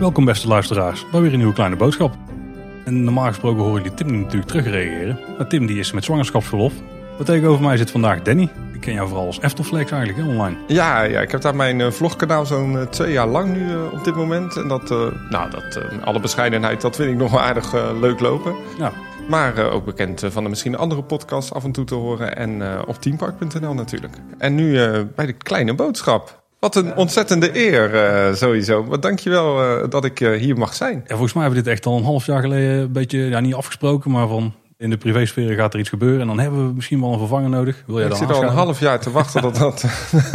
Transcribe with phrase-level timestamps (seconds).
[0.00, 2.14] Welkom beste luisteraars bij weer een nieuwe kleine boodschap.
[2.84, 5.18] En normaal gesproken horen jullie Tim natuurlijk terugreageren.
[5.36, 6.72] Maar Tim die is met zwangerschapsverlof.
[7.16, 8.48] Wat tegenover mij zit vandaag Danny.
[8.72, 10.56] Ik ken jou vooral als Eftelflex eigenlijk hè, online.
[10.66, 13.92] Ja, ja, ik heb daar mijn uh, vlogkanaal zo'n uh, twee jaar lang nu uh,
[13.92, 14.56] op dit moment.
[14.56, 14.88] En dat,
[15.30, 18.54] nou, dat, alle bescheidenheid, dat vind ik nog wel aardig leuk lopen.
[18.78, 18.92] Ja.
[19.30, 22.36] Maar ook bekend van de misschien andere podcasts af en toe te horen.
[22.36, 24.14] En op teampark.nl natuurlijk.
[24.38, 24.72] En nu
[25.14, 26.42] bij de kleine boodschap.
[26.58, 28.84] Wat een ontzettende eer sowieso.
[28.84, 30.94] Maar dankjewel uh, dat ik hier mag zijn.
[30.94, 33.40] Ja, volgens mij hebben we dit echt al een half jaar geleden een beetje, ja,
[33.40, 36.74] niet afgesproken, maar van in de privésfeer gaat er iets gebeuren en dan hebben we
[36.74, 37.82] misschien wel een vervanger nodig.
[37.86, 39.84] Wil jij ik dan zit al een half jaar te wachten tot dat,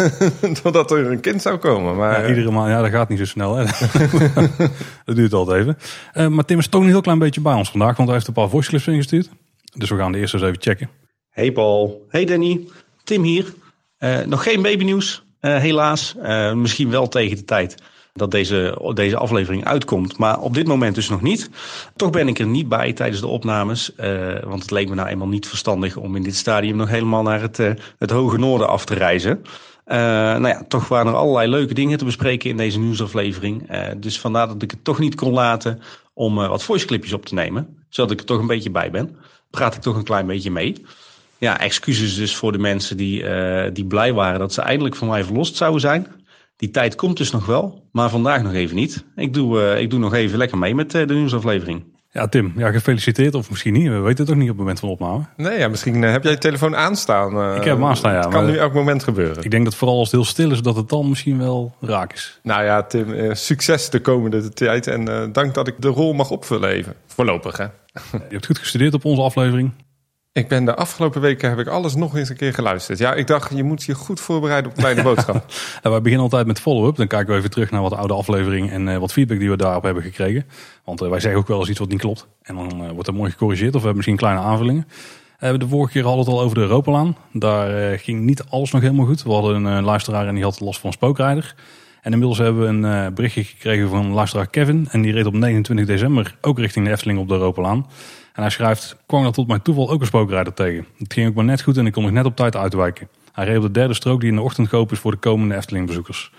[0.63, 1.95] totdat er een kind zou komen.
[1.95, 3.55] Maar, ja, iedere maand, ja, dat gaat niet zo snel.
[3.55, 3.66] Hè?
[5.05, 5.77] dat duurt altijd even.
[6.13, 8.27] Uh, maar Tim is toch een heel klein beetje bij ons vandaag, want hij heeft
[8.27, 9.30] een paar voice clips ingestuurd.
[9.73, 10.90] Dus we gaan de eerste eens even checken.
[11.30, 12.68] Hey Paul, hey Danny,
[13.04, 13.54] Tim hier.
[13.99, 16.15] Uh, nog geen babynieuws, uh, helaas.
[16.54, 17.76] misschien wel tegen de tijd
[18.16, 20.18] dat deze, deze aflevering uitkomt.
[20.18, 21.49] Maar op dit moment dus nog niet.
[21.96, 23.91] Toch ben ik er niet bij tijdens de opnames.
[23.98, 27.24] Uh, want het leek me nou eenmaal niet verstandig om in dit stadium nog helemaal
[27.24, 29.41] naar het, uh, het hoge noorden af te reizen.
[29.88, 33.70] Uh, nou ja, toch waren er allerlei leuke dingen te bespreken in deze nieuwsaflevering.
[33.98, 35.82] dus vandaar dat ik het toch niet kon laten
[36.13, 37.77] om wat voice clipjes op te nemen.
[37.90, 39.16] Zodat ik er toch een beetje bij ben.
[39.49, 40.86] Praat ik toch een klein beetje mee.
[41.38, 43.26] Ja, excuses dus voor de mensen die,
[43.71, 46.08] die blij waren dat ze eindelijk van mij verlost zouden zijn.
[46.55, 49.05] Die tijd komt dus nog wel, maar vandaag nog even niet.
[49.15, 51.84] Ik doe, uh, ik doe nog even lekker mee met uh, de nieuwsaflevering.
[52.12, 53.35] Ja, Tim, ja, gefeliciteerd.
[53.35, 55.23] Of misschien niet, we weten het ook niet op het moment van opname.
[55.37, 57.55] Nee, ja, misschien uh, heb jij je telefoon aanstaan.
[57.55, 58.20] ik heb hem aanstaan, ja.
[58.20, 59.43] Het kan nu elk moment gebeuren.
[59.43, 62.13] Ik denk dat vooral als het heel stil is, dat het dan misschien wel raak
[62.13, 62.39] is.
[62.43, 64.88] Nou ja, Tim, succes de komende tijd.
[64.88, 66.94] En dank dat ik de rol mag opvullen even.
[67.07, 67.63] Voorlopig, hè.
[68.12, 69.72] je hebt goed gestudeerd op onze aflevering.
[70.35, 72.97] Ik ben de afgelopen weken heb ik alles nog eens een keer geluisterd.
[72.97, 75.45] Ja, ik dacht, je moet je goed voorbereiden op kleine boodschap.
[75.83, 76.95] ja, wij beginnen altijd met follow-up.
[76.95, 79.57] Dan kijken we even terug naar wat oude aflevering en uh, wat feedback die we
[79.57, 80.45] daarop hebben gekregen.
[80.84, 82.28] Want uh, wij zeggen ook wel eens iets wat niet klopt.
[82.41, 84.88] En dan uh, wordt er mooi gecorrigeerd of we hebben misschien kleine aanvullingen.
[85.40, 87.18] de vorige keer hadden we het al over de Europalaan.
[87.31, 89.24] Daar ging niet alles nog helemaal goed.
[89.24, 91.56] We hadden een luisteraar en die had last van spookrijder.
[92.01, 94.88] En inmiddels hebben we een berichtje gekregen van luisteraar Kevin.
[94.91, 97.85] En die reed op 29 december ook richting de Efteling op de Europalaan.
[98.35, 100.85] En hij schrijft, kwam er tot mijn toeval ook een spookrijder tegen.
[100.97, 103.09] Het ging ook maar net goed en ik kon nog net op tijd uitwijken.
[103.31, 105.56] Hij reed op de derde strook die in de ochtend geopend is voor de komende
[105.56, 106.31] Efteling-bezoekers.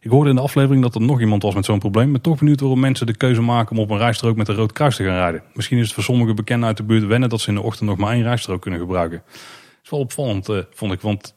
[0.00, 2.38] Ik hoorde in de aflevering dat er nog iemand was met zo'n probleem, maar toch
[2.38, 5.04] benieuwd waarom mensen de keuze maken om op een rijstrook met een rood kruis te
[5.04, 5.42] gaan rijden.
[5.54, 7.88] Misschien is het voor sommige bekenden uit de buurt wennen dat ze in de ochtend
[7.88, 9.22] nog maar één rijstrook kunnen gebruiken.
[9.26, 11.34] Dat is wel opvallend, uh, vond ik, want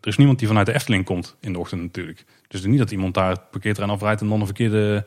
[0.00, 2.24] er is niemand die vanuit de Efteling komt in de ochtend natuurlijk.
[2.48, 5.06] Dus niet dat iemand daar het parkeerterrein afrijdt en dan een verkeerde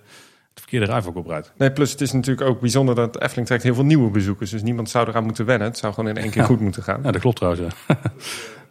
[0.53, 1.51] het verkeerde rijvak oprijdt.
[1.57, 4.51] Nee, plus het is natuurlijk ook bijzonder dat Efteling trekt heel veel nieuwe bezoekers.
[4.51, 5.67] Dus niemand zou eraan moeten wennen.
[5.67, 6.99] Het zou gewoon in één keer goed moeten gaan.
[7.03, 7.63] Ja, dat klopt trouwens.
[7.87, 7.95] Ja.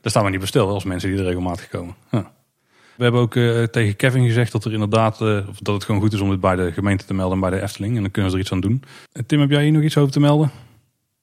[0.00, 1.94] Daar staan we niet besteld als mensen die er regelmatig komen.
[2.10, 2.32] Ja.
[2.96, 6.12] We hebben ook uh, tegen Kevin gezegd dat er inderdaad uh, dat het gewoon goed
[6.12, 7.96] is om dit bij de gemeente te melden en bij de Efteling.
[7.96, 8.82] En dan kunnen ze er iets aan doen.
[9.12, 10.50] Uh, Tim, heb jij hier nog iets over te melden?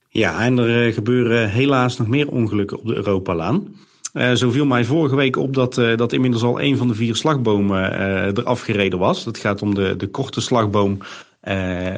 [0.10, 3.76] Ja, en er gebeuren helaas nog meer ongelukken op de Europalaan.
[4.20, 6.94] Uh, zo viel mij vorige week op dat, uh, dat inmiddels al een van de
[6.94, 9.24] vier slagbomen uh, eraf gereden was.
[9.24, 10.98] Dat gaat om de, de korte slagboom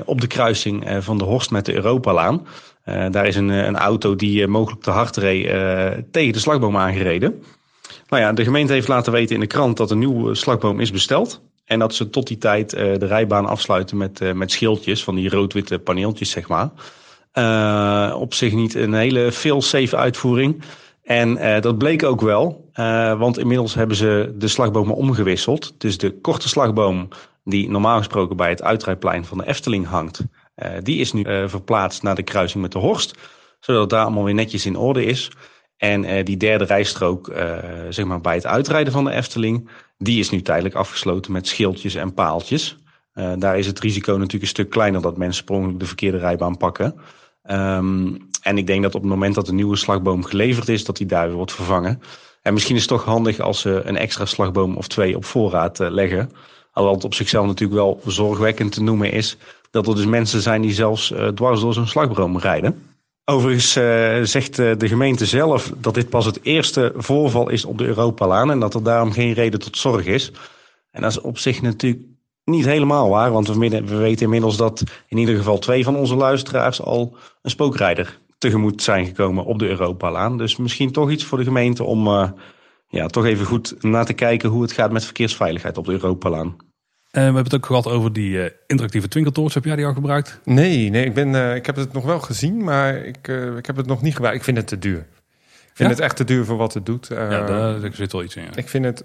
[0.06, 2.48] op de kruising van de Horst met de Europalaan.
[2.86, 5.46] daar is een, een auto die mogelijk te hard reed
[6.12, 7.44] tegen de slagboom aangereden.
[8.08, 10.92] Nou ja, de gemeente heeft laten weten in de krant dat een nieuwe slagboom is
[10.92, 11.42] besteld.
[11.66, 15.80] En dat ze tot die tijd de rijbaan afsluiten met, met schildjes van die rood-witte
[15.80, 16.70] paneeltjes, zeg maar.
[18.14, 20.64] op zich niet een hele veel-safe uitvoering.
[21.12, 25.74] En uh, dat bleek ook wel, uh, want inmiddels hebben ze de slagbomen omgewisseld.
[25.78, 27.08] Dus de korte slagboom
[27.44, 30.24] die normaal gesproken bij het uitrijplein van de Efteling hangt,
[30.56, 33.18] uh, die is nu verplaatst naar de kruising met de Horst.
[33.60, 35.32] Zodat daar allemaal weer netjes in orde is.
[35.78, 37.34] En die derde rijstrook,
[37.90, 41.96] zeg maar bij het uitrijden van de Efteling, die is nu tijdelijk afgesloten met schildjes
[41.96, 42.78] en paaltjes.
[43.38, 46.96] daar is het risico natuurlijk een stuk kleiner dat mensen sprongelijk de verkeerde rijbaan pakken.
[47.52, 50.98] Um, en ik denk dat op het moment dat de nieuwe slagboom geleverd is, dat
[50.98, 52.02] die weer wordt vervangen.
[52.42, 55.80] En misschien is het toch handig als ze een extra slagboom of twee op voorraad
[55.80, 56.32] uh, leggen.
[56.72, 59.38] Alhoewel het op zichzelf natuurlijk wel zorgwekkend te noemen is
[59.72, 62.84] dat er dus mensen zijn die zelfs uh, dwars door zo'n slagboom rijden.
[63.26, 67.86] Overigens uh, zegt de gemeente zelf dat dit pas het eerste voorval is op de
[67.86, 70.32] Europalaan en dat er daarom geen reden tot zorg is.
[70.92, 72.04] En dat is op zich natuurlijk
[72.44, 76.16] niet helemaal waar, want we, we weten inmiddels dat in ieder geval twee van onze
[76.16, 80.38] luisteraars al een spookrijder tegemoet zijn gekomen op de Europalaan.
[80.38, 82.30] Dus misschien toch iets voor de gemeente om uh,
[82.88, 86.48] ja, toch even goed na te kijken hoe het gaat met verkeersveiligheid op de Europalaan.
[86.48, 86.54] Uh,
[87.12, 89.54] we hebben het ook gehad over die uh, interactieve twinkeltoorts.
[89.54, 90.40] Heb jij die al gebruikt?
[90.44, 93.28] Nee, nee ik, ben, ik heb het nog wel gezien, maar ik,
[93.58, 94.38] ik heb het nog niet gebruikt.
[94.38, 94.98] Ik vind het te duur.
[94.98, 95.96] Ik vind Ja?
[95.96, 97.10] het echt te duur voor wat het doet.
[97.10, 98.44] Eh, ja, daar, daar zit wel iets in.
[98.44, 98.56] Ja.
[98.56, 99.04] Ik vind het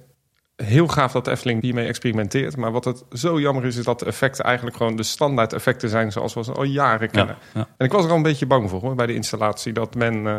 [0.56, 2.56] heel gaaf dat Efteling hiermee experimenteert.
[2.56, 5.88] Maar wat het zo jammer is, is dat de effecten eigenlijk gewoon de standaard effecten
[5.88, 7.37] zijn zoals we ze al jaren kennen.
[7.55, 7.69] Ja, ja.
[7.76, 9.73] En ik was er al een beetje bang voor hoor, bij de installatie.
[9.73, 10.37] Dat men eh,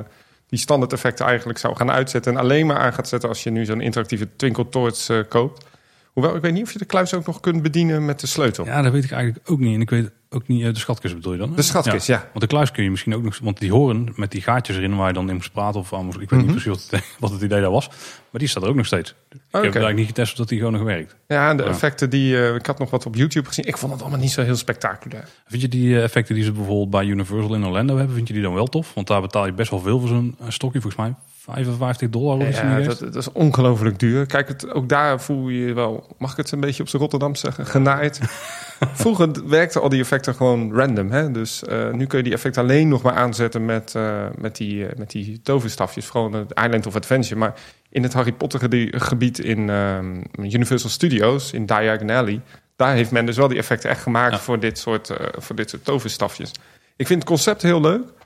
[0.47, 2.33] die standaard effecten eigenlijk zou gaan uitzetten.
[2.33, 5.65] En alleen maar aan gaat zetten als je nu zo'n interactieve Twinkle Torch eh, koopt.
[6.13, 8.65] Hoewel, ik weet niet of je de kluis ook nog kunt bedienen met de sleutel.
[8.65, 9.75] ja, dat weet ik eigenlijk ook niet.
[9.75, 11.49] En ik weet ook niet, eh, de schatkist bedoel je dan?
[11.49, 11.55] hè?
[11.55, 12.17] De schatkist, ja.
[12.27, 14.95] Want de kluis kun je misschien ook nog, want die horen met die gaatjes erin
[14.95, 16.51] waar je dan in moest praten of aan moest- ik weet Mhm.
[16.51, 17.87] niet precies wat het, wat het idee daar was.
[18.29, 19.09] Maar die staat er ook nog steeds.
[19.29, 21.15] Ik heb eigenlijk niet getest of die gewoon nog werkt.
[21.27, 21.69] Ja, en de Ja.
[21.69, 22.37] effecten die...
[22.47, 23.65] eh, ik had nog wat op YouTube gezien.
[23.65, 25.27] Ik vond het allemaal niet zo heel spectaculair.
[25.47, 28.33] Vind je die eh, effecten die ze bijvoorbeeld bij Universal in Orlando hebben, vind je
[28.33, 28.93] die dan wel tof?
[28.93, 31.15] Want daar betaal je best wel veel voor zo'n stokje, volgens mij
[31.47, 32.47] 55 dollar.
[32.47, 34.25] Of Ja, dat, dat is ongelooflijk duur.
[34.25, 36.15] Kijk, het, ook daar voel je je wel...
[36.17, 37.65] Mag ik het een beetje op zijn Rotterdam zeggen?
[37.65, 38.19] Genaaid.
[38.93, 41.11] Vroeger werkten al die effecten gewoon random.
[41.11, 41.31] Hè?
[41.31, 44.87] Dus eh, nu kun je die effecten alleen nog maar aanzetten met, eh, met, die,
[44.87, 46.05] eh, met die toverstafjes.
[46.05, 47.39] Vooral het Island of Adventure.
[47.39, 47.53] Maar
[47.89, 48.59] in het Harry Potter
[48.91, 52.41] gebied in ehm, Universal Studios, in Diagon Alley...
[52.75, 54.39] daar heeft men dus wel die effecten echt gemaakt Ja.
[54.39, 56.51] voor, dit soort, voor dit soort toverstafjes.
[56.95, 58.16] Ik vind het concept heel leuk.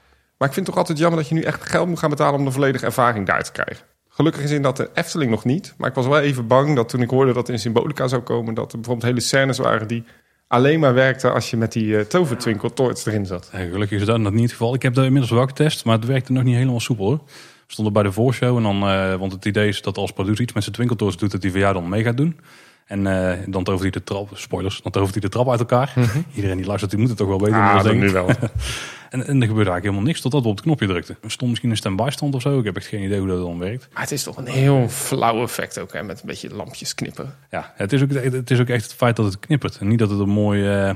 [0.42, 2.40] Maar ik vind het toch altijd jammer dat je nu echt geld moet gaan betalen...
[2.40, 3.86] om de volledige ervaring daar te krijgen.
[4.10, 5.74] Gelukkig is in dat de Efteling nog niet.
[5.78, 8.54] Maar ik was wel even bang dat toen ik hoorde dat in Symbolica zou komen...
[8.54, 10.04] dat er bijvoorbeeld hele scènes waren die
[10.48, 11.34] alleen maar werkten...
[11.34, 13.50] als je met die uh, tovertwinkel torch erin zat.
[13.52, 14.74] Ja, gelukkig is dat niet het geval.
[14.74, 17.22] Ik heb dat inmiddels wel getest, maar het werkte nog niet helemaal soepel hoor.
[17.68, 20.44] We stonden bij de voorshow en dan, eh, want het idee is dat als producer
[20.44, 22.40] iets met zijn twinkeltoors doet, dat hij voor jou dan mee gaat doen.
[22.86, 25.94] En eh, dan tovert hij de trap, spoilers, dan tovert hij de trap uit elkaar.
[26.36, 27.60] Iedereen die luistert, die moet het toch wel weten.
[27.60, 28.30] Ah, dat denk nu wel.
[29.12, 31.18] En, en er gebeurde eigenlijk helemaal niks totdat we op het knopje drukten.
[31.22, 32.60] Er stond misschien een stand-by stand of zo.
[32.60, 33.88] Ik heb echt geen idee hoe dat dan werkt.
[33.94, 36.04] Maar het is toch een heel flauw effect ook, hè?
[36.04, 37.36] Met een beetje lampjes knippen.
[37.50, 39.78] Ja, het is ook, het is ook echt het feit dat het knippert.
[39.78, 40.62] En niet dat het een mooi...
[40.63, 40.88] eh,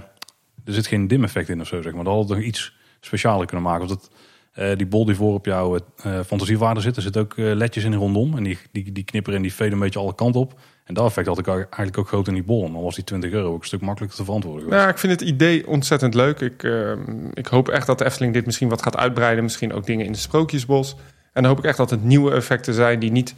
[0.65, 2.03] er zit geen dim effect in of zo, zeg maar.
[2.03, 3.83] Dat had nog iets specialer kunnen maken.
[3.83, 4.09] Of dat,
[4.51, 7.83] eh, die bol die voor op jouw eh fantasiewaarde zit, er zitten ook eh, ledjes
[7.83, 8.37] in rondom.
[8.37, 10.59] En die, die, die knipperen en die veden een beetje alle kanten op.
[10.85, 12.61] En dat effect had ik eigenlijk ook groot in die bol.
[12.61, 14.81] Dan was die 20 euro ook een stuk makkelijker te verantwoorden geweest.
[14.81, 16.39] Ja, ik vind het idee ontzettend leuk.
[16.39, 16.91] Ik, eh,
[17.33, 19.43] ik hoop echt dat de Efteling dit misschien wat gaat uitbreiden.
[19.43, 20.95] Misschien ook dingen in de Sprookjesbos.
[21.33, 23.35] En dan hoop ik echt dat het nieuwe effecten zijn die niet...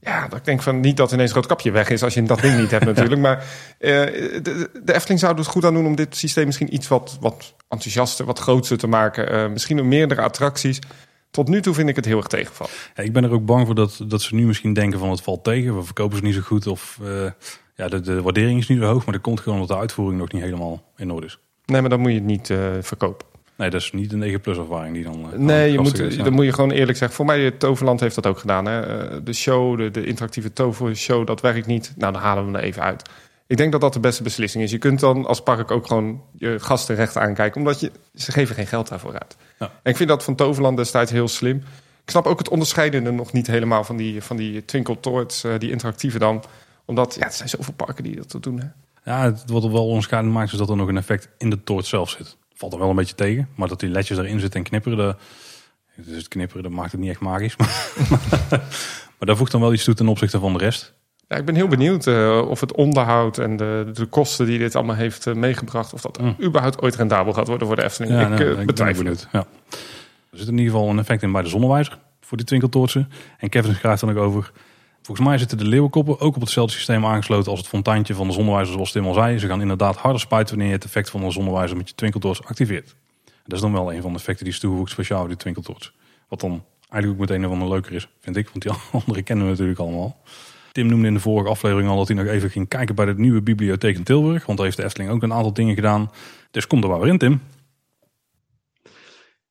[0.00, 2.40] Ja, dat ik denk van niet dat ineens rood kapje weg is als je dat
[2.40, 3.20] ding niet hebt natuurlijk.
[3.20, 3.36] Maar
[3.78, 3.90] eh,
[4.42, 7.54] de, de Efteling zou er goed aan doen om dit systeem misschien iets wat, wat
[7.68, 9.30] enthousiaster, wat groter te maken.
[9.30, 10.78] Eh, misschien een meerdere attracties.
[11.30, 12.72] Tot nu toe vind ik het heel erg tegenvallen.
[12.94, 15.20] Ja, ik ben er ook bang voor dat, dat ze nu misschien denken van het
[15.20, 15.76] valt tegen.
[15.76, 17.30] We verkopen ze niet zo goed of eh,
[17.74, 19.04] ja, de, de waardering is niet zo hoog.
[19.04, 21.38] Maar dat komt gewoon omdat de uitvoering nog niet helemaal in orde is.
[21.64, 23.26] Nee, maar dan moet je het niet eh, verkopen.
[23.56, 25.32] Nee, dat is niet een 9 plus ervaring die dan...
[25.32, 26.22] eh, Nee, je moet, is, ja.
[26.22, 27.16] dan moet je gewoon eerlijk zeggen.
[27.16, 28.66] Voor mij, het Toverland heeft dat ook gedaan.
[28.66, 29.22] Hè?
[29.22, 31.92] De show, de, de interactieve tovershow, dat werkt niet.
[31.96, 33.02] Nou, dan halen we hem er even uit.
[33.46, 34.70] Ik denk dat dat de beste beslissing is.
[34.70, 37.60] Je kunt dan als park ook gewoon je gasten recht aankijken.
[37.60, 39.36] Omdat je, ze geven geen geld daarvoor uit.
[39.58, 39.72] Ja.
[39.82, 41.56] En ik vind dat van Toverland destijds heel slim.
[42.04, 45.58] Ik snap ook het onderscheidende nog niet helemaal van die, van die Twinkle Torch, eh,
[45.58, 46.44] die interactieve dan.
[46.84, 48.60] Omdat, ja, er zijn zoveel parken die dat doen.
[48.60, 48.66] Hè?
[49.04, 51.64] Ja, het, wat er wel onderscheidend maakt is dat er nog een effect in de
[51.64, 52.36] toort zelf zit.
[52.54, 53.48] Valt er wel een beetje tegen.
[53.54, 55.16] Maar dat die ledjes erin zitten en knipperen, de,
[56.02, 57.56] dus het knipperen dat maakt het niet echt magisch.
[58.08, 58.62] Maar,
[59.18, 60.94] maar dat voegt dan wel iets toe ten opzichte van de rest.
[61.28, 64.74] Ja, ik ben heel benieuwd eh, of het onderhoud en de, de kosten die dit
[64.76, 66.36] allemaal heeft eh, meegebracht, of dat Mm.
[66.42, 68.12] überhaupt ooit rendabel gaat worden voor de Efteling.
[68.14, 69.28] Ja, ik nou, eh, ik betwijfel het.
[69.32, 69.46] Ja.
[70.30, 73.10] Er zit in ieder geval een effect in bij de zonnewijzer voor die twinkeltoortsen.
[73.38, 74.52] En Kevin schrijft dan ook over.
[75.02, 78.32] Volgens mij zitten de leeuwenkoppen ook op hetzelfde systeem aangesloten als het fonteintje van de
[78.32, 79.38] zonnewijzer, zoals Tim al zei.
[79.38, 82.44] Ze gaan inderdaad harder spuiten wanneer je het effect van de zonnewijzer met je twinkeltoorts
[82.44, 82.94] activeert.
[83.24, 85.92] Dat is dan wel een van de effecten die is toegevoegd speciaal voor die twinkeltoorts.
[86.28, 88.48] Wat dan eigenlijk ook meteen een van de leuker is, vind ik.
[88.48, 90.16] Want die andere kennen we natuurlijk allemaal.
[90.72, 93.14] Tim noemde in de vorige aflevering al dat hij nog even ging kijken bij de
[93.16, 94.46] nieuwe bibliotheek in Tilburg.
[94.46, 96.10] Want daar heeft de Efteling ook een aantal dingen gedaan.
[96.50, 97.40] Dus kom er maar weer in, Tim.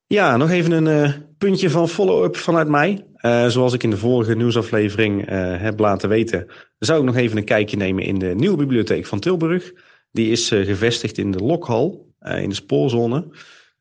[0.07, 3.05] Ja, nog even een eh, puntje van follow-up vanuit mij.
[3.15, 6.47] Eh, zoals ik in de vorige nieuwsaflevering eh, heb laten weten,
[6.79, 9.71] zou ik nog even een kijkje nemen in de nieuwe bibliotheek van Tilburg.
[10.11, 13.27] Die is gevestigd in de Lokhal, in de spoorzone.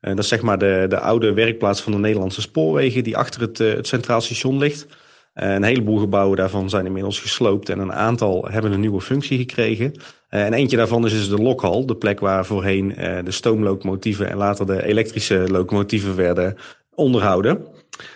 [0.00, 3.59] Dat is zeg maar de, de oude werkplaats van de Nederlandse spoorwegen, die achter het,
[3.59, 4.87] het Centraal Station ligt.
[5.37, 9.38] Eh, een heleboel gebouwen daarvan zijn inmiddels gesloopt en een aantal hebben een nieuwe functie
[9.38, 9.93] gekregen.
[10.28, 14.31] Eh, en eentje daarvan is dus de lokhal, de plek waar voorheen eh, de stoomlocomotieven
[14.31, 16.57] en later de elektrische locomotieven werden
[16.95, 17.66] onderhouden.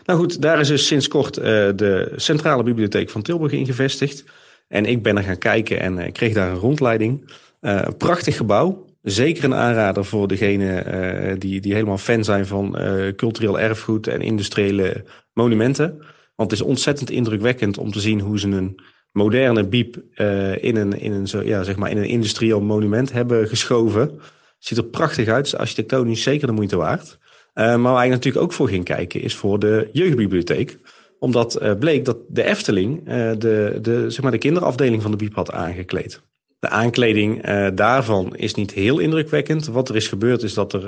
[0.04, 4.24] Nou goed, daar is dus sinds kort de Centrale Bibliotheek van Tilburg in gevestigd.
[4.68, 7.30] En ik ben er gaan kijken en kreeg daar een rondleiding.
[7.60, 8.84] Een prachtig gebouw.
[9.02, 12.78] Zeker een aanrader voor degenen eh, die, die helemaal fan zijn van
[13.16, 16.02] cultureel erfgoed en industriële monumenten.
[16.40, 18.80] Want het is ontzettend indrukwekkend om te zien hoe ze een
[19.12, 23.48] moderne biep eh, in, een, in, een, ja, zeg maar in een industrieel monument hebben
[23.48, 24.20] geschoven.
[24.58, 25.46] Ziet er prachtig uit.
[25.46, 27.18] Is architectonisch zeker de moeite waard.
[27.52, 30.78] Eh, maar waar ik natuurlijk ook voor ging kijken is voor de jeugdbibliotheek.
[31.18, 33.04] Omdat uh, bleek dat de Efteling
[33.38, 36.22] de, de, zeg maar de kinderafdeling van de Biep had aangekleed.
[36.58, 39.66] De aankleding daarvan is niet heel indrukwekkend.
[39.66, 40.82] Wat er is gebeurd is dat er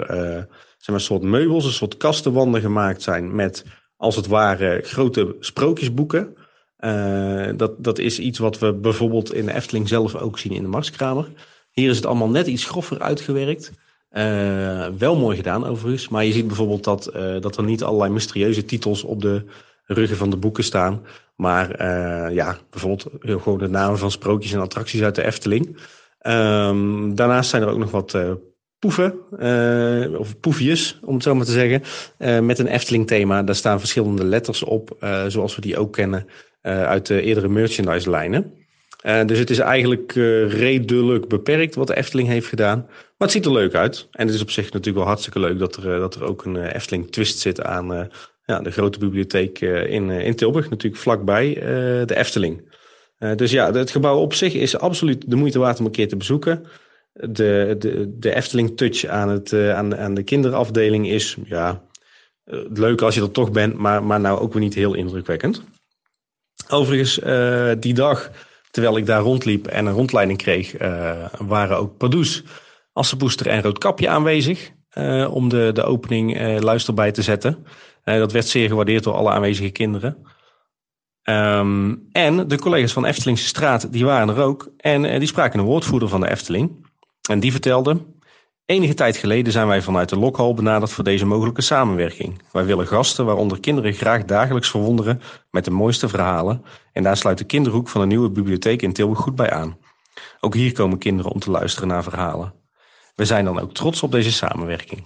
[0.77, 3.65] zeg maar, soort meubels, een soort kastenwanden gemaakt zijn met
[4.03, 6.37] als het ware grote sprookjesboeken.
[7.57, 10.69] dat, dat is iets wat we bijvoorbeeld in de Efteling zelf ook zien in de
[10.69, 11.29] Marskramer.
[11.71, 13.73] Hier is het allemaal net iets groffer uitgewerkt.
[14.13, 16.09] Uh, wel mooi gedaan overigens.
[16.09, 19.45] Maar je ziet bijvoorbeeld dat, uh, dat er niet allerlei mysterieuze titels op de
[19.85, 21.03] ruggen van de boeken staan.
[21.37, 21.85] Maar
[22.33, 25.67] ja, bijvoorbeeld gewoon de namen van sprookjes en attracties uit de Efteling.
[26.27, 28.19] Um, daarnaast zijn er ook nog wat
[28.83, 29.15] poeven,
[30.19, 31.83] of poefjes om het zo maar te zeggen.
[32.47, 33.43] met een Efteling thema.
[33.43, 34.97] Daar staan verschillende letters op,
[35.27, 36.27] zoals we die ook kennen
[36.62, 38.53] uit de eerdere merchandise lijnen.
[39.27, 40.12] Dus het is eigenlijk
[40.49, 42.79] redelijk beperkt wat de Efteling heeft gedaan.
[42.89, 44.09] Maar het ziet er leuk uit.
[44.11, 46.67] En het is op zich natuurlijk wel hartstikke leuk dat er, dat er ook een
[46.67, 48.11] Efteling twist zit aan
[48.45, 50.71] ja, de grote bibliotheek in, in Tilburg.
[50.71, 51.55] Natuurlijk vlakbij
[52.07, 52.75] de Efteling.
[53.37, 56.17] dus ja, het gebouw op zich is absoluut de moeite waard om een keer te
[56.17, 56.67] bezoeken.
[57.12, 61.83] De, de, de Efteling touch aan, het, aan, aan de kinderafdeling is ja,
[62.73, 65.62] leuk als je er toch bent, maar, maar nou ook weer niet heel indrukwekkend.
[66.69, 67.21] Overigens,
[67.81, 68.31] die dag
[68.73, 70.73] Terwijl ik daar rondliep en een rondleiding kreeg,
[71.38, 72.42] waren ook Pardoes,
[72.92, 74.71] Assenpoester en Roodkapje aanwezig.
[75.31, 77.66] Om de, de opening uh, luisterbij te zetten.
[78.04, 80.16] dat werd zeer gewaardeerd door alle aanwezige kinderen.
[81.25, 84.73] Um, en de collega's van Eftelingse Straat, die waren er ook.
[84.76, 86.92] En die spraken een woordvoerder van de Efteling.
[87.31, 88.00] En die vertelde,
[88.73, 92.43] Enige tijd geleden zijn wij vanuit de Lokhal benaderd voor deze mogelijke samenwerking.
[92.52, 96.64] Wij willen gasten, waaronder kinderen, graag dagelijks verwonderen met de mooiste verhalen.
[96.93, 99.79] En daar sluit de kinderhoek van de nieuwe bibliotheek in Tilburg goed bij aan.
[100.41, 102.55] Ook hier komen kinderen om te luisteren naar verhalen.
[103.14, 105.02] We zijn dan ook trots op deze samenwerking.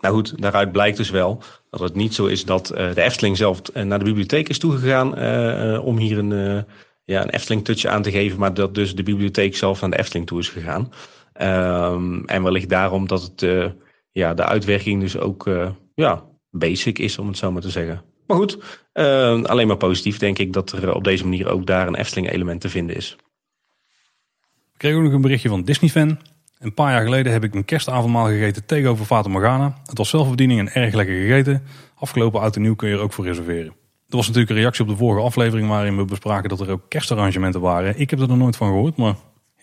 [0.00, 3.36] Nou goed, daaruit blijkt dus wel dat het niet zo is dat uh, de Efteling
[3.36, 6.64] zelf eh, naar de bibliotheek is toegegaan uh, om hier een,
[7.04, 10.26] ja, een Efteling-touch aan te geven, maar dat dus de bibliotheek zelf naar de Efteling
[10.26, 10.92] toe is gegaan.
[11.42, 13.66] Um, en wellicht daarom dat het, uh,
[14.10, 18.02] ja, de uitwerking dus ook uh, ja, basic is, om het zo maar te zeggen.
[18.26, 21.86] Maar goed, uh, alleen maar positief denk ik dat er op deze manier ook daar
[21.86, 23.16] een Efteling-element te vinden is.
[24.72, 26.18] We kregen ook nog een berichtje van Disney-fan.
[26.58, 29.78] Een paar jaar geleden heb ik een kerstavondmaal gegeten tegenover Fata Morgana.
[29.84, 31.62] Het was zelfbediening en erg lekker gegeten.
[31.94, 33.72] Afgelopen oud en nieuw kun je er ook voor reserveren.
[34.08, 36.88] Er was natuurlijk een reactie op de vorige aflevering waarin we bespraken dat er ook
[36.88, 37.98] kerstarrangementen waren.
[37.98, 39.14] Ik heb er nog nooit van gehoord, maar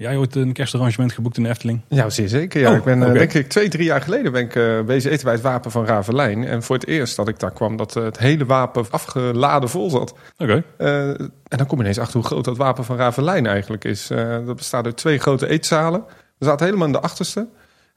[0.01, 1.81] Jij ooit een kerstarrangement geboekt in de Efteling?
[1.87, 2.61] Ja, zeer zeker.
[2.61, 2.71] Ja.
[2.71, 3.13] Oh, ik ben, okay.
[3.13, 5.85] denk ik, twee, drie jaar geleden ben ik uh, bezig eten bij het wapen van
[5.85, 6.43] Ravelijn.
[6.43, 9.89] En voor het eerst dat ik daar kwam, dat uh, het hele wapen afgeladen vol
[9.89, 10.13] zat.
[10.37, 10.43] Oké.
[10.43, 10.63] Okay.
[10.77, 11.09] Uh,
[11.47, 14.07] en dan kom je ineens achter hoe groot dat wapen van Ravelijn eigenlijk is.
[14.45, 16.03] dat bestaat uit twee grote eetzalen.
[16.37, 17.47] We zaten helemaal in de achterste.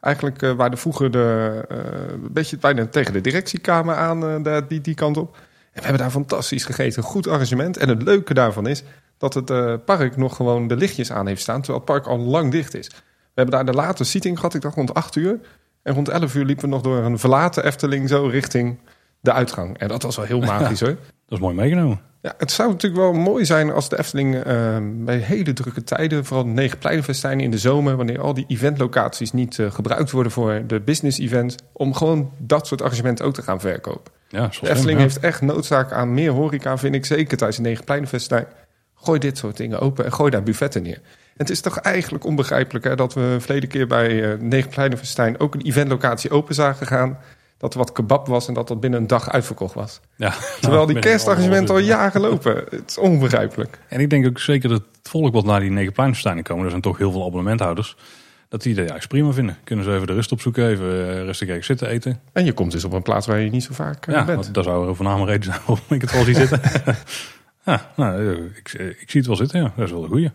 [0.00, 5.16] Eigenlijk waar de vroeger de, een beetje bijna tegen de directiekamer aan, die, die kant
[5.16, 5.36] op.
[5.74, 7.02] En we hebben daar fantastisch gegeten.
[7.02, 7.76] Goed arrangement.
[7.76, 8.82] En het leuke daarvan is,
[9.18, 12.18] dat het uh, park nog gewoon de lichtjes aan heeft staan, terwijl het park al
[12.18, 12.88] lang dicht is.
[12.88, 15.40] We hebben daar de late seating gehad, ik dacht rond 8 uur.
[15.82, 18.78] En rond 11 uur liepen we nog door een verlaten Efteling zo richting
[19.20, 19.78] de uitgang.
[19.78, 20.96] En dat was wel heel magisch hoor.
[21.26, 22.00] Dat is mooi meegenomen.
[22.24, 26.24] Ja, het zou natuurlijk wel mooi zijn als de Efteling uh, bij hele drukke tijden,
[26.24, 30.32] vooral de negen pleinenfestijnen in de zomer, wanneer al die eventlocaties niet uh, gebruikt worden
[30.32, 34.12] voor de business event, om gewoon dat soort arrangementen ook te gaan verkopen.
[34.28, 37.84] Ja, de Efteling heeft echt noodzaak aan meer horeca, vind ik zeker tijdens de negen
[37.84, 38.46] pleinenfestijn.
[38.94, 41.00] Gooi dit soort dingen open en gooi daar buffetten neer.
[41.02, 41.02] En
[41.36, 45.62] het is toch eigenlijk onbegrijpelijk hè, dat we verleden keer bij uh, Negen ook een
[45.62, 47.18] eventlocatie open zagen gaan.
[47.64, 50.00] Dat er wat kebab was en dat dat binnen een dag uitverkocht was.
[50.16, 52.54] Ja, Terwijl die kerstarrangementen al jaren lopen.
[52.70, 53.78] Het is onbegrijpelijk.
[53.88, 56.70] En ik denk ook zeker dat het volk wat naar die Negen Pleinenfestijnen komen, er
[56.70, 57.96] zijn toch heel veel abonnementhouders,
[58.48, 59.56] dat die dat juist prima vinden.
[59.64, 62.20] Kunnen ze even de rust opzoeken, even uh, rustig even zitten eten.
[62.32, 64.54] En je komt dus op een plaats waar je niet zo vaak uh, ja, bent.
[64.54, 66.60] Dat zou er voornamelijk reden zijn waarom ik het wel zie zitten.
[67.64, 69.72] Ja, nou, ik, ik, zie het wel zitten, ja.
[69.76, 70.30] Dat is wel een goeie.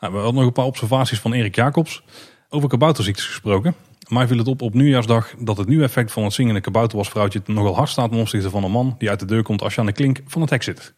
[0.00, 2.04] Nou, we hadden nog een paar observaties van Erik Jacobs.
[2.48, 3.74] Over kabouterziektes gesproken.
[4.08, 7.74] Mij viel het op op nieuwjaarsdag dat het nieuwe effect van het zingende kabouterwasvrouwtje nogal
[7.74, 9.86] hard staat ten opzichte van een man die uit de deur komt als je aan
[9.86, 10.94] de klink van het hek zit.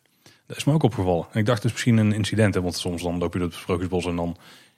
[0.47, 1.27] Dat is me ook opgevallen.
[1.33, 4.07] En ik dacht, is misschien een incident, want soms dan loop je door het sprookjesbos
[4.07, 4.37] en dan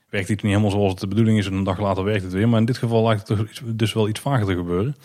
[0.09, 2.33] werkt het niet helemaal zoals het de bedoeling is en een dag later werkt het
[2.33, 2.49] weer.
[2.49, 4.95] Maar in dit geval lijkt het dus wel iets vaker te gebeuren.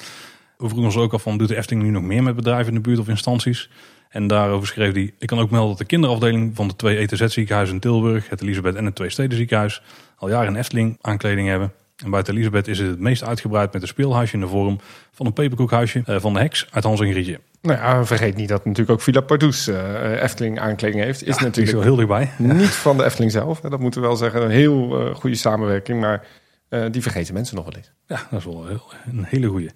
[0.59, 2.75] We vroegen ons ook af van, doet de Efteling nu nog meer met bedrijven in
[2.75, 3.71] de buurt of instanties?
[4.09, 7.25] En daarover schreef hij, ik kan ook melden dat de kinderafdeling van de twee ETZ
[7.27, 9.83] ziekenhuizen in Tilburg, het Elisabeth en het Twee Steden ziekenhuis,
[10.17, 11.73] al jaren een Efteling aankleding hebben.
[12.03, 14.79] En buiten Elisabeth is het het meest uitgebreid met een speelhuisje in de vorm
[15.13, 17.41] van een peperkoekhuisje eh, van de Heks uit Hans en Grietje.
[17.63, 21.27] Nou ja, vergeet niet dat natuurlijk ook Villa Pardoes uh, Efteling aankleding heeft.
[21.27, 22.31] Is natuurlijk heel dichtbij.
[22.39, 23.61] Niet van de Efteling zelf.
[23.61, 24.43] Dat moeten we wel zeggen.
[24.43, 26.01] Een heel uh, goede samenwerking.
[26.01, 26.27] Maar
[26.71, 27.93] uh, die vergeten mensen nog wel eens.
[28.07, 29.71] Ja, dat is wel heel, een hele goede.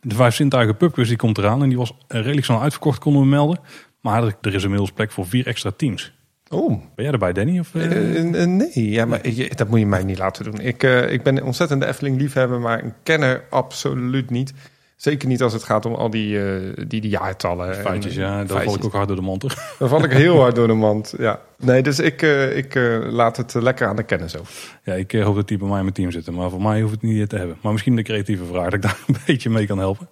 [0.00, 3.28] De Vijf Zintuigen pubquiz die komt eraan en die was redelijk snel uitverkocht, konden we
[3.28, 3.60] melden.
[4.00, 6.12] Maar er is inmiddels plek voor vier extra teams.
[6.52, 7.58] Oh, Ben jij erbij, Danny?
[7.58, 7.84] Of, eh?
[7.84, 10.60] Eh, eh, nee, ja, maar je- dat moet je mij niet laten doen.
[10.60, 14.52] Ik, ik ben een ontzettende Efteling-liefhebber, maar een kenner absoluut niet.
[14.96, 16.38] Zeker niet als het gaat om al die,
[16.86, 17.68] die, die jaartallen.
[17.68, 18.44] en Feitjes, ja.
[18.44, 19.42] Daar val ik ook hard door de mond.
[19.42, 19.54] hoor.
[19.78, 21.14] Dan val ik heel hard door de mand.
[21.18, 21.40] Ja.
[21.58, 22.22] Nee, dus ik,
[22.54, 22.74] ik
[23.10, 24.78] laat het lekker aan de kennis over.
[24.84, 26.34] Ja, ik hoop dat die bij mij in mijn team zitten.
[26.34, 27.56] Maar voor mij hoeft het niet te hebben.
[27.62, 30.08] Maar misschien de creatieve vraag, dat ik daar een beetje mee kan helpen.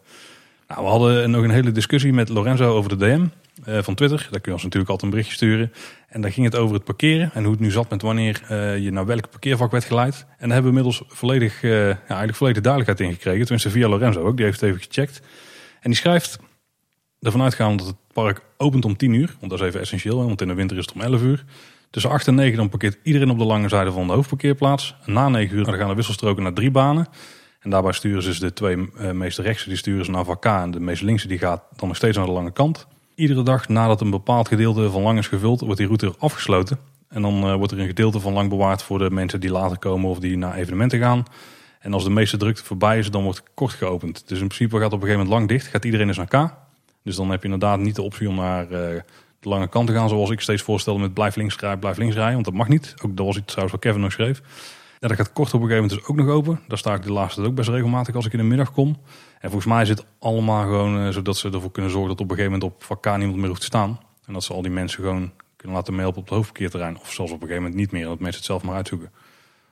[0.68, 3.26] Nou, we hadden nog een hele discussie met Lorenzo over de DM
[3.64, 4.18] eh, van Twitter.
[4.18, 5.72] Daar kun je ons natuurlijk altijd een berichtje sturen.
[6.08, 7.30] En daar ging het over het parkeren.
[7.34, 10.14] En hoe het nu zat met wanneer eh, je naar welk parkeervak werd geleid.
[10.14, 13.40] En daar hebben we inmiddels volledig, eh, ja, eigenlijk volledig duidelijkheid in gekregen.
[13.40, 14.36] Tenminste via Lorenzo ook.
[14.36, 15.20] Die heeft het even gecheckt.
[15.80, 16.38] En die schrijft
[17.20, 19.36] ervan uitgaan dat het park opent om 10 uur.
[19.38, 21.44] Want dat is even essentieel, want in de winter is het om 11 uur.
[21.90, 24.94] Tussen 8 en 9 dan parkeert iedereen op de lange zijde van de hoofdparkeerplaats.
[25.04, 27.06] Na 9 uur dan gaan de wisselstroken naar drie banen.
[27.58, 30.40] En daarbij sturen ze dus de twee eh, meest rechtse, die sturen ze naar vak
[30.40, 30.44] K.
[30.44, 32.86] En de meest linkse die gaat dan nog steeds naar de lange kant.
[33.14, 36.78] Iedere dag nadat een bepaald gedeelte van lang is gevuld, wordt die route afgesloten.
[37.08, 39.78] En dan eh, wordt er een gedeelte van lang bewaard voor de mensen die later
[39.78, 41.24] komen of die naar evenementen gaan.
[41.80, 44.28] En als de meeste drukte voorbij is, dan wordt kort geopend.
[44.28, 45.66] Dus in principe gaat op een gegeven moment lang dicht.
[45.66, 46.54] Gaat iedereen eens naar K.
[47.02, 49.00] Dus dan heb je inderdaad niet de optie om naar eh,
[49.40, 50.08] de lange kant te gaan.
[50.08, 52.32] Zoals ik steeds voorstelde met blijf links rijden, blijf links rijden.
[52.32, 52.94] Want dat mag niet.
[53.02, 54.42] Ook dat was iets trouwens wat Kevin nog schreef.
[55.00, 56.60] Ja, dat gaat kort op een gegeven moment dus ook nog open.
[56.68, 58.96] Daar sta ik de laatste ook best regelmatig als ik in de middag kom.
[59.40, 62.30] En volgens mij zit het allemaal gewoon eh, zodat ze ervoor kunnen zorgen dat op
[62.30, 64.00] een gegeven moment op K niemand meer hoeft te staan.
[64.26, 66.98] En dat ze al die mensen gewoon kunnen laten melden op het hoofdverkeerterrein.
[67.00, 68.04] Of zelfs op een gegeven moment niet meer.
[68.04, 69.10] Dat mensen het zelf maar uitzoeken.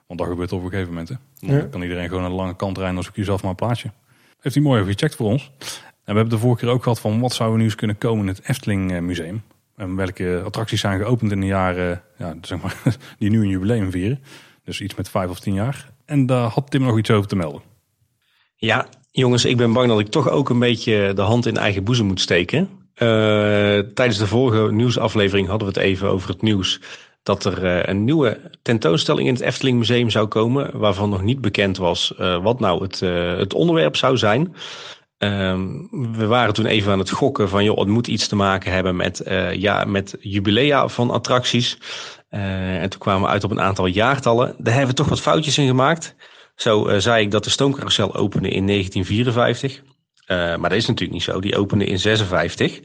[0.07, 1.09] Want dat gebeurt op een gegeven moment.
[1.09, 1.15] Hè.
[1.39, 1.61] Dan Ja.
[1.65, 2.95] kan iedereen gewoon naar de lange kant rijden.
[2.95, 3.91] Dan zoek je zelf maar een plaatsje.
[4.39, 5.51] Heeft hij mooi even gecheckt voor ons.
[5.59, 7.97] En we hebben de vorige keer ook gehad van wat zou er nu eens kunnen
[7.97, 9.41] komen in het Efteling eh, Museum.
[9.75, 12.75] En welke attracties zijn geopend in de jaren ja, zeg maar,
[13.19, 14.19] die nu een jubileum vieren.
[14.67, 15.89] Dus iets met vijf of tien jaar.
[16.05, 17.61] En daar had Tim nog iets over te melden.
[18.55, 21.83] Ja, jongens, ik ben bang dat ik toch ook een beetje de hand in eigen
[21.83, 22.69] boezem moet steken.
[22.93, 23.07] Eh,
[23.93, 26.81] tijdens de vorige nieuwsaflevering hadden we het even over het nieuws
[27.23, 31.41] dat er eh, een nieuwe tentoonstelling in het Efteling Museum zou komen, waarvan nog niet
[31.41, 32.99] bekend was eh, wat nou het,
[33.39, 34.55] het onderwerp zou zijn.
[35.17, 35.67] Ehm,
[36.11, 38.95] we waren toen even aan het gokken van, joh, het moet iets te maken hebben
[38.95, 41.77] met, eh, ja, met jubilea van attracties.
[42.29, 44.55] Eh, en toen kwamen we uit op een aantal jaartallen.
[44.57, 46.15] Daar hebben we toch wat foutjes in gemaakt.
[46.55, 49.81] Zo eh, zei ik dat de stoomcarousel opende in 1954.
[50.25, 51.39] Eh, maar dat is natuurlijk niet zo.
[51.39, 52.79] Die opende in 56.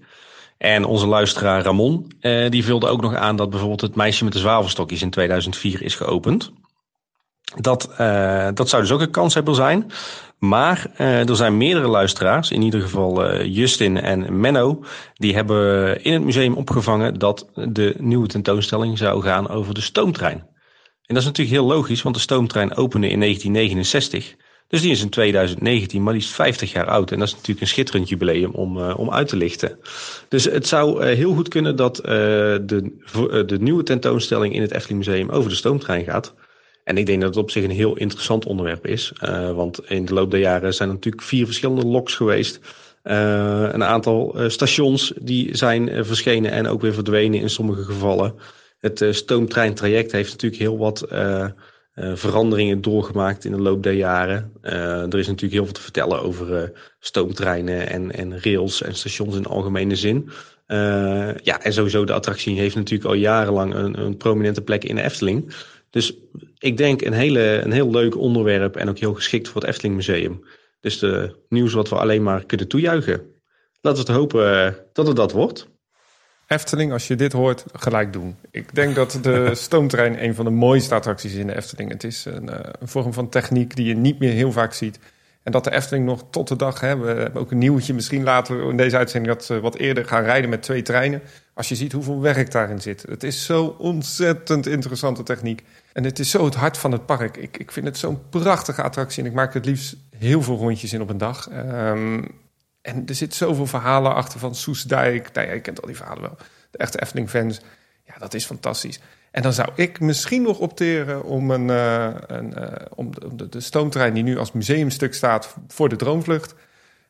[0.59, 2.13] En onze luisteraar Ramon,
[2.49, 5.95] die vulde ook nog aan dat bijvoorbeeld het meisje met de zwavelstokjes in 2004 is
[5.95, 6.53] geopend.
[7.61, 9.91] Dat, eh, dat zou dus ook een kanshebber zijn.
[10.39, 14.85] Maar eh, er zijn meerdere luisteraars, in ieder geval eh, Justin en Menno,
[15.15, 20.39] die hebben in het museum opgevangen dat de nieuwe tentoonstelling zou gaan over de stoomtrein.
[21.07, 24.35] En dat is natuurlijk heel logisch, want de stoomtrein opende in 1969.
[24.73, 27.11] Dus die is in 2019, maar die is 50 jaar oud.
[27.11, 29.79] En dat is natuurlijk een schitterend jubileum om, eh, om uit te lichten.
[30.29, 32.11] Dus het zou heel goed kunnen dat eh,
[32.63, 32.93] de,
[33.47, 36.35] de nieuwe tentoonstelling in het Efteling Museum over de stoomtrein gaat.
[36.85, 39.13] En ik denk dat het op zich een heel interessant onderwerp is.
[39.19, 42.61] Eh, want in de loop der jaren zijn er natuurlijk vier verschillende loks geweest.
[43.03, 48.35] Eh, een aantal eh, stations die zijn verschenen en ook weer verdwenen in sommige gevallen.
[48.79, 51.07] Het stoomtreintraject heeft natuurlijk heel wat
[51.95, 54.53] veranderingen doorgemaakt in de loop der jaren.
[54.61, 59.47] Er is natuurlijk heel veel te vertellen over stoomtreinen en, en rails en stations in
[59.47, 60.31] algemene zin.
[61.43, 65.03] Ja, en sowieso de attractie heeft natuurlijk al jarenlang een, een prominente plek in de
[65.03, 65.55] Efteling.
[65.91, 66.15] Dus
[66.63, 69.95] ik denk een, hele, een heel leuk onderwerp en ook heel geschikt voor het Efteling
[69.95, 70.45] Museum.
[70.81, 73.23] Dus de nieuws wat we alleen maar kunnen toejuichen.
[73.81, 75.69] Laten we het hopen eh, dat het dat wordt.
[76.47, 78.37] Efteling, als je dit hoort, gelijk doen.
[78.51, 81.91] Ik denk dat de stoomtrein een van de mooiste attracties is in de Efteling.
[81.91, 84.99] Het is een, eh, een vorm van techniek die je niet meer heel vaak ziet.
[85.43, 88.23] En dat de Efteling nog tot de dag, hè, we hebben ook een nieuwtje misschien
[88.23, 91.23] later in deze uitzending, dat ze wat eerder gaan rijden met twee treinen.
[91.55, 93.05] Als je ziet hoeveel werk daarin zit.
[93.09, 95.63] Het is zo ontzettend interessante techniek.
[95.93, 97.37] En het is zo het hart van het park.
[97.37, 100.93] Ik, ik vind het zo'n prachtige attractie en ik maak het liefst heel veel rondjes
[100.93, 101.49] in op een dag.
[101.49, 102.25] Ehm,
[102.81, 105.33] en er zit zoveel verhalen achter van Soesdijk.
[105.33, 106.37] Nou ja, je kent al die verhalen wel.
[106.71, 107.61] De echte Efteling-fans.
[108.05, 109.01] Ja, dat is fantastisch.
[109.31, 113.61] En dan zou ik misschien nog opteren om, een, eh, een, eh, om, de, de
[113.61, 116.55] stoomtrein die nu als museumstuk staat voor de Droomvlucht.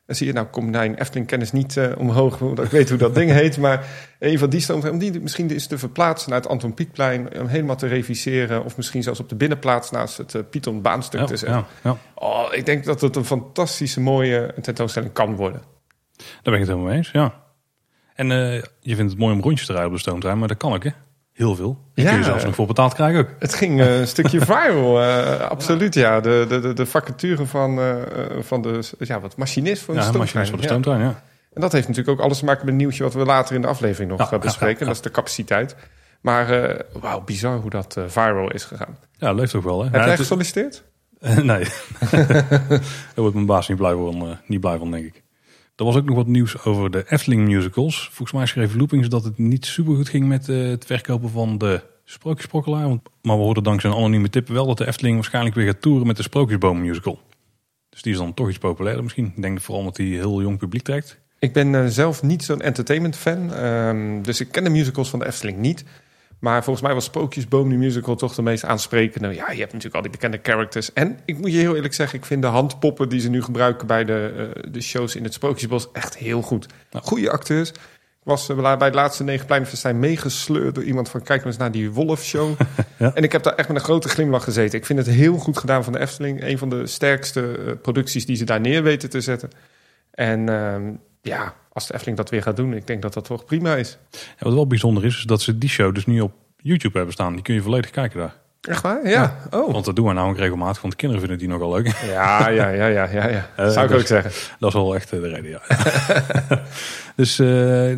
[0.05, 3.15] Dan zie je, nou komt mijn Efteling-kennis niet eh, omhoog, omdat ik weet hoe dat
[3.15, 3.57] ding heet.
[3.57, 3.85] Maar
[4.19, 7.39] een van die stoomtreinen, om die misschien eens te verplaatsen naar het Anton Pieckplein.
[7.39, 8.63] Om helemaal te reviseren.
[8.63, 11.57] Of misschien zelfs op de binnenplaats naast het uh, Python baanstuk Ja, te zetten.
[11.57, 11.97] ja, ja.
[12.15, 15.61] Oh, ik denk dat het een fantastische mooie tentoonstelling kan worden.
[16.17, 17.41] Daar ben ik het helemaal mee eens, ja.
[18.15, 20.57] En eh, je vindt het mooi om rondjes te rijden op de stoomtrein, maar dat
[20.57, 20.89] kan ik, hè?
[21.33, 21.77] Heel veel.
[21.93, 22.09] Die Ja.
[22.09, 23.27] kun je zelfs nog voor betaald krijgen ook.
[23.39, 26.19] Het ging eh, een stukje viral, eh, absoluut ja.
[26.21, 27.95] De, de, de, de vacature van, eh,
[28.39, 30.47] van de ja, wat machinist voor een Ja, stoomtrein.
[30.47, 31.23] voor de stoomtrein, ja.
[31.53, 33.61] En dat heeft natuurlijk ook alles te maken met een nieuwtje wat we later in
[33.61, 34.85] de aflevering nog gaan bespreken.
[34.85, 35.75] Dat is de capaciteit.
[36.21, 38.97] Maar wauw, bizar hoe dat viral is gegaan.
[39.17, 39.77] Ja, leeft ook wel.
[39.79, 39.83] Hè?
[39.89, 40.83] Heb jij het gesolliciteerd?
[41.41, 41.63] Nee.
[42.11, 42.81] Daar
[43.15, 45.22] wordt mijn baas niet blij, van, niet blij van, denk ik.
[45.75, 48.05] Er was ook nog wat nieuws over de Efteling musicals.
[48.11, 51.57] Volgens mij schreef Loopings dat het niet super goed ging met eh, het verkopen van
[51.57, 52.87] de Sprookjesprokkelaar.
[53.21, 56.07] Maar we hoorden dankzij een anonieme tip wel dat de Efteling waarschijnlijk weer gaat toeren
[56.07, 57.19] met de Sprookjesboom musical.
[57.89, 59.33] Dus die is dan toch iets populairder misschien.
[59.35, 61.19] Ik denk vooral omdat die heel jong publiek trekt.
[61.39, 63.53] Ik ben eh, zelf niet zo'n entertainment fan.
[63.53, 65.83] ehm, dus ik ken de musicals van de Efteling niet.
[66.43, 69.27] Maar volgens mij was Sprookjesboom die musical toch de meest aansprekende.
[69.27, 70.93] Ja, je hebt natuurlijk al die bekende characters.
[70.93, 73.87] En ik moet je heel eerlijk zeggen, ik vind de handpoppen die ze nu gebruiken
[73.87, 76.67] bij de, eh, de shows in het Sprookjesbos echt heel goed.
[76.89, 76.99] Ja.
[77.03, 77.69] Goede acteurs.
[77.69, 77.75] Ik
[78.23, 81.91] was eh, bij het laatste Negenpleinenfestijn meegesleurd door iemand van kijk maar eens naar die
[81.91, 82.51] Wolf-show.
[82.97, 83.13] Ja.
[83.13, 84.79] En ik heb daar echt met een grote glimlach gezeten.
[84.79, 86.43] Ik vind het heel goed gedaan van de Efteling.
[86.43, 89.49] Een van de sterkste eh, producties die ze daar neer weten te zetten.
[90.11, 93.45] En ehm, ja, als de Efteling dat weer gaat doen, ik denk dat dat toch
[93.45, 93.97] prima is.
[94.11, 97.13] En wat wel bijzonder is, is dat ze die show dus nu op YouTube hebben
[97.13, 97.33] staan.
[97.33, 98.41] Die kun je volledig kijken daar.
[98.61, 99.07] Echt waar?
[99.09, 99.37] Ja.
[99.51, 99.71] Oh.
[99.71, 101.87] Want dat doen we namelijk regelmatig, want de kinderen vinden die nogal leuk.
[102.05, 103.27] Ja, ja, ja, ja, ja.
[103.27, 103.49] ja.
[103.55, 104.31] Eh, Zou ik dus- ook zeggen.
[104.59, 105.61] Dat is wel echt eh, de reden, ja.
[107.15, 107.47] dus, eh,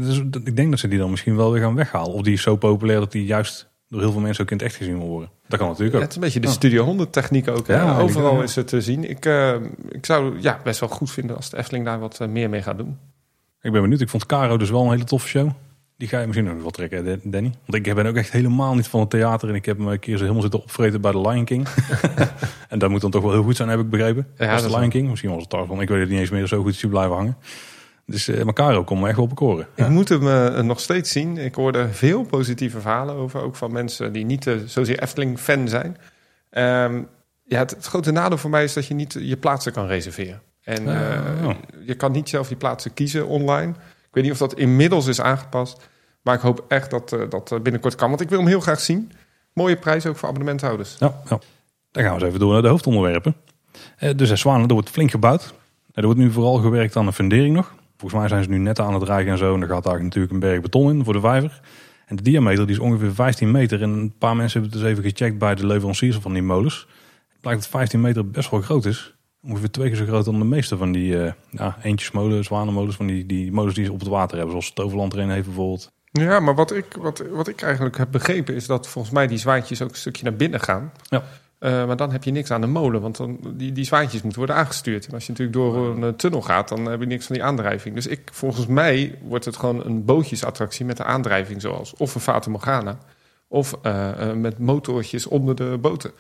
[0.02, 2.14] dus ik denk dat ze die dan misschien wel weer gaan weghalen.
[2.14, 4.66] Of die is zo populair dat die juist door heel veel mensen ook in het
[4.66, 5.30] echt gezien worden.
[5.48, 6.02] Dat kan natuurlijk Ja, ook.
[6.04, 7.68] het is een beetje de Studio 100 techniek ook.
[7.68, 9.10] Ja, Overal is het te zien.
[9.10, 9.26] Ik,
[9.90, 12.78] ik zou ja, best wel goed vinden als de Efteling daar wat meer mee gaat
[12.78, 12.98] doen.
[13.66, 14.02] Ik ben benieuwd.
[14.02, 15.50] Ik vond Caro dus wel een hele toffe show.
[15.98, 17.54] Die ga je misschien ook wel trekken, Danny.
[17.66, 19.50] Want ik ben ook echt helemaal niet van het theater.
[19.50, 21.68] En ik heb me een keer zo helemaal zitten opvreten bij de Lion King.
[22.70, 24.28] en dat moet dan toch wel heel goed zijn, heb ik begrepen.
[24.38, 25.10] Ja, dat Lion King.
[25.10, 25.82] Misschien was het Tarzan.
[25.82, 26.48] Ik weet het niet eens meer.
[26.48, 27.38] Zo goed is hij blijven hangen.
[28.06, 29.68] Dus eh maar Caro kon me echt wel bekoren.
[29.76, 31.38] Ik moet hem eh, nog steeds zien.
[31.38, 33.42] Ik hoorde veel positieve verhalen over.
[33.42, 35.98] Ook van mensen die niet eh, zozeer Efteling-fan zijn.
[36.50, 37.02] Ehm,
[37.44, 40.42] ja, het, het grote nadeel voor mij is dat je niet je plaatsen kan reserveren.
[40.66, 41.56] En Ah, eh, oh.
[41.86, 43.70] je kan niet zelf je plaatsen kiezen online.
[43.72, 45.90] Ik weet niet of dat inmiddels is aangepast.
[46.22, 48.10] Maar ik hoop echt dat eh, dat eh, binnenkort kan.
[48.10, 49.12] Want ik wil hem heel graag zien.
[49.54, 50.96] Mooie prijs ook voor abonnementhouders.
[51.00, 51.40] Ja, ja.
[51.92, 53.36] Dan gaan we eens even door naar de hoofdonderwerpen.
[54.16, 55.54] De zes zwanen, er wordt flink gebouwd.
[55.94, 57.74] Er wordt nu vooral gewerkt aan de fundering nog.
[57.98, 59.54] Volgens mij zijn ze nu net aan het rijgen en zo.
[59.54, 61.62] En er gaat daar natuurlijk een berg beton in voor de vijver.
[62.06, 63.82] En de diameter die is ongeveer 15 meter.
[63.82, 66.88] En een paar mensen hebben het dus even gecheckt bij de leveranciers van die molens.
[67.30, 69.15] Het blijkt dat 15 meter best wel groot is.
[69.48, 72.96] Ongeveer twee keer zo groot dan de meeste van die eh ja, eentjesmolen, zwanenmolens.
[72.96, 74.52] Van die, die molens die ze op het water hebben.
[74.52, 75.92] Zoals Toverland er een heeft bijvoorbeeld.
[76.12, 79.38] Ja, maar wat ik, wat, wat ik eigenlijk heb begrepen is dat volgens mij die
[79.38, 80.92] zwaantjes ook een stukje naar binnen gaan.
[81.10, 81.24] Ja.
[81.60, 84.40] Eh, maar dan heb je niks aan de molen, want dan, die, die zwaantjes moeten
[84.40, 85.08] worden aangestuurd.
[85.08, 87.44] En als je natuurlijk door een eh, tunnel gaat, dan heb je niks van die
[87.44, 87.96] aandrijving.
[87.96, 91.94] Dus ik, volgens mij wordt het gewoon een bootjesattractie met de aandrijving zoals.
[91.98, 92.98] Of een Fata Morgana,
[93.48, 93.78] of
[94.36, 96.12] met motortjes onder de boten.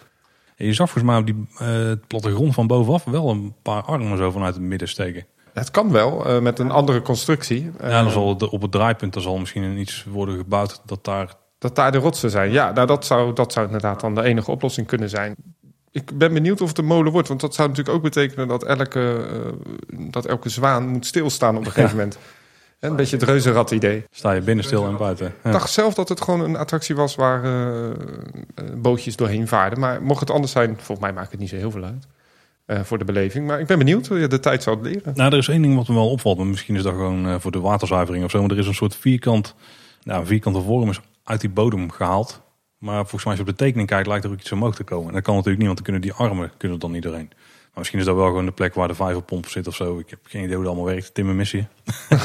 [0.55, 4.17] En je zag volgens mij op die eh, plattegrond van bovenaf wel een paar armen
[4.17, 5.25] zo vanuit het midden steken.
[5.53, 7.71] Het kan wel, eh, met een andere constructie.
[7.77, 11.03] Eh, Ja, dan zal het, op het draaipunt er zal misschien iets worden gebouwd dat
[11.05, 11.33] daar...
[11.57, 12.51] Dat daar de rotsen zijn.
[12.51, 15.35] Ja, nou, dat, zou, dat zou inderdaad dan de enige oplossing kunnen zijn.
[15.91, 17.27] Ik ben benieuwd of het een molen wordt.
[17.27, 21.65] Want dat zou natuurlijk ook betekenen dat elke, eh, dat elke zwaan moet stilstaan op
[21.65, 22.17] een gegeven moment.
[22.89, 24.03] Een beetje het reuzenrad idee.
[24.11, 25.25] Sta je binnen stil en buiten.
[25.25, 25.49] Ja.
[25.49, 27.91] Ik dacht zelf dat het gewoon een attractie was waar eh,
[28.77, 29.79] bootjes doorheen vaarden.
[29.79, 32.07] Maar mocht het anders zijn, volgens mij maakt het niet zo heel veel uit.
[32.65, 33.47] eh, voor de beleving.
[33.47, 34.07] Maar ik ben benieuwd.
[34.07, 35.11] Ja, De tijd het leren.
[35.15, 36.37] Nou, er is één ding wat me wel opvalt.
[36.37, 38.41] Maar misschien is dat gewoon voor de waterzuivering of zo.
[38.41, 39.55] Maar er is een soort vierkant,
[40.03, 42.41] nou, vierkante vorm is uit die bodem gehaald.
[42.77, 44.83] Maar volgens mij als je op de tekening kijkt, lijkt er ook iets omhoog te
[44.83, 45.07] komen.
[45.07, 47.29] En dat kan natuurlijk niet, want dan kunnen die armen kunnen dan niet doorheen.
[47.75, 49.99] Misschien is dat wel gewoon de plek waar de vijverpomp zit of zo.
[49.99, 51.13] Ik heb geen idee hoe dat allemaal werkt.
[51.13, 51.67] Tim en missie.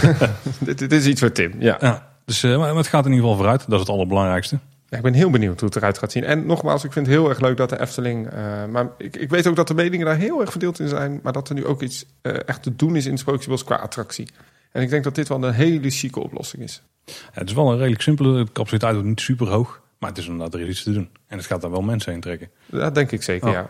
[0.58, 1.54] dit, dit is iets voor Tim.
[1.58, 1.76] Ja.
[1.80, 3.60] Ja, dus, eh, maar het gaat in ieder geval vooruit.
[3.60, 4.58] Dat is het allerbelangrijkste.
[4.88, 6.24] Ja, ik ben heel benieuwd hoe het eruit gaat zien.
[6.24, 8.26] En nogmaals, ik vind het heel erg leuk dat de Efteling...
[8.28, 11.20] eh, maar ik, ik weet ook dat de meningen daar heel erg verdeeld in zijn...
[11.22, 13.76] maar dat er nu ook iets eh, echt te doen is in het Sprookjesbos qua
[13.76, 14.28] attractie.
[14.72, 16.82] En ik denk dat dit wel een hele chique oplossing is.
[17.04, 18.44] Ja, het is wel een redelijk simpele.
[18.44, 19.80] De capaciteit wordt niet super hoog.
[19.98, 21.08] Maar het is inderdaad, er is iets te doen.
[21.26, 22.50] En het gaat daar wel mensen heen trekken.
[22.66, 23.54] Dat denk ik zeker, Oh.
[23.54, 23.66] ja.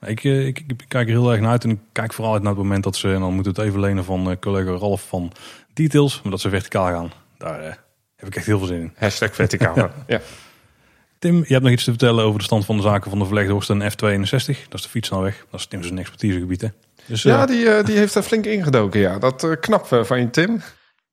[0.00, 1.64] Ik, eh, ik, ik kijk er heel erg naar uit.
[1.64, 3.12] En ik kijk vooral uit naar het moment dat ze...
[3.12, 5.32] En dan moeten we het even lenen van eh, collega Ralf van
[5.72, 6.22] Details.
[6.22, 7.12] Maar dat ze verticaal gaan.
[7.38, 7.74] Daar eh,
[8.16, 8.92] heb ik echt heel veel zin in.
[8.96, 9.90] Hashtag verticaal.
[10.06, 10.20] ja.
[11.18, 13.24] Tim, je hebt nog iets te vertellen over de stand van de zaken van de
[13.24, 14.68] verlegde Horst en F62.
[14.68, 15.46] Dat is de fietsnelweg.
[15.50, 16.68] Dat is Tim's expertisegebied, hè?
[17.06, 19.18] Dus, ja, die, die heeft er flink ingedoken, ja.
[19.18, 20.60] Dat knap van je, Tim.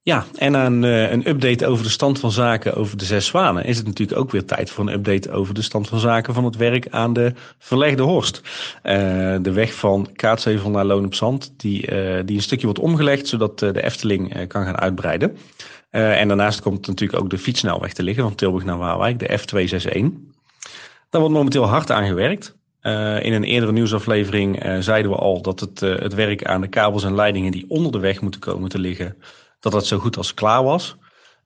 [0.08, 3.66] Ja, en aan eh, een update over de stand van zaken over de zes zwanen
[3.66, 6.46] is het natuurlijk ook weer tijd voor een update over de stand van zaken van
[6.46, 8.42] het werk aan de verlegde Horst.
[8.82, 8.96] Eh,
[9.42, 13.28] de weg van Kaatsheuvel naar Loon op Zand, die, eh, die een stukje wordt omgelegd
[13.28, 15.38] zodat de Efteling kan gaan uitbreiden.
[15.90, 20.14] En daarnaast komt natuurlijk ook de fietsnelweg te liggen van Tilburg naar Waalwijk, de F261.
[21.10, 22.56] Daar wordt momenteel hard aan gewerkt.
[23.22, 27.16] In een eerdere nieuwsaflevering zeiden we al dat het, het werk aan de kabels en
[27.16, 29.16] leidingen die onder de weg moeten komen te liggen,
[29.66, 30.96] dat dat zo goed als klaar was.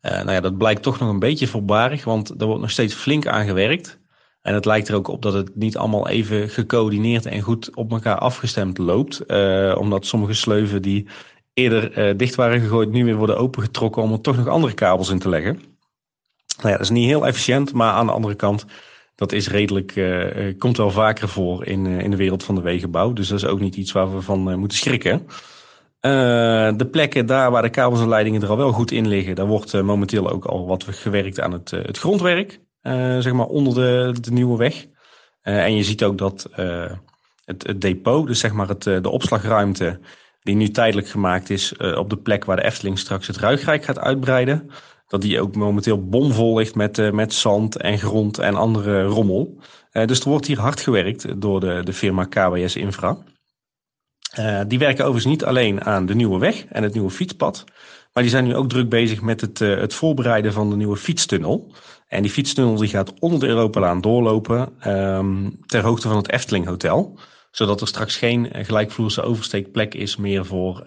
[0.01, 3.27] nou ja, dat blijkt toch nog een beetje voorbarig, want er wordt nog steeds flink
[3.27, 3.99] aan gewerkt.
[4.41, 7.91] En het lijkt er ook op dat het niet allemaal even gecoördineerd en goed op
[7.91, 9.25] elkaar afgestemd loopt.
[9.75, 11.07] omdat sommige sleuven die
[11.53, 15.19] eerder dicht waren gegooid, nu weer worden opengetrokken om er toch nog andere kabels in
[15.19, 15.53] te leggen.
[16.57, 18.65] Nou ja, dat is niet heel efficiënt, maar aan de andere kant
[19.15, 19.93] dat is redelijk,
[20.57, 23.13] komt wel vaker voor in, in de wereld van de wegenbouw.
[23.13, 25.27] Dus dat is ook niet iets waar we van moeten schrikken.
[26.01, 29.45] De plekken daar waar de kabels en leidingen er al wel goed in liggen, daar
[29.45, 32.59] wordt momenteel ook al wat gewerkt aan het, het grondwerk,
[33.19, 34.85] zeg maar onder de, de nieuwe weg.
[35.41, 36.49] en je ziet ook dat
[37.45, 39.99] het, het, depot, dus zeg maar het, de opslagruimte,
[40.41, 43.99] die nu tijdelijk gemaakt is op de plek waar de Efteling straks het Ruigrijk gaat
[43.99, 44.69] uitbreiden
[45.09, 49.59] dat die ook momenteel bomvol ligt met, met zand en grond en andere rommel.
[49.91, 53.17] Dus er wordt hier hard gewerkt door de, de firma KWS Infra.
[54.39, 57.63] Uh, die werken overigens niet alleen aan de nieuwe weg en het nieuwe fietspad.
[58.13, 61.73] Maar die zijn nu ook druk bezig met het, het voorbereiden van de nieuwe fietstunnel.
[62.07, 66.65] En die fietstunnel die gaat onder de Europalaan doorlopen um, ter hoogte van het Efteling
[66.65, 67.19] Hotel.
[67.51, 70.83] Zodat er straks geen gelijkvloerse oversteekplek is meer voor,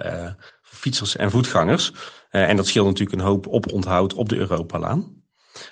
[0.62, 1.92] fietsers en voetgangers.
[2.30, 5.22] En dat scheelt natuurlijk een hoop oponthoud op de Europalaan.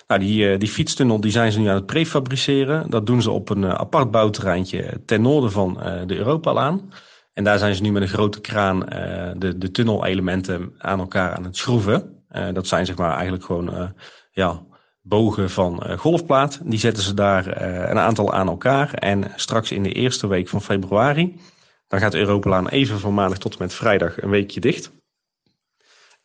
[0.07, 2.89] Nou, die, die fietstunnel die zijn ze nu aan het prefabriceren.
[2.89, 5.73] Dat doen ze op een apart bouwterreintje ten noorden van
[6.05, 6.91] de Europalaan.
[7.41, 8.79] En daar zijn ze nu met een grote kraan
[9.37, 12.23] de, de tunnelelementen aan elkaar aan het schroeven.
[12.53, 13.93] dat zijn zeg maar eigenlijk gewoon
[14.31, 14.63] ja,
[15.01, 16.59] bogen van golfplaat.
[16.63, 18.93] Die zetten ze daar een aantal aan elkaar.
[18.93, 21.39] En straks in de eerste week van februari,
[21.87, 24.91] dan gaat Europalaan even van maandag tot en met vrijdag een weekje dicht.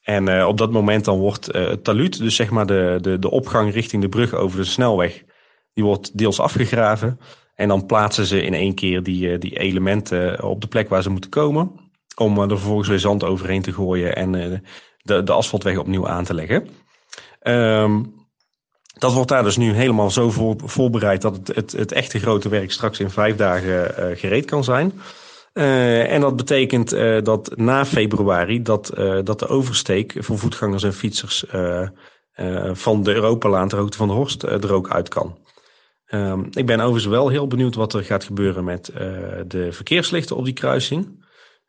[0.03, 3.73] En op dat moment dan wordt het taluut, dus zeg maar de, de, de opgang
[3.73, 5.25] richting de brug over de snelweg,
[5.73, 7.21] die wordt deels afgegraven.
[7.57, 11.03] En dan plaatsen ze in één keer die, uh, die elementen op de plek waar
[11.03, 11.71] ze moeten komen.
[12.17, 14.33] Om er vervolgens weer zand overheen te gooien en
[15.03, 16.69] de, de asfaltweg opnieuw aan te leggen.
[17.43, 18.15] Um,
[18.99, 22.49] dat wordt daar dus nu helemaal zo voor, voorbereid dat het, het, het echte grote
[22.49, 24.93] werk straks in vijf dagen gereed kan zijn.
[25.53, 26.91] En dat betekent
[27.25, 28.93] dat na februari dat,
[29.25, 31.45] dat de oversteek voor voetgangers en fietsers
[32.73, 35.37] van de Europalaan ter hoogte van de Horst er ook uit kan.
[36.11, 38.91] Um, ik ben overigens wel heel benieuwd wat er gaat gebeuren met
[39.47, 41.25] de verkeerslichten op die kruising.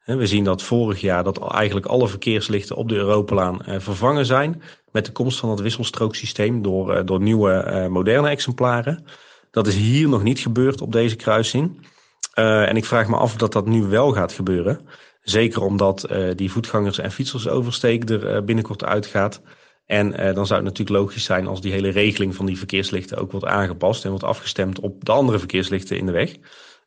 [0.05, 5.05] We zien dat vorig jaar dat eigenlijk alle verkeerslichten op de Europalaan vervangen zijn met
[5.05, 9.05] de komst van het wisselstrooksysteem door, door nieuwe moderne exemplaren.
[9.51, 11.87] Dat is hier nog niet gebeurd op deze kruising.
[12.33, 14.87] En ik vraag me af of dat dat nu wel gaat gebeuren.
[15.21, 19.41] Zeker omdat die voetgangers- en fietsersoversteek er binnenkort uitgaat.
[19.87, 23.31] En dan zou het natuurlijk logisch zijn als die hele regeling van die verkeerslichten ook
[23.31, 26.35] wordt aangepast en wordt afgestemd op de andere verkeerslichten in de weg.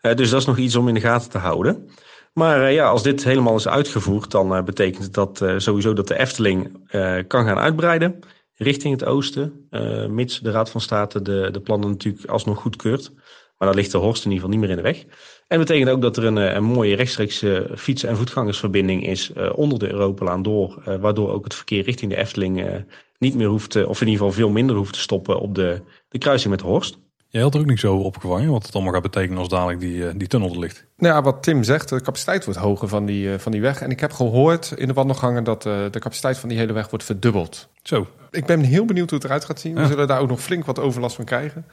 [0.01, 1.91] dus dat is nog iets om in de gaten te houden.
[2.33, 6.89] Maar ja, als dit helemaal is uitgevoerd, dan betekent het dat sowieso dat de Efteling
[7.27, 8.19] kan gaan uitbreiden
[8.55, 9.69] richting het oosten.
[10.09, 13.13] mits de Raad van State de, de plannen natuurlijk alsnog goedkeurt.
[13.61, 15.05] Maar dan ligt de Horst in ieder geval niet meer in de weg.
[15.51, 19.07] En dat betekent ook dat er een, eh, een mooie rechtstreekse eh, fiets- en voetgangersverbinding
[19.07, 20.83] is uh, onder de Europalaan door.
[20.89, 22.75] Uh, waardoor ook het verkeer richting de Efteling uh,
[23.19, 26.19] niet meer hoeft, of in ieder geval veel minder hoeft te stoppen op de, de
[26.19, 26.99] kruising met de Horst.
[27.29, 30.17] Jij had er ook niet zo opgevangen wat het allemaal gaat betekenen als dadelijk die,
[30.17, 30.87] die tunnel er ligt.
[30.97, 33.81] Nou ja, wat Tim zegt, de capaciteit wordt hoger van die, van die weg.
[33.81, 37.05] En ik heb gehoord in de wandelgangen dat de capaciteit van die hele weg wordt
[37.05, 37.69] verdubbeld.
[37.83, 38.07] Zo.
[38.31, 39.75] Ik ben heel benieuwd hoe het eruit gaat zien.
[39.75, 41.65] We zullen daar ook nog flink wat overlast van krijgen.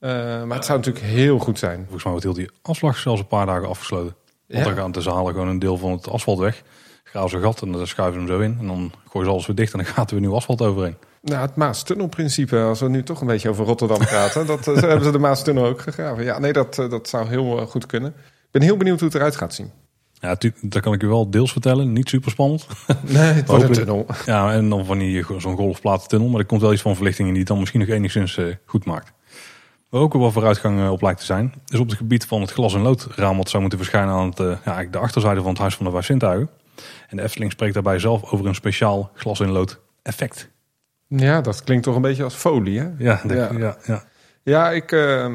[0.00, 0.10] Uh,
[0.44, 1.78] maar het zou natuurlijk heel goed zijn.
[1.78, 4.14] Volgens mij wordt heel die afslag zelfs een paar dagen afgesloten.
[4.46, 6.62] Want dan gaan ze halen gewoon een deel van het asfalt weg.
[7.04, 8.56] Graven ze een gat en dan schuiven ze hem zo in.
[8.60, 10.96] En dan gooien ze alles weer dicht en dan gaat er weer nieuw asfalt overheen.
[11.22, 14.46] Nou, het Maastunnelprincipe, als we nu toch een beetje over Rotterdam praten.
[14.46, 16.24] dat uh, hebben ze de Maastunnel ook gegraven.
[16.24, 18.10] Ja, nee, dat, uh, dat zou heel goed kunnen.
[18.16, 19.70] Ik ben heel benieuwd hoe het eruit gaat zien.
[20.12, 21.92] Ja, dat kan ik u wel deels vertellen.
[21.92, 22.66] Niet super spannend.
[23.02, 24.06] Nee, het wordt een tunnel.
[24.26, 26.28] Ja, en dan van die zo'n golfplatentunnel.
[26.28, 28.84] Maar er komt wel iets van verlichting in die het dan misschien nog enigszins goed
[28.84, 29.12] maakt.
[29.88, 32.50] Waar ook wel vooruitgang eh, op lijkt te zijn, is op het gebied van het
[32.50, 35.58] glas- en loodraam wat zou moeten verschijnen aan het, uh, ja, de achterzijde van het
[35.58, 36.50] Huis van de Waarsintuigen.
[37.08, 40.48] En de Efteling spreekt daarbij zelf over een speciaal glas- en lood effect.
[41.06, 42.88] Ja, dat klinkt toch een beetje als folie, hè?
[42.98, 43.52] Ja, ja.
[43.58, 44.04] ja, ja.
[44.42, 45.26] ja ik, uh,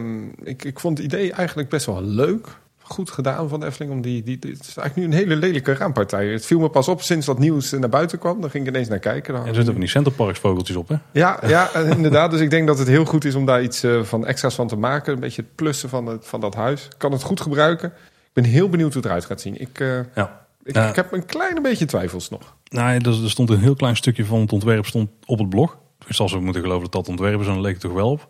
[0.44, 2.48] ik, ik vond het idee eigenlijk best wel leuk
[2.84, 3.93] goed gedaan van de Efteling.
[3.93, 6.28] Om die, die, het is eigenlijk nu een hele lelijke raampartij.
[6.28, 8.41] Het viel me pas op sinds dat nieuws naar buiten kwam.
[8.41, 9.34] Dan ging ik ineens naar kijken.
[9.34, 10.96] Dan er zitten van die Centerparks vogeltjes op, hè?
[11.12, 12.32] Ja, ja inderdaad.
[12.32, 14.67] Dus ik denk dat het heel goed is om daar iets uh, van extra's van
[14.67, 15.13] te maken.
[15.13, 16.86] Een beetje het plussen van, het, van dat huis.
[16.86, 17.88] Ik kan het goed gebruiken.
[18.34, 19.62] Ik ben heel benieuwd hoe het eruit gaat zien.
[19.62, 20.41] Ik, uh, ja.
[20.63, 22.56] Ik, ik, heb een klein beetje twijfels nog.
[22.69, 25.78] Nou, er, er stond een heel klein stukje van het ontwerp stond op het blog.
[26.08, 28.28] Dus als we moeten geloven dat dat ontwerp is, dan leek het toch wel op.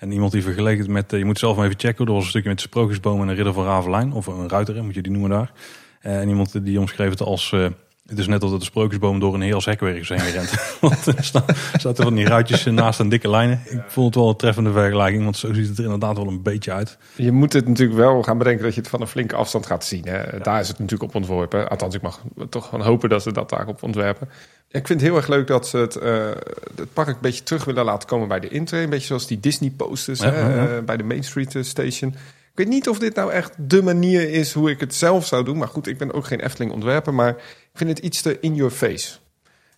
[0.00, 2.22] En iemand die vergeleken het met, eh, je moet zelf maar even checken, er was
[2.22, 5.02] een stukje met de sprookjesboom en een ridder van Ravelijn, of een ruiter, moet je
[5.02, 5.52] die noemen daar.
[6.00, 7.66] Eh, en iemand die omschreef het als, eh,
[8.10, 10.50] het is net dat de sprookjesboom door een heel hekwerk is heen gerend.
[10.80, 11.30] want er
[11.78, 13.60] zaten van die ruitjes naast een dikke lijnen.
[13.64, 16.42] Ik vond het wel een treffende vergelijking, want zo ziet het er inderdaad wel een
[16.42, 16.98] beetje uit.
[17.16, 19.84] Je moet het natuurlijk wel gaan bedenken dat je het van een flinke afstand gaat
[19.84, 20.04] zien.
[20.04, 20.38] Hè.
[20.42, 21.68] Daar is het natuurlijk op ontworpen.
[21.68, 24.28] Althans, ik mag toch gewoon hopen dat ze dat daarop ontwerpen.
[24.72, 26.28] Ik vind het heel erg leuk dat ze het, eh,
[26.76, 28.82] het park een beetje terug willen laten komen bij de intree.
[28.82, 30.76] Een beetje zoals die Disney posters Ja, hè, ja, ja.
[30.76, 32.14] eh, bij de Main Street eh, Station.
[32.50, 35.44] Ik weet niet of dit nou echt de manier is hoe ik het zelf zou
[35.44, 35.58] doen.
[35.58, 37.14] Maar goed, ik ben ook geen Efteling ontwerper.
[37.14, 37.36] Maar
[37.72, 39.16] ik vind het iets te in your face.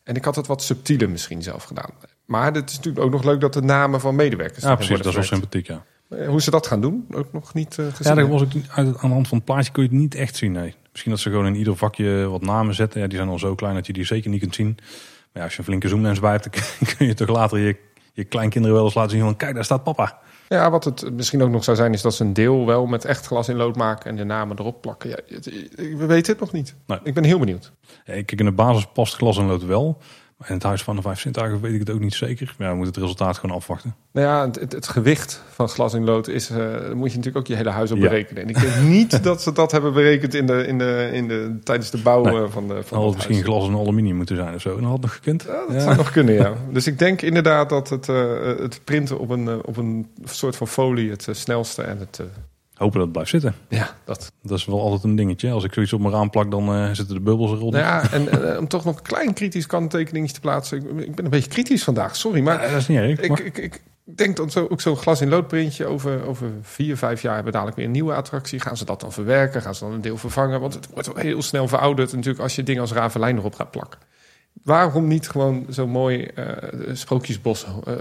[0.05, 1.91] En ik had het wat subtieler misschien zelf gedaan.
[2.25, 5.07] Maar het is natuurlijk ook nog leuk dat de namen van medewerkers Ja, precies, dat
[5.07, 5.85] is wel sympathiek, ja.
[6.09, 8.15] Eh, Hoe ze dat gaan doen, ook nog niet eh, gezien.
[8.15, 9.99] Ja, dat was ook niet- uit, aan de hand van het plaatje kun je het
[9.99, 10.75] niet echt zien, nee.
[10.91, 13.01] Misschien dat ze gewoon in ieder vakje wat namen zetten.
[13.01, 14.77] Ja, die zijn al zo klein dat je die zeker niet kunt zien.
[14.77, 14.87] Maar
[15.33, 17.77] ja, als je een flinke zoomlens bij hebt, dan kun je toch later je,
[18.13, 19.37] je kleinkinderen wel eens laten zien van...
[19.37, 20.19] Kijk, daar staat papa.
[20.53, 23.05] Ja, wat het misschien ook nog zou zijn, is dat ze een deel wel met
[23.05, 25.11] echt glas in lood maken en de namen erop plakken.
[25.11, 25.17] Ja,
[25.77, 26.75] we weten het nog niet.
[26.87, 26.99] Nee.
[27.03, 27.73] Ik ben heel benieuwd.
[28.05, 29.99] Ja, kijk, in de basis past glas en lood wel.
[30.47, 32.55] In het Huis van de Vijf Zintuigen weet ik het ook niet zeker.
[32.59, 33.95] Maar ja, we moeten het resultaat gewoon afwachten.
[34.13, 36.57] Nou ja, het, het, het gewicht van glas in lood is, eh,
[36.93, 38.03] moet je natuurlijk ook je hele huis op Ja.
[38.03, 38.43] berekenen.
[38.43, 41.59] En ik denk niet dat ze dat hebben berekend in de, in de, in de,
[41.65, 42.35] tijdens de bouw Nee.
[42.43, 43.47] eh, van de van Dan het had het misschien huis.
[43.49, 44.75] glas en aluminium moeten zijn of zo.
[44.77, 45.43] En dat had nog gekund.
[45.43, 45.81] Ja, dat Ja.
[45.81, 46.53] zou nog kunnen, ja.
[46.73, 50.69] Dus ik denk inderdaad dat het, eh, het printen op een, op een soort van
[50.69, 52.21] folie het snelste en het...
[52.83, 53.55] Hopen dat het blijft zitten.
[53.69, 54.33] ja, dat.
[54.43, 55.51] Dat is wel altijd een dingetje.
[55.51, 57.81] Als ik zoiets op mijn raam plak, dan eh, zitten de bubbels eronder.
[57.81, 60.79] Nou ja, en eh, om toch nog een klein kritisch kanttekeningetje te plaatsen.
[60.79, 62.41] Ik, ik ben een beetje kritisch vandaag, sorry.
[62.41, 63.21] Maar Ja, dat is niet erg.
[63.21, 66.97] Ik, maar- ik, ik denk dat zo, ook zo'n glas in loodprintje over, over vier,
[66.97, 68.61] vijf jaar hebben we dadelijk weer een nieuwe attractie.
[68.61, 69.63] Gaan ze dat dan verwerken?
[69.63, 70.61] Gaan ze dan een deel vervangen?
[70.61, 74.01] Want het wordt heel snel verouderd natuurlijk als je dingen als Ravelijn erop gaat plakken.
[74.65, 76.57] Waarom niet gewoon zo mooi eh
[76.93, 77.67] sprookjesbos?
[77.85, 77.95] eh,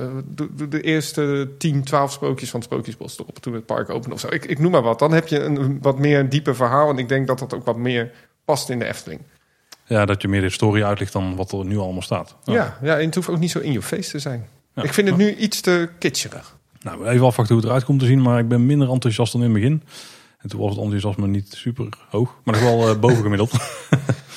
[0.69, 4.27] de eerste 10, 12 sprookjes van het sprookjesbos erop toen het park opende of zo.
[4.27, 4.99] Ik, ik noem maar wat.
[4.99, 6.89] Dan heb je een wat meer een dieper verhaal.
[6.89, 8.11] En ik denk dat dat ook wat meer
[8.45, 9.21] past in de Efteling.
[9.85, 12.35] Ja, dat je meer de story uitlegt dan wat er nu allemaal staat.
[12.43, 14.47] Ja, ja, en het hoeft ook niet zo in je face te zijn.
[14.75, 14.83] Ja.
[14.83, 16.57] Ik vind het nu iets te kitscherig.
[16.81, 18.21] Nou, even afwachten hoe het eruit komt te zien.
[18.21, 19.83] Maar ik ben minder enthousiast dan in het begin.
[20.37, 22.35] En toen was het enthousiasme niet super hoog.
[22.43, 23.51] Maar nog wel eh, bovengemiddeld.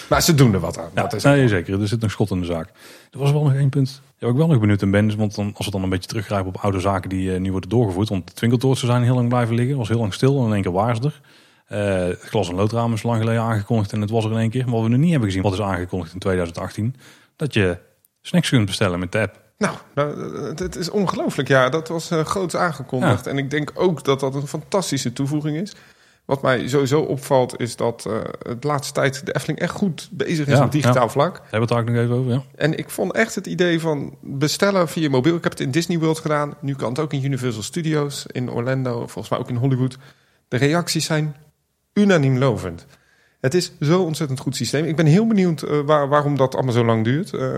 [0.08, 0.90] Maar ze doen er wat aan.
[0.94, 1.80] Ja, dat is nee, zeker.
[1.80, 2.68] Er zit een schot in de zaak.
[3.10, 4.00] Er was wel nog één punt.
[4.18, 5.16] Ja, ik wel nog benieuwd in ben.
[5.16, 7.70] Want dan, als we dan een beetje teruggrijpen op oude zaken die eh, nu worden
[7.70, 8.08] doorgevoerd.
[8.08, 9.76] Want de twinkeltoortsen zijn heel lang blijven liggen.
[9.76, 11.20] was heel lang stil en in één keer waren ze er.
[11.66, 13.92] Eh, het glas- en loodraam is lang geleden aangekondigd.
[13.92, 14.64] En het was er in één keer.
[14.64, 16.96] Maar wat we nu niet hebben gezien, wat is aangekondigd in 2018.
[17.36, 17.78] Dat je
[18.22, 19.42] snacks kunt bestellen met de app.
[19.58, 21.48] Nou, nou, het, het is ongelooflijk.
[21.48, 23.24] Ja, dat was uh, groots aangekondigd.
[23.24, 23.30] Ja.
[23.30, 25.74] En ik denk ook dat dat een fantastische toevoeging is.
[26.24, 28.20] Wat mij sowieso opvalt is dat uh,
[28.60, 31.08] de laatste tijd de Efteling echt goed bezig is Ja, op digitaal ja.
[31.08, 31.34] vlak.
[31.34, 32.42] Hebben we het daar ook nog even over, ja.
[32.56, 35.36] En ik vond echt het idee van bestellen via mobiel.
[35.36, 36.54] Ik heb het in Disney World gedaan.
[36.60, 39.96] Nu kan het ook in Universal Studios, in Orlando, volgens mij ook in Hollywood.
[40.48, 41.36] De reacties zijn
[41.92, 42.86] unaniem lovend.
[43.40, 44.84] Het is zo'n ontzettend goed systeem.
[44.84, 47.32] Ik ben heel benieuwd uh, waar, waarom dat allemaal zo lang duurt.
[47.32, 47.56] Uh,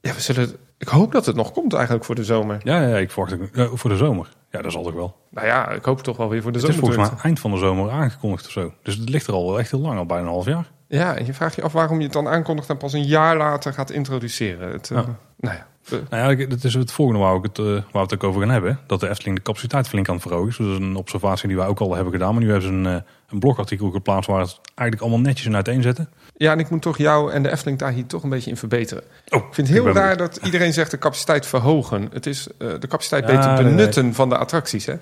[0.00, 2.60] ja, we zullen, ik hoop dat het nog komt eigenlijk voor de zomer.
[2.62, 4.28] Ja, ja ik verwacht het uh, voor de zomer.
[4.50, 5.16] Ja, dat zal toch wel.
[5.30, 6.82] Nou ja, ik hoop toch wel weer voor de het zomer.
[6.82, 8.72] Het is volgens mij eind van de zomer aangekondigd of zo.
[8.82, 10.70] Dus het ligt er al wel echt heel lang, al bijna een half jaar.
[10.88, 13.36] Ja, en je vraagt je af waarom je het dan aankondigt en pas een jaar
[13.36, 14.72] later gaat introduceren.
[14.72, 15.00] Het, Ja.
[15.00, 15.66] uh, nou ja.
[16.10, 18.40] Nou ja, dat is het volgende waar, ik het, uh, waar we het ook over
[18.40, 18.78] gaan hebben.
[18.86, 20.56] Dat de Efteling de capaciteit flink aan het verhogen is.
[20.56, 22.32] Dus dat is een observatie die wij ook al hebben gedaan.
[22.34, 22.96] Maar nu hebben ze een, uh,
[23.28, 26.08] een blogartikel geplaatst waar het eigenlijk allemaal netjes in uiteenzetten.
[26.36, 28.56] Ja, en ik moet toch jou en de Efteling daar hier toch een beetje in
[28.56, 29.04] verbeteren.
[29.28, 32.08] Oh, ik vind het heel raar dat iedereen zegt de capaciteit verhogen.
[32.12, 34.14] Het is uh, de capaciteit Ja, beter benutten nee.
[34.14, 34.94] van de attracties, hè?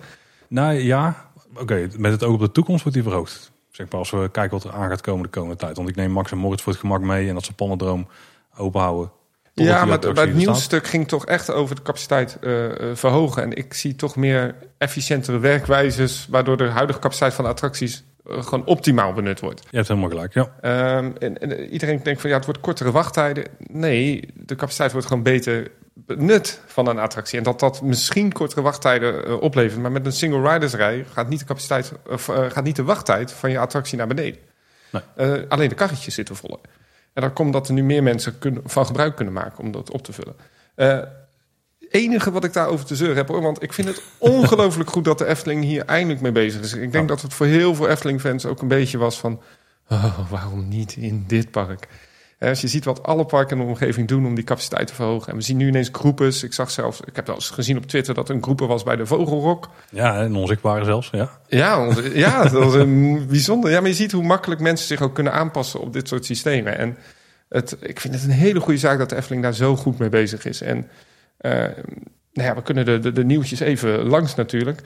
[0.48, 1.62] Nou ja, oké.
[1.62, 3.52] Okay, met het oog op de toekomst wordt die verhoogd.
[3.70, 5.76] Zeg maar als we kijken wat er aan gaat komen de komende tijd.
[5.76, 8.08] Want ik neem Max en Moritz voor het gemak mee en dat ze Pannendroom
[8.56, 9.10] open houden.
[9.64, 13.42] Ja, maar bij het nieuwsstuk ging toch echt over de capaciteit uh, verhogen.
[13.42, 18.42] En ik zie toch meer efficiëntere werkwijzes, waardoor de huidige capaciteit van de attracties uh,
[18.42, 19.62] gewoon optimaal benut wordt.
[19.70, 20.42] Je hebt helemaal gelijk, ja.
[20.96, 23.44] Um, en, en, iedereen denkt van ja, het wordt kortere wachttijden.
[23.58, 27.38] Nee, de capaciteit wordt gewoon beter benut van een attractie.
[27.38, 29.80] En dat dat misschien kortere wachttijden uh, oplevert.
[29.80, 33.32] Maar met een single riders rij gaat niet de capaciteit, of, gaat niet de wachttijd
[33.32, 34.40] van je attractie naar beneden.
[34.90, 35.46] Nee.
[35.48, 36.58] alleen de karretjes zitten voller.
[37.12, 39.90] En dan komt dat er nu meer mensen kunnen, van gebruik kunnen maken om dat
[39.90, 40.36] op te vullen.
[40.76, 40.98] Uh,
[41.90, 45.18] enige wat ik daarover te zeuren heb, hoor, want ik vind het ongelooflijk goed dat
[45.18, 46.72] de Efteling hier eindelijk mee bezig is.
[46.72, 47.14] Ik denk ja.
[47.14, 49.40] dat het voor heel veel Efteling-fans ook een beetje was van,
[49.88, 51.88] oh, waarom niet in dit park?
[52.48, 55.28] Als je ziet wat alle parken in de omgeving doen om die capaciteit te verhogen.
[55.32, 56.42] En we zien nu ineens groepes.
[56.42, 58.82] Ik zag zelfs, ik heb wel eens gezien op Twitter dat er een groepen was
[58.82, 59.68] bij de Vogelrok.
[59.90, 61.30] Ja, en onzichtbare zelfs, ja.
[61.48, 63.70] Ja, ja dat was een bijzonder.
[63.70, 66.78] Ja, maar je ziet hoe makkelijk mensen zich ook kunnen aanpassen op dit soort systemen.
[66.78, 66.96] En
[67.48, 70.08] het, ik vind het een hele goede zaak dat de Efteling daar zo goed mee
[70.08, 70.60] bezig is.
[70.60, 70.76] En
[71.40, 71.52] uh,
[72.32, 74.80] nou ja, we kunnen de, de, de nieuwtjes even langs natuurlijk.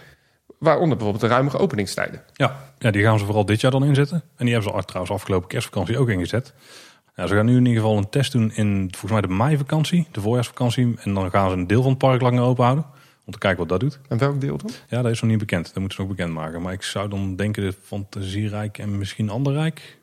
[0.59, 2.23] Waaronder bijvoorbeeld de ruimere openingstijden.
[2.33, 4.23] Ja, ja, die gaan ze vooral dit jaar dan inzetten.
[4.37, 6.53] En die hebben ze al- trouwens afgelopen kerstvakantie ook ingezet.
[7.17, 10.07] Ja, ze gaan nu in ieder geval een test doen in volgens mij de meivakantie,
[10.13, 10.95] de voorjaarsvakantie.
[11.01, 12.85] En dan gaan ze een deel van het park langer open houden.
[13.27, 13.99] Om te kijken wat dat doet.
[14.09, 14.71] En welk deel dan?
[14.89, 15.65] Ja, dat is nog niet bekend.
[15.67, 16.63] Dat moeten ze nog bekendmaken.
[16.63, 19.99] Maar ik zou dan denken de Fantasierijk en misschien Anderrijk.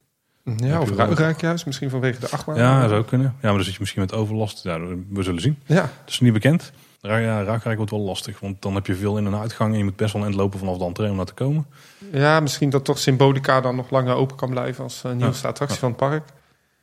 [0.55, 2.55] Ja, of Ruigrijk juist, misschien vanwege de achtbaan.
[2.57, 3.27] Ja, dat zou kunnen.
[3.27, 4.63] Ja, maar dan zit je misschien met overlast.
[4.63, 5.57] Ja, we zullen zien.
[5.65, 6.71] Ja, Dat is niet bekend.
[7.01, 8.39] Ja, Ruigrijk wordt wel lastig.
[8.39, 9.71] Want dan heb je veel in- en uitgang.
[9.71, 11.65] En je moet best wel een eind lopen vanaf de entree om naar te komen.
[12.11, 15.79] ja, misschien dat toch Symbolica dan nog langer open kan blijven als eh, nieuwste attractie
[15.79, 16.23] van het park.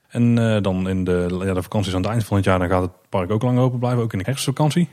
[0.08, 2.68] En eh, dan in de, ja, de vakanties aan het eind van het jaar, dan
[2.68, 4.88] gaat het park ook lang open blijven, ook in de herfstvakantie.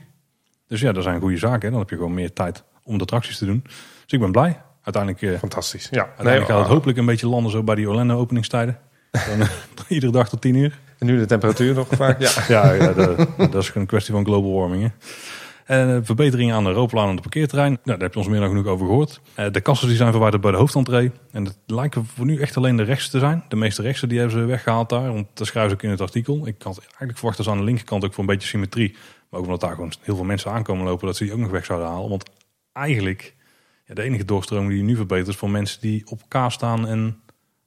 [0.68, 1.62] Dus ja, dat zijn goede zaken.
[1.62, 1.70] Hè?
[1.70, 3.60] Dan heb je gewoon meer tijd om de attracties te doen.
[3.64, 4.60] Dus ik ben blij.
[4.82, 5.88] Uiteindelijk, eh, Fantastisch.
[5.90, 8.78] Ja, uiteindelijk gaat het ah, hopelijk een beetje landen zo bij die Orlando openingstijden.
[9.10, 9.48] Dan, eh,
[9.88, 10.78] iedere dag tot 10 uur.
[10.98, 12.20] En nu de temperatuur nog vaak.
[12.20, 12.30] Ja.
[12.48, 14.82] Ja, ja dat, dat is een kwestie van global warming.
[14.82, 14.88] Hè?
[15.66, 17.70] Eh, verbeteringen aan de Europlaan en het parkeerterrein.
[17.72, 19.20] Nou, daar heb je ons meer dan genoeg over gehoord.
[19.34, 21.10] Eh, de kassen die zijn verwijderd bij de hoofdentree.
[21.30, 23.44] En het lijken voor nu echt alleen de rechtste te zijn.
[23.48, 25.12] De meeste rechtste die hebben ze weggehaald daar.
[25.12, 26.46] Want dat schrijven ze ook in het artikel.
[26.46, 28.96] Ik had eigenlijk verwacht dat ze aan de linkerkant ook voor een beetje symmetrie.
[29.28, 31.06] Maar ook omdat daar gewoon heel veel mensen aankomen lopen.
[31.06, 32.08] Dat ze die ook nog weg zouden halen.
[32.08, 32.30] Want
[32.72, 33.34] eigenlijk,
[33.84, 36.86] ja, de enige doorstroming die nu verbetert is voor mensen die op elkaar staan.
[36.86, 37.20] En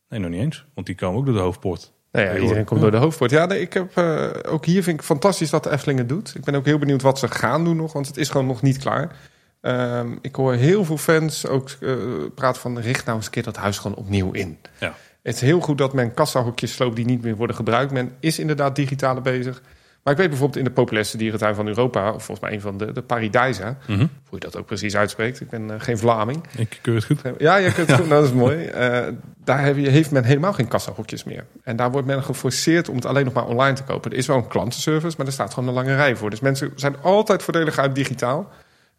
[0.10, 0.66] nee, nog niet eens.
[0.74, 1.94] Want die komen ook door de hoofdpoort.
[2.12, 3.32] Nou ja, iedereen komt door de hoofdpoort.
[3.32, 6.36] Ja, nee, ik heb, eh, ook hier vind ik fantastisch wat de Efteling het doet.
[6.36, 8.62] Ik ben ook heel benieuwd wat ze gaan doen nog, want het is gewoon nog
[8.62, 9.16] niet klaar.
[9.62, 11.96] Ehm, ik hoor heel veel fans ook eh,
[12.36, 14.58] praten van richt nou eens een keer dat huis gewoon opnieuw in.
[14.80, 14.94] Ja.
[15.22, 17.92] Het is heel goed dat men kassahokjes sloopt die niet meer worden gebruikt.
[17.92, 19.62] Men is inderdaad digitale bezig.
[20.10, 22.78] Maar ik weet bijvoorbeeld in de populairste dierentuin van Europa, of volgens mij een van
[22.78, 24.00] de, de Paradijsa, Mhm.
[24.00, 25.42] hoe je dat ook precies uitspreekt.
[25.42, 26.44] Ik ben eh, geen Vlaming.
[26.58, 27.22] Ik keur het goed.
[27.38, 28.66] Ja, je kunt het goed, nou, dat is mooi.
[28.66, 29.08] Eh,
[29.44, 31.46] daar heb je, heeft men helemaal geen kassahokjes meer.
[31.64, 34.12] En daar wordt men geforceerd om het alleen nog maar online te kopen.
[34.12, 36.30] Er is wel een klantenservice, maar er staat gewoon een lange rij voor.
[36.30, 38.50] Dus mensen zijn altijd voordelig uit digitaal.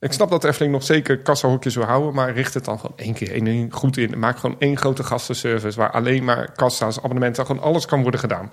[0.01, 2.97] Ik snap dat de Efteling nog zeker kassahokjes wil houden, maar richt het dan gewoon
[2.97, 4.19] één keer één ding goed in.
[4.19, 8.45] Maak gewoon één grote gastenservice waar alleen maar kassa's, abonnementen, gewoon alles kan worden gedaan.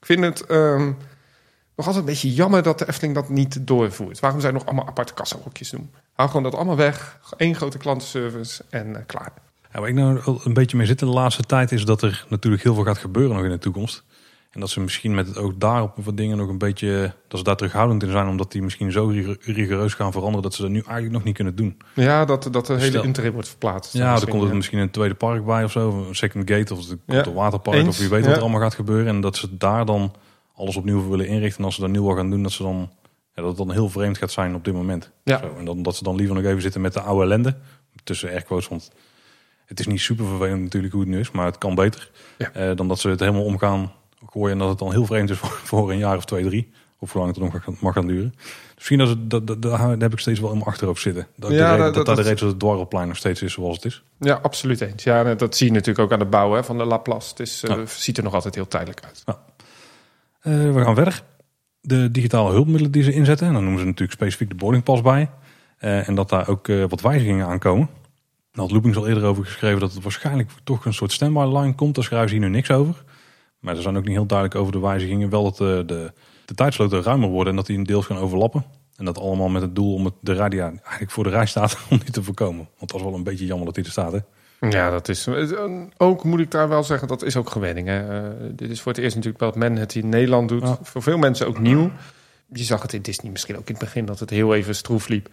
[0.00, 0.92] Ik vind het ehm,
[1.76, 4.20] nog altijd een beetje jammer dat de Efteling dat niet doorvoert.
[4.20, 5.90] Waarom zij nog allemaal aparte kassahokjes doen?
[6.12, 9.32] Hou gewoon dat allemaal weg, één grote klantenservice en eh, klaar.
[9.72, 12.26] Ja, waar ik nou een beetje mee zit in de laatste tijd is dat er
[12.28, 14.04] natuurlijk heel veel gaat gebeuren nog in de toekomst.
[14.50, 17.44] En dat ze misschien met het oog daarop wat dingen nog een beetje, dat ze
[17.44, 20.70] daar terughoudend in zijn, omdat die misschien zo rig- rigoureus gaan veranderen dat ze dat
[20.70, 21.78] nu eigenlijk nog niet kunnen doen.
[21.94, 23.02] Ja, dat, dat de hele Stel.
[23.02, 23.92] interim wordt verplaatst.
[23.92, 26.50] Ja, dan Misschien, komt er misschien een tweede park bij of zo, of een second
[26.50, 28.26] gate of het komt Ja, een waterpark eens, of wie weet ja.
[28.26, 29.06] wat er allemaal gaat gebeuren.
[29.06, 30.14] En dat ze daar dan
[30.62, 31.58] alles opnieuw willen inrichten.
[31.58, 32.90] En als ze dat nieuw gaan doen, dat ze dan
[33.34, 35.10] ja, dat het dan heel vreemd gaat zijn op dit moment.
[35.24, 35.38] Ja.
[35.38, 37.56] Zo, en dan, dat ze dan liever nog even zitten met de oude ellende.
[38.04, 38.90] Tussen airquotes, want
[39.66, 42.10] het is niet super vervelend natuurlijk hoe het nu is, maar het kan beter.
[42.38, 42.50] Ja.
[42.52, 43.92] Eh, dan dat ze het helemaal omgaan
[44.30, 46.70] gooien en dat het dan heel vreemd is voor, voor een jaar of twee, drie.
[46.98, 48.34] Of hoe lang het nog mag- mag gaan duren.
[48.36, 51.26] Dus misschien dat, het, dat, dat, daar heb ik steeds wel in mijn achterhoofd zitten.
[51.36, 53.76] Dat, Ja, de reden, dat- dat, de reden dat het dwarrelplein nog steeds is zoals
[53.76, 54.02] het is.
[54.18, 55.02] Ja, absoluut eens.
[55.04, 57.28] Ja, dat zie je natuurlijk ook aan de bouw hè, van de Laplace.
[57.30, 57.86] Het is, Ja.
[57.86, 59.22] ziet er nog altijd heel tijdelijk uit.
[59.24, 59.34] Eh,
[60.42, 61.22] we gaan verder.
[61.80, 63.46] De digitale hulpmiddelen die ze inzetten.
[63.46, 65.30] En dan noemen ze natuurlijk specifiek de boardingpas bij.
[65.82, 67.88] Eh, en dat daar ook eh, wat wijzigingen aankomen.
[68.52, 71.74] Daar had Loopings al eerder over geschreven dat het waarschijnlijk toch een soort standby line
[71.74, 71.94] komt.
[71.94, 73.04] Daar schrijven ze hier nu niks over.
[73.58, 75.30] Maar ze zijn ook niet heel duidelijk over de wijzigingen.
[75.30, 76.12] Wel dat de, de,
[76.44, 78.64] de tijdsloten ruimer worden en dat die een deels gaan overlappen.
[78.96, 81.78] En dat allemaal met het doel om de rij die eigenlijk voor de rij staat,
[81.90, 82.68] om die te voorkomen.
[82.78, 84.12] Want dat is wel een beetje jammer dat die er staat.
[84.12, 84.18] Hè?
[84.70, 85.26] Ja, dat is.
[85.26, 87.88] eh, Ook moet ik daar wel zeggen, dat is ook gewenning.
[87.88, 88.22] Hè.
[88.22, 90.62] Eh, dit is voor het eerst natuurlijk dat men het in Nederland doet.
[90.62, 90.78] Ja.
[90.82, 91.90] Voor veel mensen ook nieuw.
[92.52, 95.08] Je zag het in Disney misschien ook in het begin dat het heel even stroef
[95.08, 95.28] liep.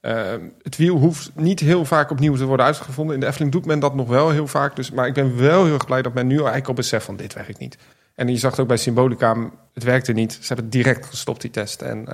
[0.00, 3.14] Eh, het wiel hoeft niet heel vaak opnieuw te worden uitgevonden.
[3.14, 4.76] In de Efteling doet men dat nog wel heel vaak.
[4.76, 7.16] Dus, maar ik ben wel heel erg blij dat men nu eigenlijk al beseft van
[7.16, 7.78] dit werkt niet.
[8.14, 10.32] En je zag het ook bij Symbolica, het werkte niet.
[10.32, 11.82] Ze hebben het direct gestopt, die test.
[11.82, 12.06] En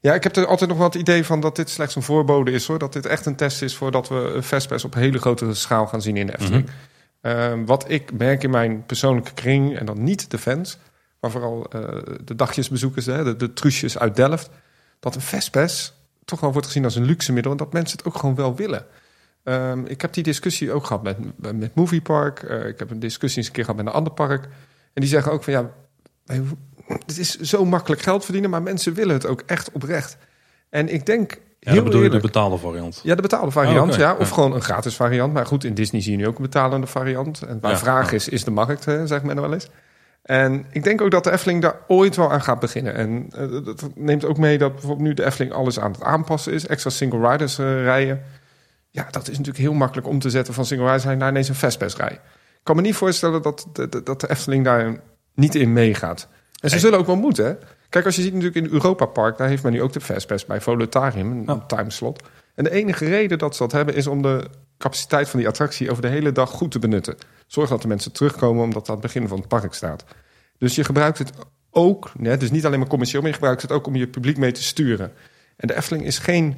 [0.00, 2.50] ja, ik heb er altijd nog wel het idee van dat dit slechts een voorbode
[2.50, 2.78] is hoor.
[2.78, 6.16] Dat dit echt een test is voordat we Vespers op hele grote schaal gaan zien
[6.16, 6.68] in de Efteling.
[7.20, 10.78] Ehm, wat ik merk in mijn persoonlijke kring, en dan niet de fans,
[11.20, 14.50] maar vooral eh, de dagjesbezoekers, hè, de, de truusjes uit Delft,
[15.00, 15.92] dat een Vespers
[16.24, 18.54] toch wel wordt gezien als een luxe middel en dat mensen het ook gewoon wel
[18.56, 18.86] willen.
[19.42, 21.16] Ehm, ik heb die discussie ook gehad met,
[21.58, 22.42] met Moviepark.
[22.42, 24.44] Eh, ik heb een discussie eens een keer gehad met een ander park.
[24.92, 25.70] En die zeggen ook van ja,
[26.24, 26.42] wij-
[26.88, 30.16] het is zo makkelijk geld verdienen, maar mensen willen het ook echt oprecht.
[30.70, 33.00] En ik denk Ja, heel dat bedoel je de eerlijk, betaalde variant.
[33.02, 34.12] ja, de betaalde variant, Oh, ja.
[34.18, 34.34] Of Ja.
[34.34, 35.32] gewoon een gratis variant.
[35.32, 37.42] Maar goed, in Disney zie je nu ook een betalende variant.
[37.42, 39.68] En waar Ja, vraag is, is de markt, hè, zegt men wel eens.
[40.22, 42.94] En ik denk ook dat de Efteling daar ooit wel aan gaat beginnen.
[42.94, 46.52] En eh, dat neemt ook mee dat bijvoorbeeld nu de Efteling alles aan het aanpassen
[46.52, 46.66] is.
[46.66, 48.22] Extra single riders eh, rijden.
[48.90, 51.54] Ja, dat is natuurlijk heel makkelijk om te zetten van single riders naar ineens een
[51.54, 52.12] fastpass rij.
[52.12, 52.20] Ik
[52.62, 55.00] kan me niet voorstellen dat de- dat de Efteling daar
[55.34, 56.28] niet in meegaat.
[56.60, 56.78] En ze Nee.
[56.84, 57.44] zullen ook wel moeten.
[57.44, 57.54] hè.
[57.88, 60.46] Kijk, als je ziet natuurlijk in Europa Park, daar heeft men nu ook de Fastpass
[60.46, 62.22] bij Volutarium, een timeslot.
[62.54, 64.44] En de enige reden dat ze dat hebben is om de
[64.78, 67.16] capaciteit van die attractie over de hele dag goed te benutten.
[67.46, 70.04] Zorg dat de mensen terugkomen omdat dat het begin van het park staat.
[70.58, 71.32] Dus je gebruikt het
[71.70, 74.36] ook, hè, dus niet alleen maar commercieel, maar je gebruikt het ook om je publiek
[74.36, 75.12] mee te sturen.
[75.56, 76.56] En de Efteling is geen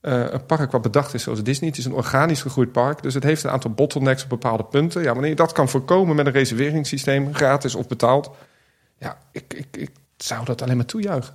[0.00, 1.68] eh, een park wat bedacht is zoals Disney.
[1.68, 5.02] Het is een organisch gegroeid park, dus het heeft een aantal bottlenecks op bepaalde punten.
[5.02, 8.30] Ja, wanneer je dat kan voorkomen met een reserveringssysteem, gratis of betaald,
[9.04, 11.34] ja, ik, ik, ik zou dat alleen maar toejuichen.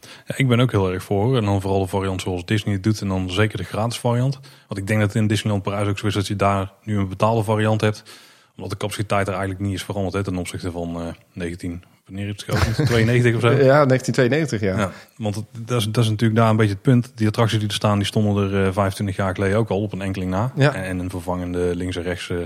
[0.00, 1.36] Ja, ik ben ook heel erg voor.
[1.36, 3.00] En dan vooral de variant zoals Disney het doet.
[3.00, 4.38] En dan zeker de gratis variant.
[4.68, 7.08] Want ik denk dat in Disneyland Parijs ook zo is dat je daar nu een
[7.08, 8.02] betaalde variant hebt.
[8.56, 11.84] Omdat de capaciteit er eigenlijk niet is veranderd hè, ten opzichte van eh 19...
[12.04, 12.86] Wanneer is het geopend?
[12.88, 13.50] 92 of zo?
[13.50, 14.78] Ja, 1992, ja.
[14.78, 17.12] Ja, want het, dat, is, dat is natuurlijk daar een beetje het punt.
[17.14, 19.92] Die attracties die er staan, die stonden er eh, 25 jaar geleden ook al op
[19.92, 20.52] een enkeling na.
[20.56, 20.74] Ja.
[20.74, 22.38] En, en een vervangende links en rechts eh,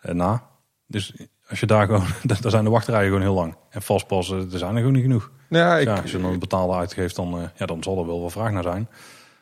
[0.00, 0.42] eh, na.
[0.86, 1.12] Dus
[1.54, 2.04] als je daar gewoon,
[2.40, 3.54] daar zijn de wachtrijen gewoon heel lang.
[3.70, 5.30] En vastpassen, er zijn er gewoon niet genoeg.
[5.48, 8.06] Ja, ik, ja, als je dan een betaalde uitgeeft, dan, eh, ja, dan zal er
[8.06, 8.88] wel wat vraag naar zijn.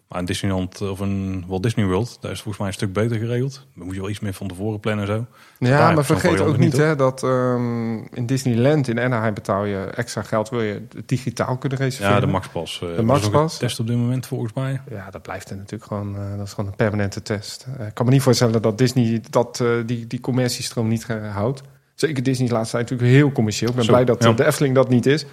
[0.09, 3.17] Maar in Disneyland of een Walt Disney World, daar is volgens mij een stuk beter
[3.17, 3.67] geregeld.
[3.75, 5.27] Dan moet je wel iets meer van tevoren plannen en zo.
[5.69, 10.23] Ja, maar vergeet ook niet hè, dat ehm, in Disneyland in Anaheim betaal je extra
[10.23, 10.49] geld.
[10.49, 12.15] Wil je digitaal kunnen reserveren?
[12.15, 12.81] Ja, de Maxpas.
[12.83, 13.53] eh, De Maxpas.
[13.53, 14.81] een test op dit moment volgens mij.
[14.91, 16.17] Ja, dat blijft er natuurlijk gewoon.
[16.17, 17.67] eh, dat is gewoon een permanente test.
[17.87, 21.63] Ik kan me niet voorstellen dat Disney dat, die, die commerciestroom niet houdt.
[21.95, 23.71] Zeker Disney is laatst tijd natuurlijk heel commercieel.
[23.71, 24.31] Ik ben Zo, blij dat ja.
[24.31, 25.27] eh, de Efteling dat niet is.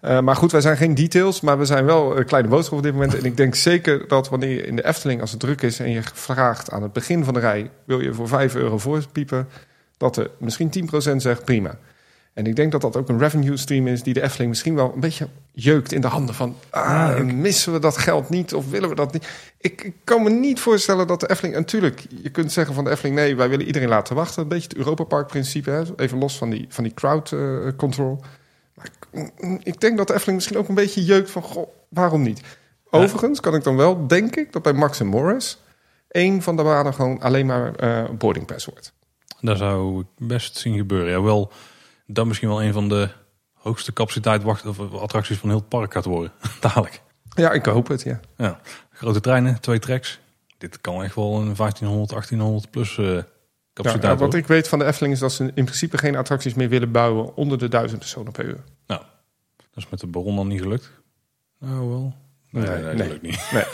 [0.00, 2.82] Eh, maar goed, wij zijn geen details, maar we zijn wel een kleine boodschap op
[2.82, 3.14] dit moment.
[3.14, 5.90] En ik denk zeker dat wanneer je in de Efteling, als het druk is en
[5.90, 9.48] je vraagt aan het begin van de rij, wil je voor 5 euro voorpiepen,
[9.96, 11.78] dat er misschien 10% zegt prima.
[12.34, 14.92] En ik denk dat dat ook een revenue stream is die de Efteling misschien wel
[14.94, 18.88] een beetje jeukt in de handen van, ah, missen we dat geld niet of willen
[18.88, 19.28] we dat niet?
[19.58, 22.84] Ik, ik kan me niet voorstellen dat de Efteling, en natuurlijk, je kunt zeggen van
[22.84, 24.42] de Efteling, nee, wij willen iedereen laten wachten.
[24.42, 25.82] Een beetje het Europa Park principe, hè?
[25.96, 28.20] even los van die, van die crowd eh, control.
[28.74, 32.22] Maar ik, ik denk dat de Efteling misschien ook een beetje jeukt van, goh, waarom
[32.22, 32.40] niet?
[32.90, 35.58] Overigens kan ik dan wel, denk ik, dat bij Max en Morris
[36.10, 38.92] één van de banen gewoon alleen maar eh boarding pass wordt.
[39.40, 41.10] Dat zou ik best zien gebeuren.
[41.10, 41.52] Ja, wel,
[42.14, 43.08] dat misschien wel een van de
[43.52, 46.32] hoogste capaciteit wacht, of attracties van heel het park gaat worden.
[46.60, 47.02] Dadelijk.
[47.34, 48.20] Ja, ik hoop het, ja.
[48.36, 48.60] Ja.
[48.92, 50.18] Grote treinen, twee tracks.
[50.58, 53.26] Dit kan echt wel een 1500, 1800 plus Ja,
[53.72, 56.54] capaciteit nou, wat ik weet van de Efteling is dat ze in principe geen attracties
[56.54, 58.64] meer willen bouwen onder de duizend personen per uur.
[58.86, 59.00] Nou,
[59.56, 60.90] dat is met de Baron dan niet gelukt.
[61.58, 62.14] Nou wel.
[62.50, 63.08] Nee, Nee, nee, dat nee.
[63.08, 63.48] lukt niet.
[63.52, 63.64] Nee.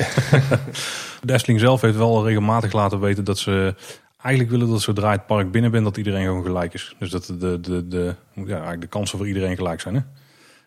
[1.22, 3.74] De Efteling zelf heeft wel regelmatig laten weten dat ze
[4.22, 6.96] eigenlijk willen dat zodra je het park binnen bent, dat iedereen gewoon gelijk is.
[6.98, 9.94] Dus dat de, de, de, de, ja, eigenlijk de kansen voor iedereen gelijk zijn.
[9.94, 10.00] Hè?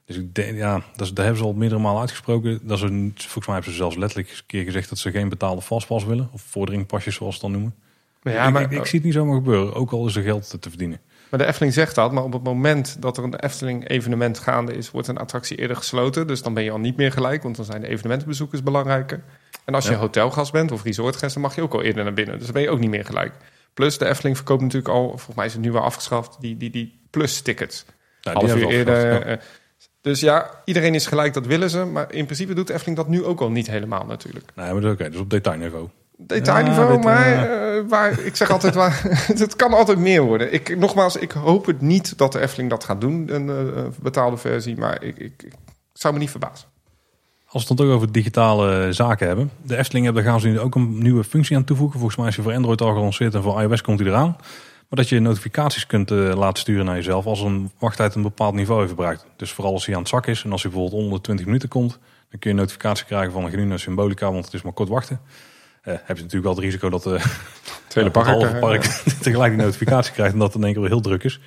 [0.05, 2.59] Dus ik denk, ja, dat, is, dat hebben ze al meerdere malen uitgesproken.
[2.63, 5.61] Dat ze, volgens mij hebben ze zelfs letterlijk een keer gezegd dat ze geen betaalde
[5.61, 6.29] vastpas willen.
[6.31, 7.75] Of vordringpasjes zoals ze dan noemen.
[8.21, 10.61] Ja, ik, maar, ik, ik zie het niet zomaar gebeuren, ook al is er geld
[10.61, 10.99] te verdienen.
[11.29, 14.73] maar de Efteling zegt dat, maar op het moment dat er een Efteling evenement gaande
[14.73, 16.27] is, wordt een attractie eerder gesloten.
[16.27, 19.23] Dus dan ben je al niet meer gelijk, want dan zijn de evenementenbezoekers belangrijker.
[19.65, 19.97] En als je Ja.
[19.97, 22.35] hotelgast bent of resortgast, dan mag je ook al eerder naar binnen.
[22.35, 23.33] Dus dan ben je ook niet meer gelijk.
[23.73, 26.69] Plus de Efteling verkoopt natuurlijk al, volgens mij is het nu wel afgeschaft, die, die,
[26.69, 27.85] die plus-tickets.
[28.21, 29.13] Nou, half uur eerder.
[29.13, 29.19] ja.
[29.19, 29.37] eh,
[30.01, 31.85] dus ja, iedereen is gelijk, dat willen ze.
[31.85, 34.51] Maar in principe doet de Efteling dat nu ook al niet helemaal natuurlijk.
[34.55, 35.09] Nee, maar dat is oké.
[35.09, 35.89] Dus op detailniveau.
[36.17, 39.01] Detailniveau, Ja, maar eh, eh, waar, ik zeg altijd, waar,
[39.37, 40.53] het kan altijd meer worden.
[40.53, 44.37] Ik, nogmaals, ik hoop het niet dat de Efteling dat gaat doen, een eh, betaalde
[44.37, 44.77] versie.
[44.77, 45.53] Maar ik, ik, ik
[45.93, 46.67] zou me niet verbazen.
[47.51, 49.51] Als we het dan toch over digitale zaken hebben.
[49.61, 51.99] De Efteling hebben, daar gaan ze nu ook een nieuwe functie aan toevoegen.
[51.99, 54.35] Volgens mij is die voor Android al gelanceerd en voor iOS komt die eraan.
[54.89, 58.53] Maar dat je notificaties kunt eh, laten sturen naar jezelf als een wachttijd een bepaald
[58.53, 59.25] niveau heeft bereikt.
[59.35, 61.45] Dus vooral als hij aan het zak is en als hij bijvoorbeeld onder de 20
[61.45, 61.91] minuten komt.
[62.29, 64.89] Dan kun je een notificatie krijgen van een naar symbolica, want het is maar kort
[64.89, 65.19] wachten.
[65.81, 67.25] Eh, heb je natuurlijk wel het risico dat eh
[67.87, 68.11] Tweede
[68.59, 68.81] park.
[69.21, 71.39] tegelijk die notificatie krijgt en dat het in één keer weer heel druk is.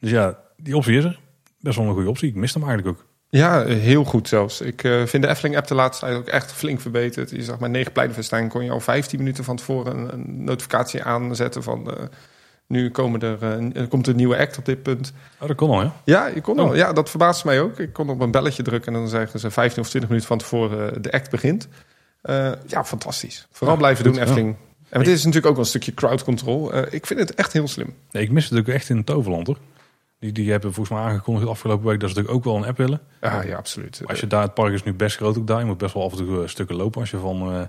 [0.00, 1.18] Dus ja, die optie is er.
[1.60, 2.28] Best wel een goede optie.
[2.28, 3.06] Ik mis hem eigenlijk ook.
[3.30, 4.60] Ja, heel goed zelfs.
[4.60, 7.30] Ik eh, vind de Efteling-app de laatste tijd ook echt flink verbeterd.
[7.30, 11.02] Je zag maar negen pleinenfestijn kon je al 15 minuten van tevoren een, een notificatie
[11.02, 11.90] aanzetten van...
[11.90, 12.04] eh,
[12.66, 15.12] nu komen er, eh, er komt een nieuwe act op dit punt.
[15.40, 15.92] Oh, dat kon al, ja.
[16.04, 16.68] Ja, je kon al.
[16.68, 16.76] Oh.
[16.76, 17.78] Ja, dat verbaasde mij ook.
[17.78, 20.38] Ik kon op een belletje drukken en dan zeggen ze 15 of 20 minuten van
[20.38, 21.68] tevoren de act begint.
[22.66, 23.46] Ja, fantastisch.
[23.50, 24.56] Vooral Ja, blijven goed, doen, Efteling.
[24.88, 26.76] En het is natuurlijk ook wel een stukje crowd control.
[26.90, 27.94] Ik vind het echt heel slim.
[28.10, 29.58] Nee, ik mis het ook echt in Toverland hoor.
[30.18, 32.76] Die, die hebben volgens mij aangekondigd afgelopen week dat ze natuurlijk ook wel een app
[32.76, 33.00] willen.
[33.20, 34.02] Ja, ja, absoluut.
[34.06, 35.58] Als je daar, het park is nu best groot ook daar.
[35.58, 37.68] Je moet best wel af en toe eh, stukken lopen als je van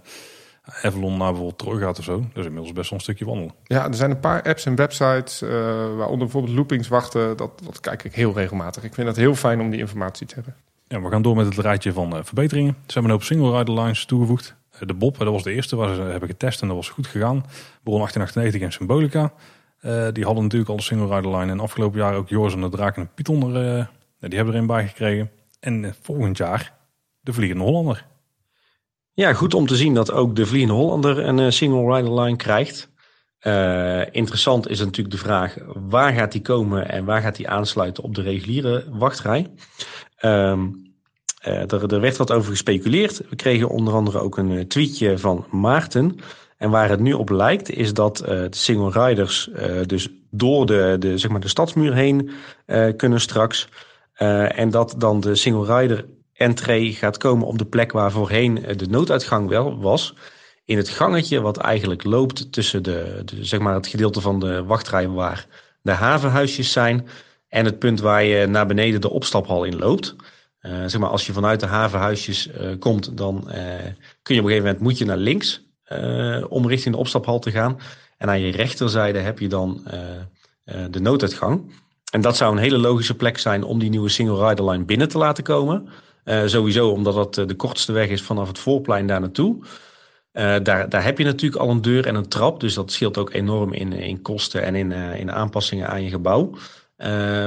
[0.82, 2.20] Avalon naar bijvoorbeeld Troy gaat of zo.
[2.20, 3.54] Dat is inmiddels best wel een stukje wandelen.
[3.64, 5.50] Ja, er zijn een paar apps en websites, eh,
[5.96, 7.38] waaronder bijvoorbeeld loopings wachten.
[7.38, 8.84] Dat, dat kijk ik heel regelmatig.
[8.84, 10.56] Ik vind het heel fijn om die informatie te hebben.
[10.88, 12.74] Ja, we gaan door met het rijtje van verbeteringen.
[12.74, 14.56] Ze hebben een hoop single rider lines toegevoegd.
[14.80, 17.46] De Bob, dat was de eerste waar ze hebben getest en dat was goed gegaan.
[17.84, 19.34] Bron 1898 en Symbolica.
[19.80, 21.52] Eh, die hadden natuurlijk al de single rider line.
[21.52, 23.86] En afgelopen jaar ook Joris en de Draak en de Python eh,
[24.20, 25.32] die hebben erin bij gekregen.
[25.60, 26.74] En eh, volgend jaar
[27.22, 28.06] de Vliegende Hollander.
[29.14, 32.90] Ja, goed om te zien dat ook de Vliegende Hollander een single rider line krijgt.
[34.12, 38.16] Interessant is natuurlijk de vraag waar gaat die komen en waar gaat die aansluiten op
[38.16, 39.48] de reguliere wachtrij.
[40.22, 40.58] Uh,
[41.44, 43.22] er, er, werd wat over gespeculeerd.
[43.30, 46.20] We kregen onder andere ook een tweetje van Maarten.
[46.60, 49.50] En waar het nu op lijkt is dat uh, de single riders
[49.86, 52.30] dus door de, de, zeg maar de stadsmuur heen
[52.96, 53.70] kunnen straks.
[54.48, 58.88] en dat dan de single rider entree gaat komen op de plek waar voorheen de
[58.90, 60.16] nooduitgang wel was
[60.66, 64.64] in het gangetje wat eigenlijk loopt tussen de, de, zeg maar het gedeelte van de
[64.64, 65.48] wachtrij waar
[65.82, 67.08] de havenhuisjes zijn
[67.48, 70.16] en het punt waar je naar beneden de opstaphal in loopt.
[70.62, 72.50] Zeg maar, als je vanuit de havenhuisjes
[72.80, 73.44] komt, dan
[74.22, 75.69] kun je op een gegeven moment moet je naar links
[76.50, 77.80] om richting de opstaphal te gaan.
[78.18, 79.84] En aan je rechterzijde heb je dan
[80.90, 81.72] de nooduitgang.
[82.12, 85.10] En dat zou een hele logische plek zijn om die nieuwe single rider line binnen
[85.10, 85.90] te laten komen.
[86.46, 89.58] sowieso omdat dat de kortste weg is vanaf het voorplein daar naartoe.
[90.64, 92.60] Daar, daar heb je natuurlijk al een deur en een trap.
[92.60, 96.52] Dus dat scheelt ook enorm in, in kosten en in, in aanpassingen aan je gebouw.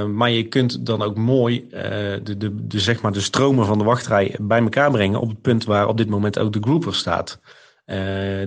[0.07, 3.83] Maar je kunt dan ook mooi de, de, de, zeg maar de stromen van de
[3.83, 5.19] wachtrij bij elkaar brengen.
[5.19, 7.39] Op het punt waar op dit moment ook de grouper staat.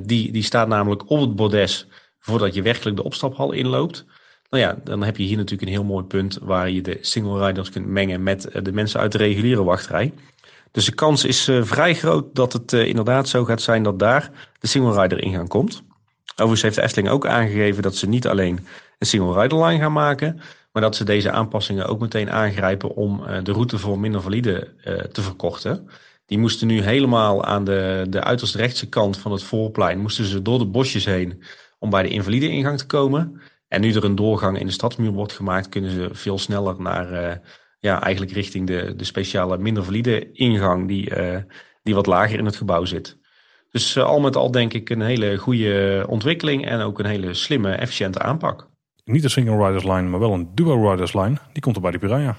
[0.03, 1.87] Die, die staat namelijk op het bordes
[2.19, 4.05] voordat je werkelijk de opstaphal inloopt.
[4.51, 7.47] Nou ja, dan heb je hier natuurlijk een heel mooi punt waar je de single
[7.47, 10.13] riders kunt mengen met de mensen uit de reguliere wachtrij.
[10.71, 14.31] Dus de kans is uh, vrij groot dat het inderdaad zo gaat zijn dat daar
[14.61, 15.83] de single rider ingang komt.
[16.31, 18.67] Overigens heeft de Efteling ook aangegeven dat ze niet alleen
[18.99, 20.41] een single rider line gaan maken,
[20.73, 24.69] maar dat ze deze aanpassingen ook meteen aangrijpen om de route voor minder valide
[25.13, 25.89] te verkorten.
[26.27, 30.43] Die moesten nu helemaal aan de, de uiterst rechtse kant van het voorplein, moesten ze
[30.43, 31.43] door de bosjes heen
[31.79, 33.41] om bij de invalide ingang te komen.
[33.69, 37.41] En nu er een doorgang in de stadsmuur wordt gemaakt, kunnen ze veel sneller naar
[37.87, 41.39] ja, eigenlijk richting de, de speciale minder valide ingang die, uh,
[41.83, 43.19] die wat lager in het gebouw zit.
[43.71, 47.35] Dus uh, al met al denk ik een hele goede ontwikkeling en ook een hele
[47.35, 48.69] slimme, efficiënte aanpak.
[49.05, 51.37] Niet een single riders line, maar wel een duo riders line.
[51.53, 52.37] Die komt er bij de Piranha.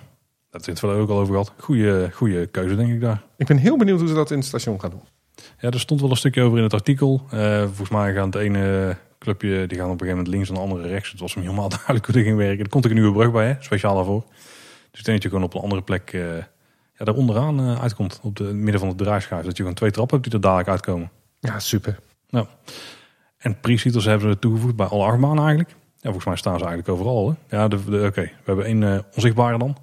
[0.58, 1.54] Dat heeft het ook al over gehad.
[1.58, 3.24] Goede, goede keuze denk ik daar.
[3.38, 5.02] Ik ben heel benieuwd hoe ze dat in het station gaan doen.
[5.60, 7.22] Ja, er stond wel een stukje over in het artikel.
[7.34, 10.54] Uh, volgens mij gaan het ene clubje die gaan op een gegeven moment links en
[10.54, 11.12] de andere rechts.
[11.12, 12.64] Het was hem helemaal duidelijk hoe dit ging werken.
[12.64, 13.56] Er komt ook een nieuwe brug bij, hè?
[13.60, 14.24] speciaal daarvoor.
[14.92, 16.38] Dus ik denk dat je gewoon op een andere plek uh,
[16.94, 18.20] ja, daar onderaan uh, uitkomt.
[18.24, 19.44] Op het midden van de draaischijf.
[19.44, 21.12] Dat je gewoon twee trappen hebt die er dadelijk uitkomen.
[21.40, 22.00] Ja, super.
[22.30, 22.48] Nou.
[23.38, 25.76] En pre-seaters hebben ze toegevoegd bij alle achtbanen eigenlijk.
[26.14, 27.36] Volgens mij staan ze eigenlijk overal.
[27.48, 27.58] Hè?
[27.58, 28.22] Ja, de, de, oké.
[28.22, 29.78] We hebben één uh, onzichtbare dan.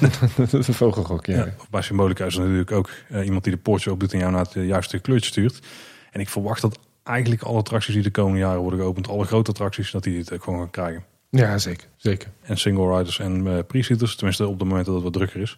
[0.50, 1.36] de vogelgok, ja.
[1.36, 1.54] ja.
[1.70, 2.90] Bij Symbolica is er natuurlijk ook
[3.24, 5.60] iemand die de poortje opdoet en jou naar het juiste kleurtje stuurt.
[6.10, 9.50] En ik verwacht dat eigenlijk alle attracties die de komende jaren worden geopend, alle grote
[9.50, 11.04] attracties, dat die dit ook gewoon gaan krijgen.
[11.30, 11.88] Ja, zeker.
[11.96, 12.28] zeker.
[12.42, 14.16] En single riders en uh, pre-seaters.
[14.16, 15.56] Tenminste op de moment dat het wat drukker is.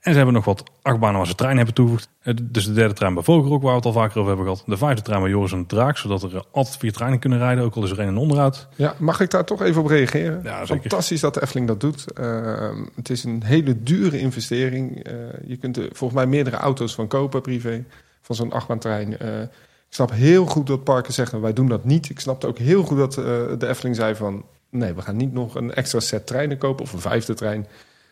[0.00, 2.08] En ze hebben nog wat achtbanen waar ze trein hebben toegevoegd.
[2.22, 4.62] Eh, dus de derde trein bij Vogelrok, waar we het al vaker over hebben gehad.
[4.66, 5.96] De vijfde trein bij Joris en de Draak.
[5.96, 8.68] Zodat er altijd vier treinen kunnen rijden, ook al is er een en onderhoud.
[8.76, 10.40] Ja, mag ik daar toch even op reageren?
[10.42, 12.04] Ja, Fantastisch dat de Efteling dat doet.
[12.20, 15.10] Uh, het is een hele dure investering.
[15.10, 15.12] Uh,
[15.46, 17.84] je kunt er volgens mij meerdere auto's van kopen, privé.
[18.22, 19.16] Van zo'n achtbaantrein.
[19.22, 22.10] Uh, ik snap heel goed dat parken zeggen, wij doen dat niet.
[22.10, 23.14] Ik snapte ook heel goed dat
[23.60, 24.44] de Efteling zei van...
[24.70, 27.66] Nee, we gaan niet nog een extra set treinen kopen of een vijfde trein.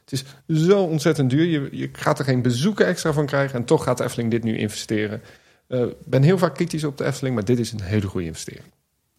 [0.06, 1.44] Het is zo ontzettend duur.
[1.44, 3.58] Je, je gaat er geen bezoeken extra van krijgen.
[3.58, 5.22] En toch gaat de Efteling dit nu investeren.
[5.68, 8.26] Ik uh, ben heel vaak kritisch op de Efteling, maar dit is een hele goede
[8.26, 8.64] investering.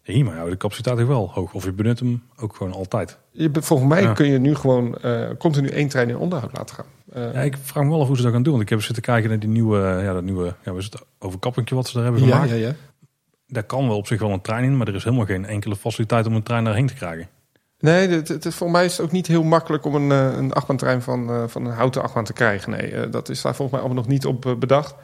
[0.02, 1.54] Ja, maar de capaciteit is wel hoog.
[1.54, 3.18] Of je benut hem ook gewoon altijd.
[3.30, 6.86] Je, volgens mij kun je nu gewoon uh, continu één trein in onderhoud laten gaan.
[7.16, 8.52] Uh, ja, ik vraag me wel af hoe ze dat gaan doen.
[8.52, 11.74] Want ik heb zitten kijken naar die nieuwe, ja, dat nieuwe ja, we het overkappingje
[11.74, 12.48] wat ze daar hebben gemaakt.
[12.48, 12.74] Ja, ja, ja
[13.48, 15.76] daar kan wel op zich wel een trein in, maar er is helemaal geen enkele
[15.76, 17.28] faciliteit om een trein daarheen te krijgen.
[17.80, 20.52] Nee, het, het, voor mij is het ook niet heel makkelijk om een, eh, een
[20.52, 22.70] achtbaantrein van, uh, van een houten achtbaan te krijgen.
[22.70, 24.94] Nee, uh, dat is daar volgens mij allemaal nog niet op bedacht.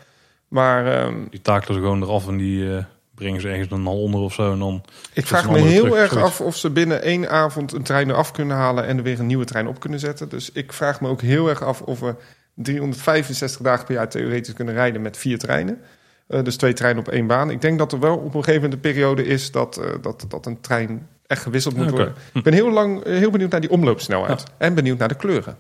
[0.49, 4.03] Maar, um, die takelen ze gewoon eraf en die uh, brengen ze ergens dan al
[4.03, 4.53] onder of zo.
[4.53, 8.11] En dan ik vraag me heel erg af of ze binnen één avond een trein
[8.11, 10.29] eraf kunnen halen en er weer een nieuwe trein op kunnen zetten.
[10.29, 12.15] Dus ik vraag me ook heel erg af of we
[12.55, 15.81] 365 dagen per jaar theoretisch kunnen rijden met vier treinen.
[16.29, 17.51] Uh, dus twee treinen op één baan.
[17.51, 20.25] Ik denk dat er wel op een gegeven moment een periode is dat, uh, dat,
[20.29, 21.97] dat een trein echt gewisseld moet okay.
[21.97, 22.15] worden.
[22.33, 24.41] Ik ben heel, lang, heel benieuwd naar die omloopsnelheid.
[24.41, 24.55] Ja.
[24.59, 25.57] En benieuwd naar de kleuren.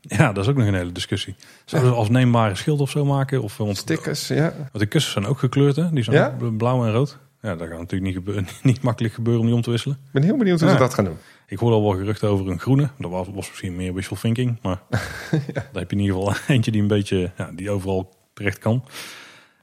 [0.00, 1.34] Ja, dat is ook nog een hele discussie.
[1.64, 3.42] Zouden ze als neembare schild of zo maken?
[3.42, 4.52] Of, want, Stickers, ja.
[4.56, 5.90] Want de kussens zijn ook gekleurd, hè?
[5.90, 6.36] Die zijn ja?
[6.56, 7.18] blauw en rood.
[7.42, 9.96] Ja, dat gaat natuurlijk niet, gebeuren, niet makkelijk gebeuren om die om te wisselen.
[10.06, 10.74] Ik ben heel benieuwd hoe ja.
[10.74, 11.16] ze dat gaan doen.
[11.46, 12.88] Ik hoorde al wel geruchten over een groene.
[12.98, 14.58] Dat was, was misschien meer wishful thinking.
[14.62, 14.82] Maar
[15.30, 15.52] ja.
[15.52, 18.84] daar heb je in ieder geval eentje die een beetje, ja, die overal terecht kan.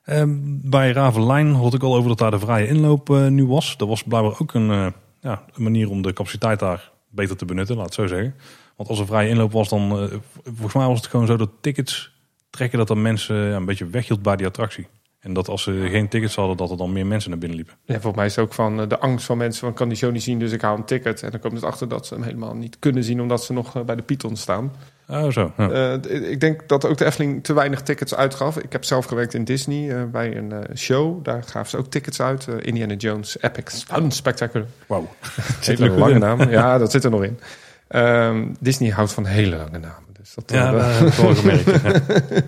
[0.10, 3.78] Um, bij Ravelijn hoorde ik al over dat daar de vrije inloop uh, nu was.
[3.78, 4.88] Dat was blijkbaar ook een, uh,
[5.20, 8.36] ja, een manier om de capaciteit daar beter te benutten, laat het zo zeggen.
[8.76, 10.10] Want als er vrije inloop was, dan uh,
[10.44, 12.14] volgens mij was het gewoon zo dat tickets
[12.50, 14.88] trekken dat dan mensen een beetje weghield bij die attractie.
[15.26, 17.76] En dat als ze geen tickets hadden, dat er dan meer mensen naar binnen liepen.
[17.86, 19.98] Ja, volgens mij is het ook van eh, de angst van mensen van kan die
[19.98, 21.24] show niet zien, dus ik haal een ticket.
[21.24, 23.76] En dan komt het achter dat ze hem helemaal niet kunnen zien omdat ze nog
[23.76, 24.74] eh, bij de Python staan.
[25.08, 25.52] Oh, zo.
[25.58, 25.70] Ja.
[25.70, 28.58] Eh, ik denk dat ook de Efteling te weinig tickets uitgaf.
[28.58, 31.24] Ik heb zelf gewerkt in Disney bij een show.
[31.24, 32.48] Daar gaven ze ook tickets uit.
[32.62, 34.68] Indiana Jones Epic Fun Spectacular.
[34.88, 35.08] Wauw.
[35.62, 36.50] Zit een lange naam?
[36.50, 37.40] Ja, dat zit er nog in.
[37.88, 40.06] Ehm, Disney houdt van hele lange namen.
[40.20, 41.14] Dus dat, Ja, dat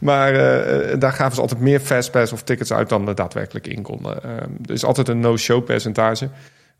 [0.00, 3.82] maar eh, daar gaven ze altijd meer fastpass of tickets uit dan er daadwerkelijk in
[3.82, 4.22] konden.
[4.22, 6.28] Ehm, er is altijd een no-show percentage.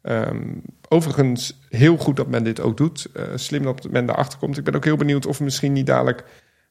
[0.02, 0.42] Ehm,
[0.88, 3.08] overigens, heel goed dat men dit ook doet.
[3.14, 4.58] Eh, slim dat men daarachter komt.
[4.58, 6.24] Ik ben ook heel benieuwd of we misschien niet dadelijk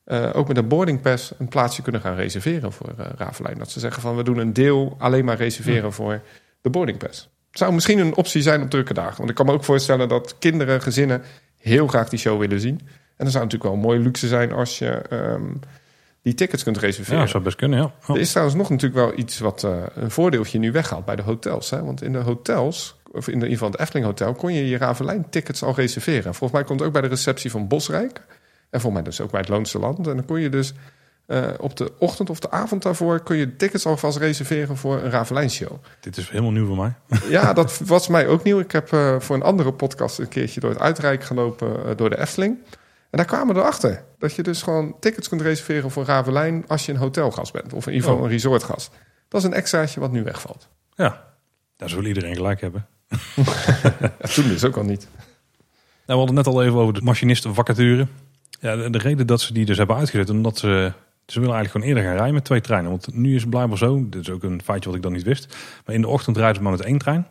[0.06, 3.58] eh, ook met een boarding pass een plaatsje kunnen gaan reserveren voor uh, Ravelijn.
[3.58, 6.22] Dat ze zeggen van we doen een deel alleen maar reserveren voor
[6.62, 7.30] de boarding pass.
[7.52, 9.18] Zou misschien een optie zijn op drukke dagen.
[9.18, 11.22] Want ik kan me ook voorstellen dat kinderen, gezinnen
[11.58, 12.80] heel graag die show willen zien.
[12.80, 15.52] En dan zou het natuurlijk wel een mooie luxe zijn als je ehm,
[16.26, 17.16] die tickets kunt reserveren.
[17.16, 17.92] ja, dat zou best kunnen, ja.
[18.08, 18.16] Oh.
[18.16, 21.22] Er is trouwens nog natuurlijk wel iets wat eh, een voordeeltje nu weghaalt bij de
[21.22, 21.70] hotels.
[21.70, 21.84] Hè?
[21.84, 24.68] Want in de hotels, of in, de, in ieder geval het Efteling Hotel, kon je
[24.68, 26.24] je Ravelijn tickets al reserveren.
[26.24, 28.22] Volgens mij komt het ook bij de receptie van Bosrijk.
[28.70, 30.08] En volgens mij dus ook bij het Loonse Land.
[30.08, 30.74] En dan kon je dus
[31.28, 33.20] uh, op de ochtend of de avond daarvoor...
[33.24, 35.72] kun je tickets alvast reserveren voor een Ravelijn show.
[36.00, 36.94] Dit is helemaal nieuw voor mij.
[37.30, 38.60] ja, dat was mij ook nieuw.
[38.60, 42.10] Ik heb uh, voor een andere podcast een keertje door het uitrijk gelopen uh, door
[42.10, 42.58] de Efteling.
[43.10, 44.04] En daar kwamen we erachter.
[44.18, 46.68] Dat je dus gewoon tickets kunt reserveren voor Ravelijn...
[46.68, 47.74] als je een hotelgast bent.
[47.74, 48.26] Of in ieder geval oh.
[48.26, 48.92] een resortgast.
[49.28, 50.68] Dat is een extraatje wat nu wegvalt.
[50.96, 51.24] Ja,
[51.78, 52.88] daar zal iedereen gelijk hebben.
[53.36, 55.08] ja, toen dus ook al niet.
[56.06, 58.08] Nou, we hadden net al even over de machinistenvacature.
[58.60, 60.92] Ja, de, de, reden dat ze die dus hebben uitgezet, omdat ze,
[61.26, 62.92] ze willen eigenlijk gewoon eerder gaan rijden met twee treinen.
[62.92, 65.24] Want nu is het blijkbaar zo, dit is ook een feitje wat ik dan niet
[65.24, 65.58] wist.
[65.86, 67.28] Maar in de ochtend rijden ze maar met één trein.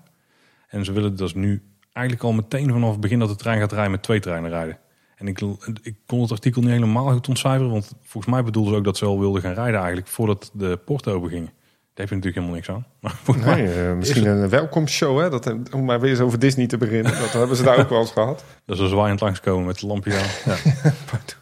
[0.69, 1.63] En ze willen dus nu
[1.93, 4.79] eigenlijk al meteen vanaf het begin dat de trein gaat rijden met twee treinen rijden.
[5.25, 5.41] En ik,
[5.83, 8.97] ik kon het artikel niet helemaal goed ontcijferen, want volgens mij bedoelden ze ook dat
[8.97, 11.51] ze al wilden gaan rijden eigenlijk voordat de poorten open gingen.
[11.95, 12.87] Daar heb je natuurlijk helemaal niks aan.
[13.45, 15.31] Maar nee, uh, misschien een welkomstshow, hè?
[15.31, 17.13] Dat, om maar weer eens over Disney te beginnen.
[17.13, 18.45] Dat hebben ze daar ook wel eens gehad.
[18.67, 20.29] Dat ze zwaaiend langskomen met het lampje aan.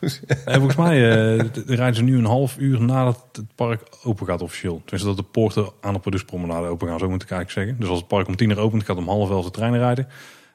[0.00, 0.08] Ja.
[0.44, 4.42] en volgens mij uh, rijden ze nu een half uur nadat het park open gaat
[4.42, 4.80] officieel.
[4.84, 7.80] Tenminste dat de poorten aan de Productpromenade open gaan, zo moet ik eigenlijk zeggen.
[7.80, 10.08] Dus als het park om tien uur opent, gaat om half elf de trein rijden.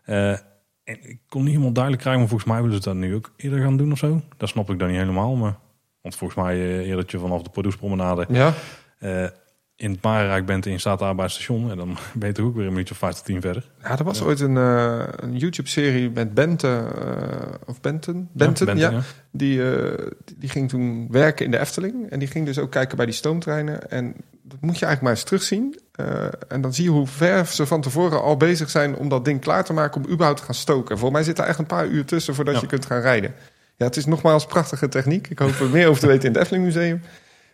[0.06, 0.38] Uh,
[0.88, 3.32] en ik kon niet helemaal duidelijk krijgen, maar volgens mij willen ze dat nu ook
[3.36, 4.22] eerder gaan doen of zo.
[4.38, 5.56] Dat snap ik dan niet helemaal, maar...
[6.02, 8.26] Want volgens mij uh, eerder dat je vanaf de Productpromenade...
[8.30, 8.54] Ja
[9.78, 11.72] in het Marenrijk bent en je staat daar bij het station.
[11.72, 13.70] En dan ben je toch ook weer een minuutje of vijf tot tien verder.
[13.82, 14.26] Ja, er was ja.
[14.26, 18.30] ooit een, uh, een YouTube-serie met Bente, uh, of Benten?
[18.32, 18.74] Benten, ja.
[18.74, 19.04] Benten, ja.
[19.32, 19.62] Die,
[20.38, 22.10] die ging toen werken in de Efteling.
[22.10, 23.90] En die ging dus ook kijken bij die stoomtreinen.
[23.90, 24.16] En
[24.48, 25.80] dat moet je eigenlijk maar eens terugzien.
[26.48, 29.42] en dan zie je hoe ver ze van tevoren al bezig zijn om dat ding
[29.42, 30.98] klaar te maken om überhaupt te gaan stoken.
[30.98, 32.62] Voor mij zit daar echt een paar uur tussen voordat ja.
[32.62, 33.34] je kunt gaan rijden.
[33.76, 35.28] Ja, het is nogmaals prachtige techniek.
[35.28, 37.02] Ik hoop er meer over te weten in het Efteling Museum.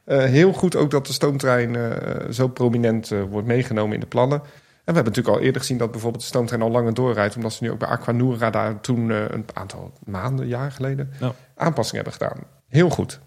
[0.06, 1.92] Uh, heel goed ook dat de stoomtrein uh,
[2.32, 4.40] zo prominent wordt meegenomen in de plannen.
[4.40, 7.36] En we hebben natuurlijk al eerder gezien dat bijvoorbeeld de stoomtrein al langer doorrijdt.
[7.36, 11.34] Omdat ze nu ook bij Aquanura daar toen een aantal maanden, jaar geleden, ja.
[11.56, 12.44] aanpassingen hebben gedaan.
[12.68, 13.20] Heel goed.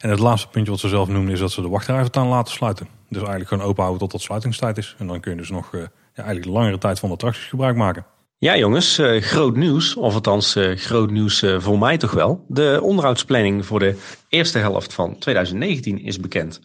[0.00, 2.52] En het laatste puntje wat ze zelf noemen is dat ze de wachtrij voortaan laten
[2.52, 2.86] sluiten.
[3.08, 4.94] Dus eigenlijk gewoon open houden tot het sluitingstijd is.
[4.98, 8.04] En dan kun je dus nog ja, eigenlijk langere tijd van de attracties gebruik maken.
[8.38, 9.96] Ja jongens, uh, groot nieuws.
[9.96, 12.44] Of althans uh, groot nieuws voor mij toch wel.
[12.48, 13.96] De onderhoudsplanning voor de
[14.28, 16.60] eerste helft van 2019 is bekend.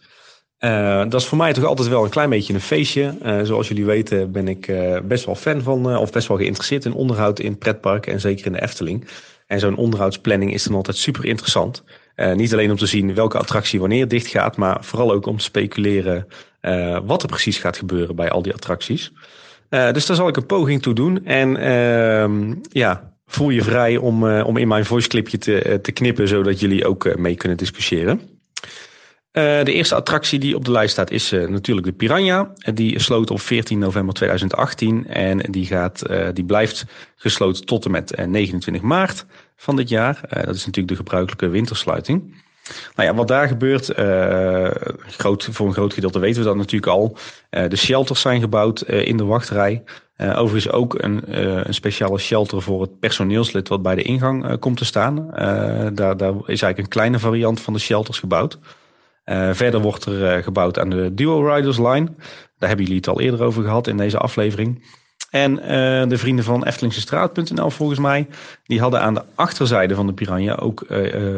[1.08, 3.14] dat is voor mij toch altijd wel een klein beetje een feestje.
[3.42, 4.72] zoals jullie weten ben ik
[5.04, 8.52] best wel fan van, of best wel geïnteresseerd in onderhoud in pretparken en zeker in
[8.52, 9.08] de Efteling.
[9.46, 11.84] En zo'n onderhoudsplanning is dan altijd super interessant.
[12.34, 15.44] Niet alleen om te zien welke attractie wanneer dicht gaat, maar vooral ook om te
[15.44, 16.26] speculeren
[17.04, 19.12] wat er precies gaat gebeuren bij al die attracties.
[19.70, 21.24] Uh, dus daar zal ik een poging toe doen.
[21.24, 26.60] En uh, ja, voel je vrij om, om in mijn voiceclipje te, te knippen, zodat
[26.60, 28.35] jullie ook mee kunnen discussiëren.
[29.36, 32.52] De eerste attractie die op de lijst staat is natuurlijk de Piranha.
[32.74, 36.84] Die sloot op 14 november 2018 en die, gaat, die blijft
[37.16, 39.26] gesloten tot en met 29 maart
[39.56, 40.20] van dit jaar.
[40.28, 42.44] dat is natuurlijk de gebruikelijke wintersluiting.
[42.94, 43.92] Nou ja, wat daar gebeurt,
[45.06, 47.16] groot, voor een groot gedeelte weten we dat natuurlijk al.
[47.50, 49.82] De shelters zijn gebouwd in de wachtrij.
[50.18, 51.22] overigens ook een,
[51.66, 55.30] een speciale shelter voor het personeelslid wat bij de ingang komt te staan.
[55.94, 58.58] daar, daar is eigenlijk een kleine variant van de shelters gebouwd.
[59.52, 62.08] Verder wordt er gebouwd aan de Duo Riders Line.
[62.58, 64.84] Daar hebben jullie het al eerder over gehad in deze aflevering.
[65.30, 68.26] En uh, de vrienden van Eftelingsestraat.nl volgens mij,
[68.64, 70.86] die hadden aan de achterzijde van de Piranha ook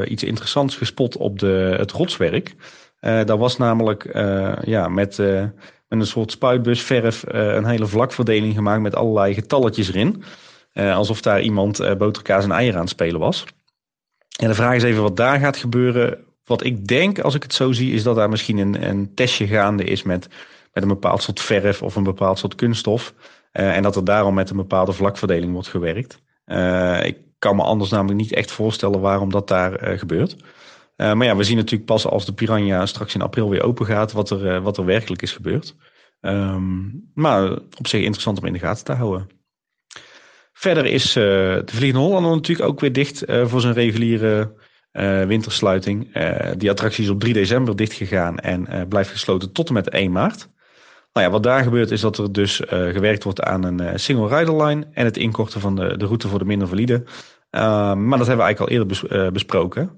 [0.05, 2.55] iets interessants gespot op de, het rotswerk.
[3.01, 4.11] Daar was namelijk
[4.65, 5.53] ja, met, met
[5.89, 10.23] een soort spuitbusverf een hele vlakverdeling gemaakt met allerlei getalletjes erin.
[10.75, 13.45] alsof daar iemand boterkaas en eieren aan het spelen was.
[14.41, 16.19] En de vraag is even wat daar gaat gebeuren.
[16.49, 19.47] Wat ik denk, als ik het zo zie, is dat daar misschien een, een testje
[19.47, 20.29] gaande is met,
[20.73, 23.15] met een bepaald soort verf of een bepaald soort kunststof.
[23.53, 26.23] en dat er daarom met een bepaalde vlakverdeling wordt gewerkt.
[27.07, 30.37] ik kan me anders namelijk niet echt voorstellen waarom dat daar gebeurt.
[30.97, 34.13] maar ja, we zien natuurlijk pas als de Piranha straks in april weer open gaat,
[34.13, 35.75] wat er, wat er werkelijk is gebeurd.
[36.21, 39.29] Ehm, maar op zich interessant om in de gaten te houden.
[40.53, 44.53] Verder is de Vliegende Hollander natuurlijk ook weer dicht voor zijn reguliere
[44.93, 46.13] uh, wintersluiting.
[46.57, 50.13] die attractie is op 3 december dicht gegaan en blijft gesloten tot en met 1
[50.13, 50.49] maart.
[51.13, 54.65] Nou ja, wat daar gebeurt is dat er dus gewerkt wordt aan een single rider
[54.65, 57.03] line en het inkorten van de, de route voor de minder valide.
[57.51, 59.91] Maar dat hebben we eigenlijk al eerder bes besproken.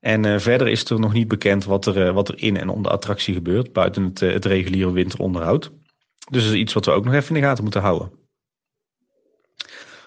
[0.00, 2.88] En verder is er nog niet bekend wat er, wat er in en om de
[2.88, 5.70] attractie gebeurt, buiten het, het reguliere winteronderhoud.
[6.30, 8.10] Dus dat is iets wat we ook nog even in de gaten moeten houden.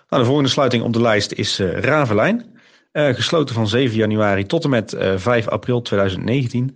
[0.10, 2.59] Nou, de volgende sluiting op de lijst is Ravelijn.
[2.94, 6.62] Uh, gesloten van 7 januari tot en met uh, eh, 5 april 2019.
[6.62, 6.76] Um,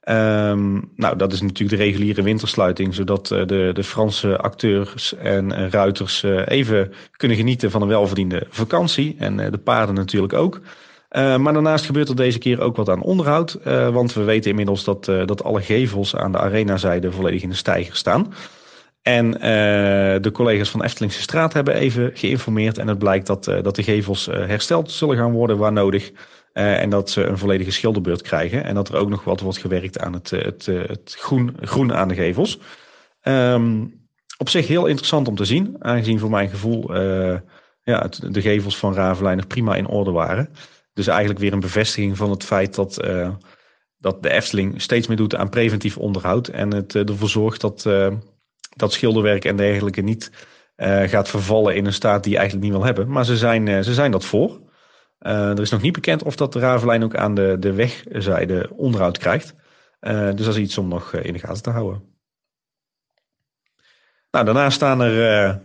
[0.00, 6.22] ehm, nou, dat is natuurlijk de reguliere wintersluiting, zodat de, de Franse acteurs en ruiters
[6.44, 9.16] even kunnen genieten van een welverdiende vakantie.
[9.18, 10.60] En de paarden natuurlijk ook.
[11.10, 13.58] maar daarnaast gebeurt er deze keer ook wat aan onderhoud.
[13.92, 17.96] want we weten inmiddels dat, dat alle gevels aan de arenazijde volledig in de stijger
[17.96, 18.32] staan.
[19.02, 19.40] En uh,
[20.20, 22.78] de collega's van Eftelingse Straat hebben even geïnformeerd.
[22.78, 26.12] En het blijkt dat, uh, dat de gevels uh, hersteld zullen gaan worden waar nodig.
[26.52, 28.64] en dat ze een volledige schilderbeurt krijgen.
[28.64, 32.08] En dat er ook nog wat wordt gewerkt aan het, het, het groen, groen aan
[32.08, 32.58] de gevels.
[33.22, 35.76] Um, op zich heel interessant om te zien.
[35.78, 36.94] Aangezien voor mijn gevoel
[37.82, 40.48] ja, de gevels van Ravelijn prima in orde waren.
[40.92, 42.94] Dus eigenlijk weer een bevestiging van het feit dat,
[43.98, 46.48] dat de Efteling steeds meer doet aan preventief onderhoud.
[46.48, 47.86] En het ervoor zorgt dat
[48.78, 50.30] dat schilderwerk en dergelijke niet
[50.78, 53.08] uh, gaat vervallen in een staat die je eigenlijk niet wil hebben.
[53.08, 54.60] Maar ze zijn, uh, ze zijn dat voor.
[55.20, 58.70] Uh, er is nog niet bekend of dat de Ravelijn ook aan de, de wegzijde
[58.76, 59.54] onderhoud krijgt.
[60.00, 62.02] dus dat is iets om nog in de gaten te houden.
[64.30, 65.60] Nou, daarna staan er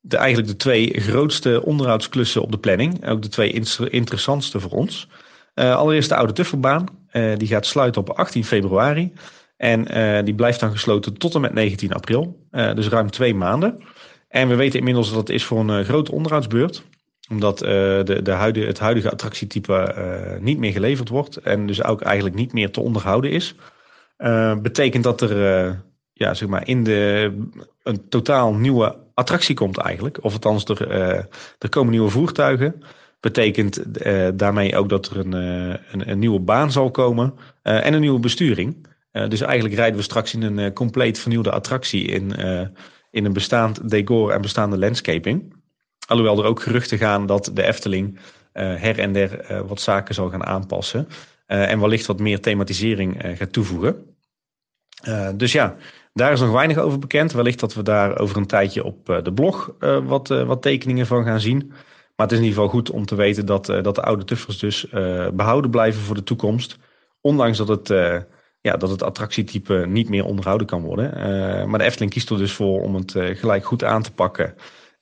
[0.00, 3.08] de, eigenlijk de twee grootste onderhoudsklussen op de planning.
[3.08, 3.52] Ook de twee
[3.90, 5.08] interessantste voor ons.
[5.54, 6.86] allereerst de Oude Tuffelbaan.
[7.36, 9.12] die gaat sluiten op 18 februari.
[9.56, 12.46] En uh, die blijft dan gesloten tot en met 19 april.
[12.50, 13.82] Uh, dus ruim twee maanden.
[14.28, 16.84] En we weten inmiddels dat het is voor een uh, grote onderhoudsbeurt.
[17.30, 19.94] Omdat de, de huidige, het huidige attractietype
[20.40, 21.36] niet meer geleverd wordt.
[21.36, 23.54] En dus ook eigenlijk niet meer te onderhouden is.
[24.62, 27.32] betekent dat er ja, zeg maar in de,
[27.82, 30.24] een totaal nieuwe attractie komt eigenlijk.
[30.24, 30.90] Of althans, er,
[31.58, 32.82] er komen nieuwe voertuigen.
[33.20, 33.84] Betekent
[34.38, 37.34] daarmee ook dat er een, een nieuwe baan zal komen.
[37.62, 38.86] en een nieuwe besturing.
[39.16, 42.66] Uh, dus eigenlijk rijden we straks in een uh, compleet vernieuwde attractie in, uh,
[43.10, 45.54] in een bestaand decor en bestaande landscaping.
[46.06, 48.18] Alhoewel er ook geruchten gaan dat de Efteling
[48.52, 51.08] her en der wat zaken zal gaan aanpassen.
[51.46, 54.16] en wellicht wat meer thematisering gaat toevoegen.
[55.34, 55.76] dus ja,
[56.12, 57.32] daar is nog weinig over bekend.
[57.32, 61.40] Wellicht dat we daar over een tijdje op de blog wat, wat tekeningen van gaan
[61.40, 61.66] zien.
[62.16, 64.58] Maar het is in ieder geval goed om te weten dat, dat de oude tuffers
[64.58, 64.86] dus
[65.34, 66.78] behouden blijven voor de toekomst.
[67.20, 67.88] Ondanks dat het
[68.66, 71.12] ja, dat het attractietype niet meer onderhouden kan worden.
[71.16, 74.12] Uh, maar de Efteling kiest er dus voor om het uh, gelijk goed aan te
[74.12, 74.54] pakken.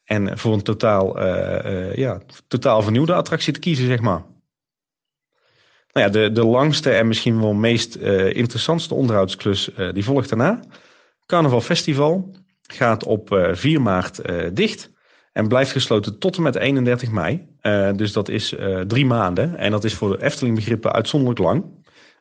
[0.04, 4.24] En voor een totaal, uh, ja, totaal vernieuwde attractie te kiezen, zeg maar.
[5.92, 10.60] Nou ja, de, de langste en misschien wel meest interessantste onderhoudsklus die volgt daarna.
[11.26, 14.20] Carnaval Festival gaat op 4 maart
[14.56, 14.90] dicht.
[15.32, 17.46] En blijft gesloten tot en met 31 mei.
[17.96, 18.54] dus dat is
[18.86, 19.56] drie maanden.
[19.56, 21.73] En dat is voor de Efteling begrippen uitzonderlijk lang.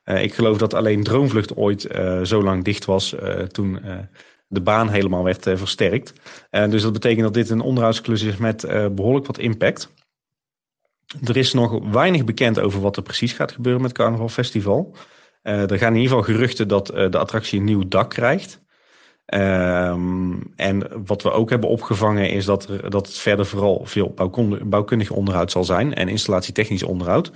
[0.06, 3.80] Uh, ik geloof dat alleen Droomvlucht ooit uh, zo lang dicht was uh, toen
[4.48, 6.14] de baan helemaal werd versterkt.
[6.50, 9.94] dus dat betekent dat dit een onderhoudsklus is met behoorlijk wat impact.
[11.24, 14.96] Er is nog weinig bekend over wat er precies gaat gebeuren met Carnaval Festival.
[15.42, 18.64] er gaan in ieder geval geruchten dat de attractie een nieuw dak krijgt.
[19.26, 24.14] Um, en wat we ook hebben opgevangen is dat, er, dat het verder vooral veel
[24.66, 27.32] bouwkundig onderhoud zal zijn en installatietechnisch onderhoud.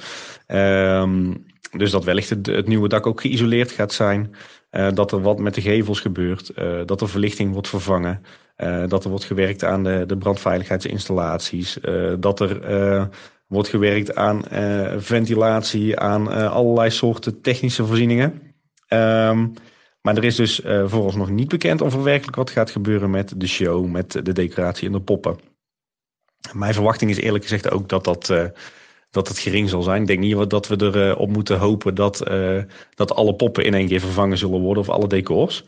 [0.47, 4.35] Um, dus dat wellicht het, nieuwe dak ook geïsoleerd gaat zijn.
[4.71, 6.51] Uh, dat er wat met de gevels gebeurt.
[6.55, 8.21] Uh, dat er verlichting wordt vervangen.
[8.57, 11.77] Uh, dat er wordt gewerkt aan de, de brandveiligheidsinstallaties.
[12.19, 13.09] dat er
[13.47, 14.43] wordt gewerkt aan
[14.97, 18.41] ventilatie, aan allerlei soorten technische voorzieningen.
[18.89, 19.53] Um,
[20.01, 23.33] maar er is dus uh, nog niet bekend of er werkelijk wat gaat gebeuren met
[23.37, 25.39] de show, met de decoratie en de poppen.
[26.53, 28.33] Mijn verwachting is eerlijk gezegd ook dat dat,
[29.09, 30.01] dat het gering zal zijn.
[30.01, 32.61] Ik denk niet dat we erop op moeten hopen dat, uh,
[32.95, 35.63] dat alle poppen in één keer vervangen zullen worden of alle decors.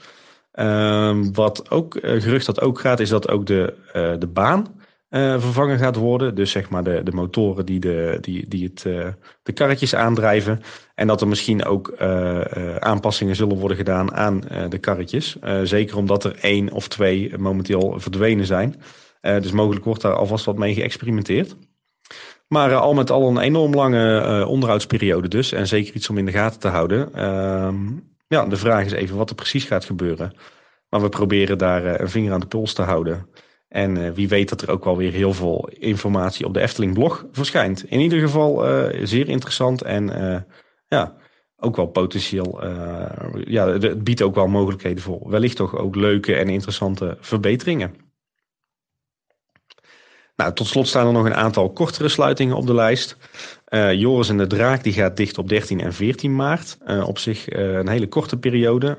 [0.52, 3.74] Ehm, wat ook gerucht dat ook gaat, is dat ook de,
[4.20, 4.80] de baan
[5.10, 6.36] eh, vervangen gaat worden.
[6.36, 9.08] Dus zeg maar de, de motoren die, de, die, die het, eh,
[9.44, 10.62] de karretjes aandrijven.
[10.96, 15.38] En dat er misschien ook eh, aanpassingen zullen worden gedaan aan de karretjes.
[15.64, 18.82] zeker omdat er één of twee momenteel verdwenen zijn.
[19.22, 21.56] dus mogelijk wordt daar alvast wat mee geëxperimenteerd.
[22.50, 25.52] Maar al met al een enorm lange onderhoudsperiode dus.
[25.52, 27.14] En zeker iets om in de gaten te houden.
[27.14, 27.88] Ehm,
[28.28, 30.34] ja, de vraag is even wat er precies gaat gebeuren.
[30.90, 33.28] Maar we proberen daar een vinger aan de puls te houden.
[33.68, 37.26] En wie weet dat er ook wel weer heel veel informatie op de Efteling blog
[37.32, 37.84] verschijnt.
[37.84, 38.66] In ieder geval
[39.04, 40.06] zeer interessant en
[40.88, 41.16] ja,
[41.58, 42.66] ook wel potentieel.
[43.46, 48.09] ja, het biedt ook wel mogelijkheden voor wellicht toch ook leuke en interessante verbeteringen.
[50.40, 53.18] Nou, tot slot staan er nog een aantal kortere sluitingen op de lijst.
[53.96, 56.78] Joris en de Draak die gaat dicht op 13 en 14 maart.
[57.06, 58.98] op zich een hele korte periode.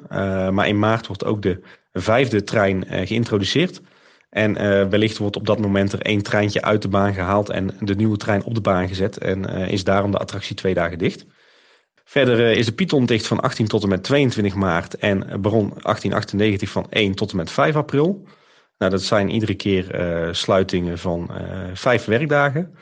[0.53, 1.61] maar in maart wordt ook de
[1.93, 3.81] vijfde trein geïntroduceerd.
[4.31, 4.55] En
[4.91, 8.17] wellicht wordt op dat moment er één treintje uit de baan gehaald en de nieuwe
[8.17, 9.19] trein op de baan gezet.
[9.19, 11.27] En is daarom de attractie twee dagen dicht.
[12.05, 16.71] Verder is de Python dicht van 18 tot en met 22 maart en Baron 1898
[16.71, 18.27] van 1 tot en met 5 april.
[18.81, 19.87] Nou, dat zijn iedere keer
[20.33, 21.31] sluitingen van
[21.75, 22.75] vijf werkdagen.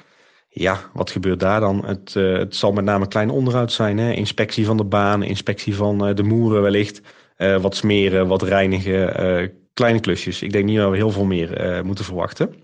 [0.49, 1.85] Ja, wat gebeurt daar dan?
[1.87, 3.99] Het, het zal met name klein onderhoud zijn.
[3.99, 4.13] Hè?
[4.13, 7.01] Inspectie van de baan, inspectie van de moeren wellicht.
[7.37, 10.43] wat smeren, wat reinigen, kleine klusjes.
[10.43, 12.55] Ik denk niet dat we heel veel meer moeten verwachten.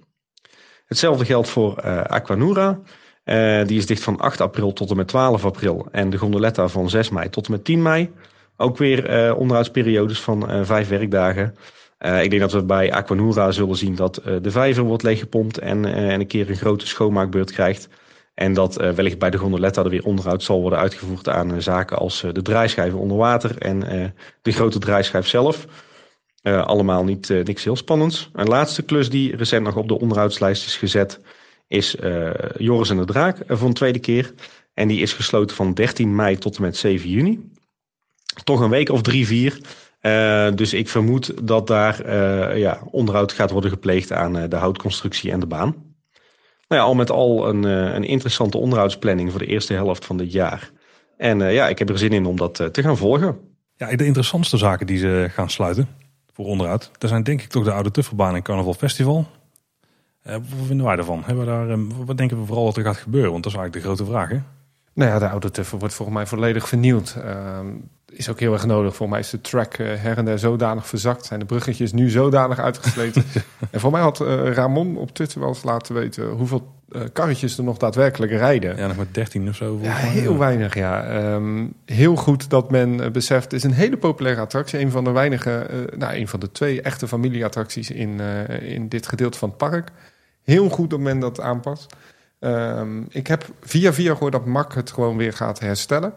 [0.86, 2.80] Hetzelfde geldt voor Aquanura.
[3.66, 5.88] Die is dicht van 8 april tot en met 12 april.
[5.90, 8.12] En de Gondoletta van 6 mei tot en met 10 mei.
[8.56, 11.54] Ook weer onderhoudsperiodes van vijf werkdagen.
[12.04, 16.20] Ik denk dat we bij Aquanura zullen zien dat de vijver wordt leeggepompt en, en
[16.20, 17.88] een keer een grote schoonmaakbeurt krijgt.
[18.34, 22.20] En dat wellicht bij de gondoletta er weer onderhoud zal worden uitgevoerd aan zaken als
[22.32, 23.80] de draaischijven onder water en
[24.42, 25.66] de grote draaischijf zelf.
[26.42, 28.30] Allemaal niet, niks heel spannends.
[28.32, 31.20] Een laatste klus die recent nog op de onderhoudslijst is gezet,
[31.68, 31.96] is
[32.56, 34.32] Joris en de Draak voor een tweede keer.
[34.74, 37.52] En die is gesloten van 13 mei tot en met 7 juni.
[38.44, 39.60] Toch een week of drie, vier.
[40.54, 42.08] Dus ik vermoed dat daar
[42.58, 45.74] ja, onderhoud gaat worden gepleegd aan de houtconstructie en de baan.
[46.68, 50.32] Nou ja, al met al een, een interessante onderhoudsplanning voor de eerste helft van dit
[50.32, 50.70] jaar.
[51.16, 53.38] En ja, ik heb er zin in om dat te gaan volgen.
[53.76, 55.88] Ja, de interessantste zaken die ze gaan sluiten
[56.32, 56.90] voor onderhoud.
[56.98, 59.26] Dat zijn denk ik toch de oude Tuffelbaan en Carnaval Festival.
[60.22, 61.22] Wat vinden wij daarvan?
[61.24, 63.30] Hebben we daar, uh, wat denken we vooral dat er gaat gebeuren?
[63.30, 64.28] Want dat is eigenlijk de grote vraag.
[64.28, 64.40] Hè?
[64.94, 67.16] Nou ja, de oude Tuffel wordt volgens mij volledig vernieuwd.
[67.24, 67.58] Uh,
[68.10, 68.96] is ook heel erg nodig.
[68.96, 71.24] Voor mij is de track uh, her en der zodanig verzakt.
[71.24, 73.24] Zijn de bruggetjes nu zodanig uitgesleten.
[73.70, 77.64] en voor mij had Ramon op Twitter wel eens laten weten hoeveel uh, karretjes er
[77.64, 78.76] nog daadwerkelijk rijden.
[78.76, 79.78] Ja, nog maar 13 of zo.
[79.82, 81.24] Ja, heel weinig, ja.
[81.34, 84.78] Um, heel goed dat men beseft, het is een hele populaire attractie.
[84.78, 85.66] Een van de weinige,
[85.96, 88.20] nou, een van de twee echte familieattracties in,
[88.60, 89.90] in dit gedeelte van het park.
[90.42, 91.94] Heel goed dat men dat aanpast.
[92.44, 96.14] Um, ik heb via via gehoord dat Mak het gewoon weer gaat herstellen.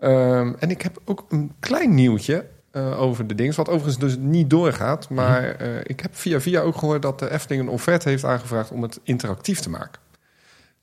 [0.00, 2.46] Um, en ik heb ook een klein nieuwtje.
[2.72, 3.54] Uh, over de dingen.
[3.54, 5.08] Wat overigens dus niet doorgaat.
[5.08, 8.70] Maar uh, ik heb via via ook gehoord dat de Efteling een offerte heeft aangevraagd
[8.70, 10.01] om het interactief te maken.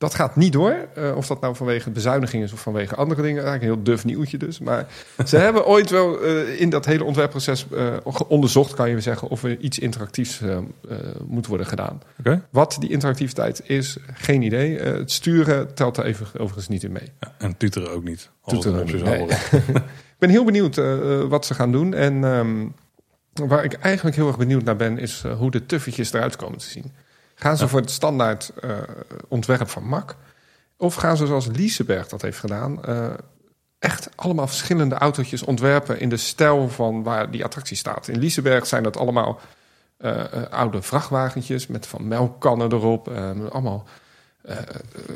[0.00, 0.88] Dat gaat niet door.
[0.98, 3.42] Uh, of dat nou vanwege bezuiniging is of vanwege andere dingen.
[3.44, 4.58] Eigenlijk een heel duf nieuwtje dus.
[4.58, 4.86] Maar
[5.26, 7.66] ze hebben ooit wel in dat hele ontwerpproces
[8.28, 10.40] onderzocht, kan je zeggen, of er iets interactiefs
[11.26, 12.02] moet worden gedaan.
[12.18, 12.42] Okay.
[12.50, 14.78] Wat die interactiviteit is, geen idee.
[14.78, 17.12] het sturen telt er even, overigens niet in mee.
[17.20, 18.30] Ja, en tuteren ook niet.
[18.46, 19.04] Tuteren ook niet.
[19.04, 19.26] Nee.
[20.20, 21.94] Ik ben heel benieuwd uh, wat ze gaan doen.
[21.94, 22.74] En um,
[23.32, 26.58] waar ik eigenlijk heel erg benieuwd naar ben, is uh, hoe de tuffetjes eruit komen
[26.58, 26.92] te zien.
[27.40, 27.68] Gaan ze ja.
[27.68, 28.78] voor het standaard uh,
[29.28, 30.16] ontwerp van Mak?
[30.76, 32.80] Of gaan ze zoals Lieseberg dat heeft gedaan,
[33.78, 38.08] echt allemaal verschillende autootjes ontwerpen in de stijl van waar die attractie staat?
[38.08, 39.40] In Lieseberg zijn dat allemaal
[40.50, 43.08] oude vrachtwagentjes met van melkkannen erop.
[43.50, 43.86] allemaal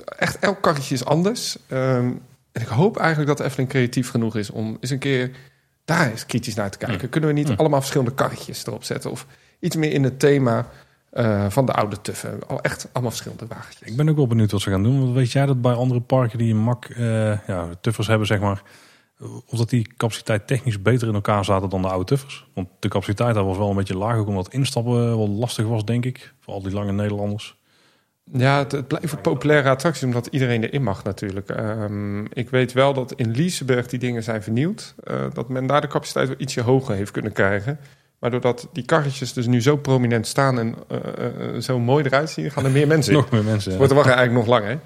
[0.05, 1.57] echt elk karretje is anders.
[1.69, 2.23] Um,
[2.53, 5.31] en ik hoop eigenlijk dat Efteling creatief genoeg is om eens een keer
[5.85, 7.09] daar eens kritisch naar te kijken.
[7.09, 9.11] Kunnen we niet allemaal verschillende karretjes erop zetten?
[9.11, 9.27] Of
[9.59, 10.67] iets meer in het thema
[11.15, 12.49] uh, van de oude tuffen.
[12.49, 13.89] Al echt allemaal verschillende wagentjes.
[13.89, 15.01] Ik ben ook wel benieuwd wat ze gaan doen.
[15.01, 18.41] Want weet jij dat bij andere parken die een mak uh, ja, tuffers hebben, zeg
[18.41, 18.63] maar...
[19.47, 22.47] Of dat die capaciteit technisch beter in elkaar zaten dan de oude tuffers.
[22.55, 24.03] Want de capaciteit daar was wel een beetje.
[24.03, 26.35] Ook omdat instappen wel lastig was, denk ik.
[26.41, 27.57] Voor al die lange Nederlanders.
[28.33, 31.49] Ja, het, het blijft een populaire attractie omdat iedereen erin mag natuurlijk.
[31.49, 34.95] Um, ik weet wel dat in Liseberg die dingen zijn vernieuwd.
[35.05, 37.79] Uh, dat men daar de capaciteit wel ietsje hoger heeft kunnen krijgen.
[38.19, 40.99] Maar doordat die karretjes dus nu zo prominent staan en uh,
[41.55, 43.19] uh, zo mooi eruit zien, gaan er meer mensen in.
[43.21, 43.71] nog meer mensen.
[43.71, 44.81] Het wordt er wacht eigenlijk nog langer.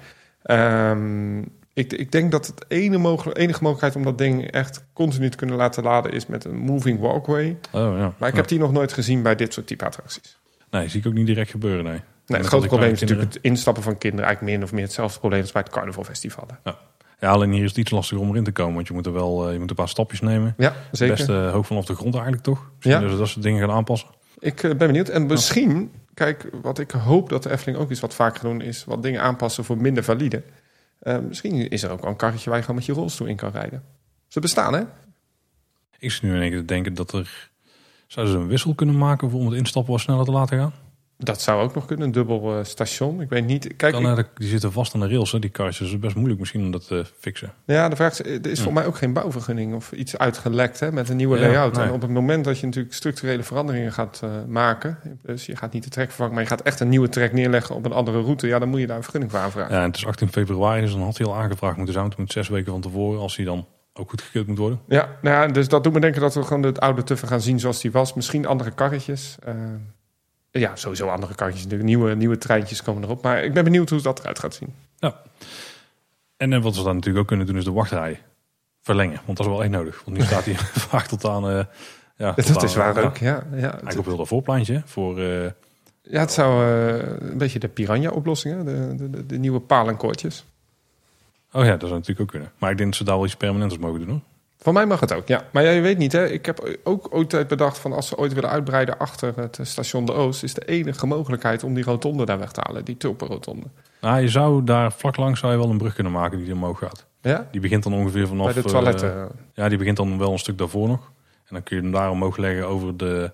[0.91, 5.37] Um, ik, ik, denk dat het ene enige mogelijkheid om dat ding echt continu te
[5.37, 7.57] kunnen laten laden is met een moving walkway.
[7.71, 8.13] Oh, ja.
[8.17, 10.37] Maar ik heb die nog nooit gezien bij dit soort type attracties.
[10.71, 12.01] Nee, zie ik ook niet direct gebeuren, nee.
[12.25, 14.25] Nee, het grote probleem is natuurlijk het instappen van kinderen.
[14.25, 16.59] Eigenlijk min of meer hetzelfde probleem als bij het carnavalfestivalen.
[16.63, 16.77] Ja,
[17.19, 18.75] alleen hier is het iets lastiger om erin te komen.
[18.75, 20.53] Want je moet er wel eh, je moet een paar stapjes nemen.
[20.57, 21.15] Ja, zeker.
[21.15, 22.71] Best uh, hoog vanaf de grond eigenlijk toch?
[22.75, 23.07] Misschien Ja.
[23.07, 24.09] dus dat soort dingen gaan aanpassen.
[24.39, 25.09] Ik eh, ben benieuwd.
[25.09, 28.85] En misschien, kijk, wat ik hoop dat de Efteling ook eens wat vaker doen, is
[28.85, 30.43] wat dingen aanpassen voor minder valide.
[30.99, 33.35] Eh, misschien is er ook wel een karretje waar je gewoon met je rolstoel in
[33.35, 33.83] kan rijden.
[34.27, 34.81] Ze bestaan, hè?
[35.99, 37.49] Ik zit nu in één keer te denken dat er...
[38.07, 40.73] Zouden ze een wissel kunnen maken voor om het instappen wat sneller te laten gaan?
[41.23, 43.21] Dat zou ook nog kunnen, een dubbel eh, station.
[43.21, 43.75] Ik weet niet.
[43.75, 45.79] Kijk, ik- eh, die zitten vast aan de rails, hè, die karretjes.
[45.83, 47.53] Dus het is best moeilijk misschien om dat te fixen.
[47.65, 50.91] ja, de vraag is, er is voor mij ook geen bouwvergunning of iets uitgelekt hè,
[50.91, 51.75] met een nieuwe Ja, layout.
[51.75, 51.85] nee.
[51.85, 55.73] En op het moment dat je natuurlijk structurele veranderingen gaat eh, maken, dus je gaat
[55.73, 58.21] niet de trek vervangen, maar je gaat echt een nieuwe trek neerleggen op een andere
[58.21, 59.73] route, ja, dan moet je daar een vergunning voor aanvragen.
[59.75, 62.05] Ja, en het is 18 februari, dus dan had hij al aangevraagd moeten zijn.
[62.05, 64.79] Het moet zes weken van tevoren, als hij dan ook goedgekeurd moet worden.
[64.87, 67.41] Ja, nou ja, dus dat doet me denken dat we gewoon het oude tuffe gaan
[67.41, 68.13] zien zoals die was.
[68.13, 69.37] Misschien andere karretjes.
[69.43, 69.53] eh,
[70.51, 71.63] ja, sowieso andere karretjes.
[71.63, 71.89] natuurlijk.
[71.89, 73.23] Nieuwe, nieuwe treintjes komen erop.
[73.23, 74.73] Maar ik ben benieuwd hoe dat eruit gaat zien.
[76.37, 78.21] En eh, wat we dan natuurlijk ook kunnen doen, is de wachtrij
[78.81, 79.21] verlengen.
[79.25, 80.01] Want dat is wel echt nodig.
[80.05, 80.55] Want nu staat hij
[80.91, 81.49] vaak tot aan...
[81.49, 81.63] eh
[82.17, 83.43] ja, tot dat aan- is waar ja, ook, ja.
[83.51, 83.71] ja.
[83.71, 85.19] Eigenlijk op heel dat voorpleintje hè, voor...
[85.19, 85.49] eh,
[86.01, 88.63] Ja, het zou eh, een beetje de piranha-oplossing, hè?
[88.63, 90.45] De, de, de, de nieuwe palenkoortjes.
[91.51, 92.51] Oh ja, dat zou natuurlijk ook kunnen.
[92.57, 94.21] Maar ik denk dat ze daar wel iets permanents mogen doen hoor.
[94.61, 95.43] Van mij mag het ook, ja.
[95.51, 96.27] Maar ja, je weet niet, hè.
[96.27, 100.13] Ik heb ook ooit bedacht van als ze ooit willen uitbreiden achter het station De
[100.13, 100.43] Oost...
[100.43, 102.85] is de enige mogelijkheid om die rotonde daar weg te halen.
[102.85, 103.65] Die tulpenrotonde.
[104.01, 106.79] Nou, je zou daar vlak langs zou je wel een brug kunnen maken die omhoog
[106.79, 107.05] gaat.
[107.21, 107.47] Ja?
[107.51, 108.45] Die begint dan ongeveer vanaf...
[108.45, 109.29] Bij de eh, toiletten.
[109.53, 111.11] ja, die begint dan wel een stuk daarvoor nog.
[111.45, 113.31] En dan kun je hem daar omhoog leggen over de,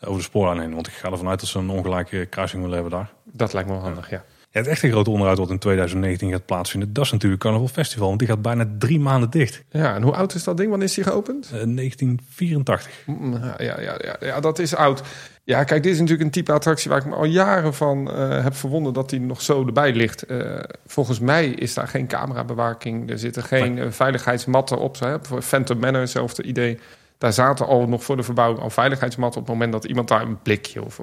[0.00, 0.74] over de spoorlijn heen.
[0.74, 3.10] Want ik ga ervan uit dat ze een ongelijke kruising willen hebben daar.
[3.24, 4.16] dat lijkt me wel handig, ja.
[4.16, 4.24] Ja,
[4.58, 8.06] het echte grote onderhoud wat in 2019 gaat plaatsvinden, dat is natuurlijk Carnaval Festival.
[8.06, 9.62] Want die gaat bijna drie maanden dicht.
[9.70, 10.68] Ja, en hoe oud is dat ding?
[10.70, 11.44] Wanneer is die geopend?
[11.44, 12.90] Eh, 1984.
[13.06, 15.02] Mm, Ja, ja, ja, ja, dat is oud.
[15.44, 18.42] Ja, kijk, dit is natuurlijk een type attractie waar ik me al jaren van eh,
[18.42, 20.22] heb verwonderd dat die nog zo erbij ligt.
[20.22, 23.10] Eh, volgens mij is daar geen camerabewaking.
[23.10, 25.00] Er zitten geen eh, veiligheidsmatten op.
[25.00, 25.16] Hè.
[25.22, 26.78] Voor Phantom Manor, hetzelfde idee.
[27.18, 29.40] Daar zaten al nog voor de verbouwing al veiligheidsmatten.
[29.40, 30.98] Op het moment dat iemand daar een blikje of,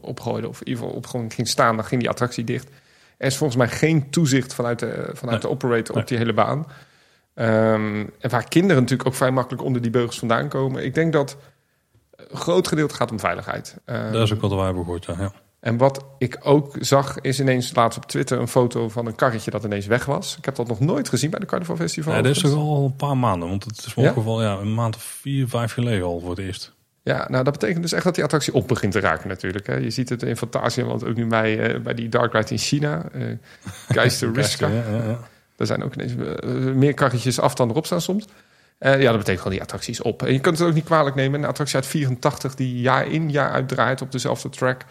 [0.00, 2.68] opgooide of in ieder geval op gewoon ging staan, dan ging die attractie dicht.
[3.22, 6.02] Er is volgens mij geen toezicht vanuit de, vanuit de operator Nee.
[6.02, 6.66] op die hele baan.
[7.34, 10.84] Ehm, en waar kinderen natuurlijk ook vrij makkelijk onder die beugels vandaan komen.
[10.84, 11.36] Ik denk dat
[12.16, 13.76] een groot gedeelte gaat om veiligheid.
[13.84, 15.04] Ehm, Dat is ook wat wij hebben gehoord.
[15.04, 15.14] Ja.
[15.18, 15.32] Ja.
[15.60, 19.50] en wat ik ook zag, is ineens laatst op Twitter een foto van een karretje
[19.50, 20.36] dat ineens weg was.
[20.38, 22.14] Ik heb dat nog nooit gezien bij de Carnival Festival.
[22.14, 23.48] Ja, dat is toch al een paar maanden.
[23.48, 24.12] Want het is ja?
[24.12, 26.72] geval ja, een maand of vier, vijf geleden al voor het eerst.
[27.04, 29.66] Ja, nou dat betekent dus echt dat die attractie op begint te raken natuurlijk.
[29.66, 29.74] Hè.
[29.76, 33.04] Je ziet het in Fantasialand ook nu bij, eh, bij die Dark Ride in China.
[33.12, 33.22] eh
[33.88, 34.68] Geister Riska.
[34.68, 35.18] Ja, ja, ja.
[35.56, 38.24] Er zijn ook ineens eh, meer karretjes af dan erop staan soms.
[38.78, 40.22] Eh, ja, dat betekent gewoon die attractie is op.
[40.22, 41.40] En je kunt het ook niet kwalijk nemen.
[41.42, 44.82] Een attractie uit 84 die jaar in jaar uit draait op dezelfde track.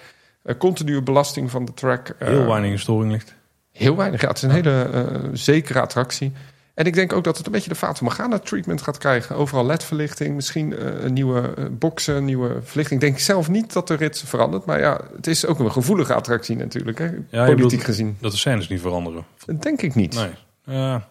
[0.44, 2.10] Eh, continue belasting van de track.
[2.20, 3.34] Eh, Heel weinig in storing ligt.
[3.72, 4.22] Heel weinig.
[4.22, 5.04] Ja, het is een hele eh,
[5.34, 6.34] zekere attractie.
[6.82, 9.36] En ik denk ook dat het een beetje de Fata Morgana treatment gaat krijgen.
[9.36, 13.02] Overal ledverlichting, misschien eh, een nieuwe uh, boxen, nieuwe verlichting.
[13.02, 14.66] Ik denk zelf niet dat de rit verandert.
[14.66, 16.98] Maar ja, het is ook een gevoelige attractie natuurlijk.
[16.98, 17.10] Hè?
[17.10, 18.18] Politiek bedoelt- gezien.
[18.20, 19.26] Dat de scènes niet veranderen.
[19.46, 20.16] Dat denk ik niet.
[20.16, 20.32] Nee.
[20.78, 21.08] Ja,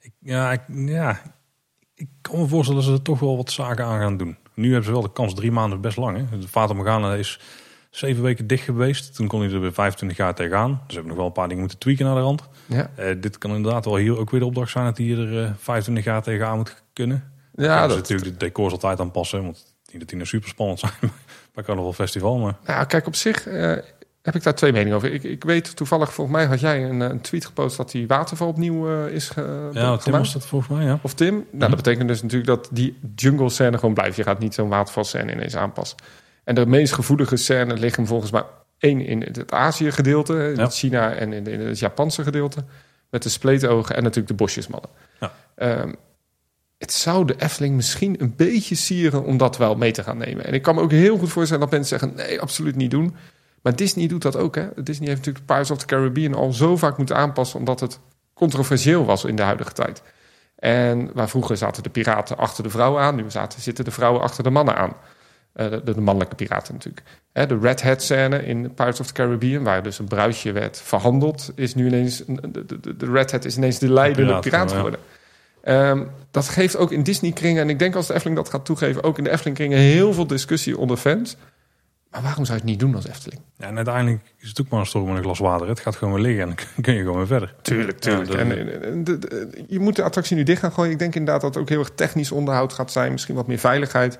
[0.00, 1.20] ik, ja, ik, ja,
[1.94, 4.36] ik kan me voorstellen dat ze er toch wel wat zaken aan gaan doen.
[4.54, 6.16] Nu hebben ze wel de kans, drie maanden best lang.
[6.30, 6.38] Hè?
[6.38, 7.40] De Fata Morgana is
[7.90, 9.14] zeven weken dicht geweest.
[9.14, 10.70] Toen kon hij er weer 25 jaar tegenaan.
[10.70, 12.42] Dus we hebben nog wel een paar dingen moeten tweaken naar de rand.
[12.66, 15.42] Ja, Eh, dit kan inderdaad wel hier ook weer de opdracht zijn dat hij er
[15.44, 17.32] eh, 25 jaar tegenaan moet kunnen.
[17.54, 19.42] ja Ja, dat, natuurlijk de decors altijd aanpassen.
[19.42, 20.92] Want niet dat die nou super spannend zijn
[21.54, 22.38] bij Carnaval Festival.
[22.38, 23.76] Maar nou, kijk, op zich eh,
[24.22, 25.12] heb ik daar twee meningen over.
[25.12, 28.06] Ik, ik weet toevallig, volgens mij had jij een, eh, een tweet gepost dat die
[28.06, 30.04] waterval opnieuw eh, is ge, ja, Tim gemaakt.
[30.24, 30.98] was dat volgens mij, ja.
[31.02, 31.34] Of Tim.
[31.34, 31.58] Nou, Mhm.
[31.60, 34.16] dat betekent dus natuurlijk dat die jungle scène gewoon blijft.
[34.16, 35.98] Je gaat niet zo'n watervalscène ineens aanpassen.
[36.50, 38.42] En de meest gevoelige scène liggen volgens mij
[38.78, 40.62] één in het Azië gedeelte, in Ja.
[40.62, 42.64] het China en in, in het Japanse gedeelte.
[43.10, 44.90] Met de spleetogen en natuurlijk de bosjesmannen.
[45.20, 45.32] Ja.
[45.54, 45.92] Ehm,
[46.78, 50.44] het zou de Efteling misschien een beetje sieren om dat wel mee te gaan nemen.
[50.44, 53.14] En ik kan me ook heel goed voorstellen dat mensen zeggen: nee, absoluut niet doen.
[53.62, 54.54] Maar Disney doet dat ook.
[54.54, 54.68] Hè?
[54.82, 57.98] Disney heeft natuurlijk Pirates of the Caribbean al zo vaak moeten aanpassen, omdat het
[58.34, 60.02] controversieel was in de huidige tijd.
[60.56, 64.22] En waar vroeger zaten de piraten achter de vrouwen aan, nu zaten, zitten de vrouwen
[64.22, 64.92] achter de mannen aan.
[65.52, 67.06] Eh, de, de mannelijke piraten natuurlijk.
[67.32, 70.80] Hè, de Red Hat scène in Pirates of the Caribbean, waar dus een bruisje werd
[70.84, 74.70] verhandeld, is nu ineens de, de, de Red Hat is ineens de leidende piraat, piraat
[74.70, 74.76] ja.
[74.76, 75.00] geworden.
[75.62, 79.02] Ehm, dat geeft ook in Disney-kringen, en ik denk als de Efteling dat gaat toegeven,
[79.02, 81.36] ook in de Efteling-kringen heel veel discussie onder fans.
[82.10, 83.40] Maar waarom zou je het niet doen als Efteling?
[83.58, 83.66] ja.
[83.66, 85.68] En uiteindelijk is het ook maar een storm met een glas water.
[85.68, 87.54] Het gaat gewoon weer liggen en dan kun je gewoon weer verder.
[87.62, 88.32] Tuurlijk, tuurlijk.
[88.32, 90.92] Ja, en, en- en de- de- je moet de attractie nu dicht gaan gooien.
[90.92, 93.12] Ik denk inderdaad dat het ook heel erg technisch onderhoud gaat zijn.
[93.12, 94.18] Misschien wat meer veiligheid.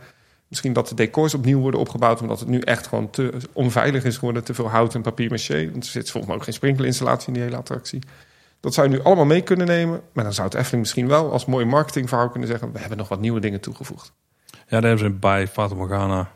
[0.51, 2.21] Misschien dat de decors opnieuw worden opgebouwd...
[2.21, 4.45] omdat het nu echt gewoon te onveilig is geworden.
[4.45, 5.55] Te veel hout en papier maché.
[5.55, 8.03] Er zit volgens mij ook geen sprinkelinstallatie in die hele attractie.
[8.61, 10.01] Dat zou je nu allemaal mee kunnen nemen.
[10.13, 12.73] Maar dan zou het Efteling misschien wel als mooi marketingverhaal kunnen zeggen...
[12.73, 14.13] we hebben nog wat nieuwe dingen toegevoegd.
[14.51, 16.31] Ja, daar hebben ze bij Fata Morgana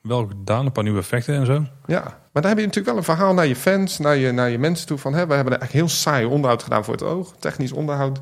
[0.00, 0.66] wel gedaan.
[0.66, 1.64] Een paar nieuwe effecten en zo.
[1.86, 3.98] Ja, maar dan heb je natuurlijk wel een verhaal naar je fans...
[3.98, 5.14] naar je, naar je mensen toe van...
[5.14, 7.34] Hè, we hebben eigenlijk heel saai onderhoud gedaan voor het oog.
[7.38, 8.18] Technisch onderhoud.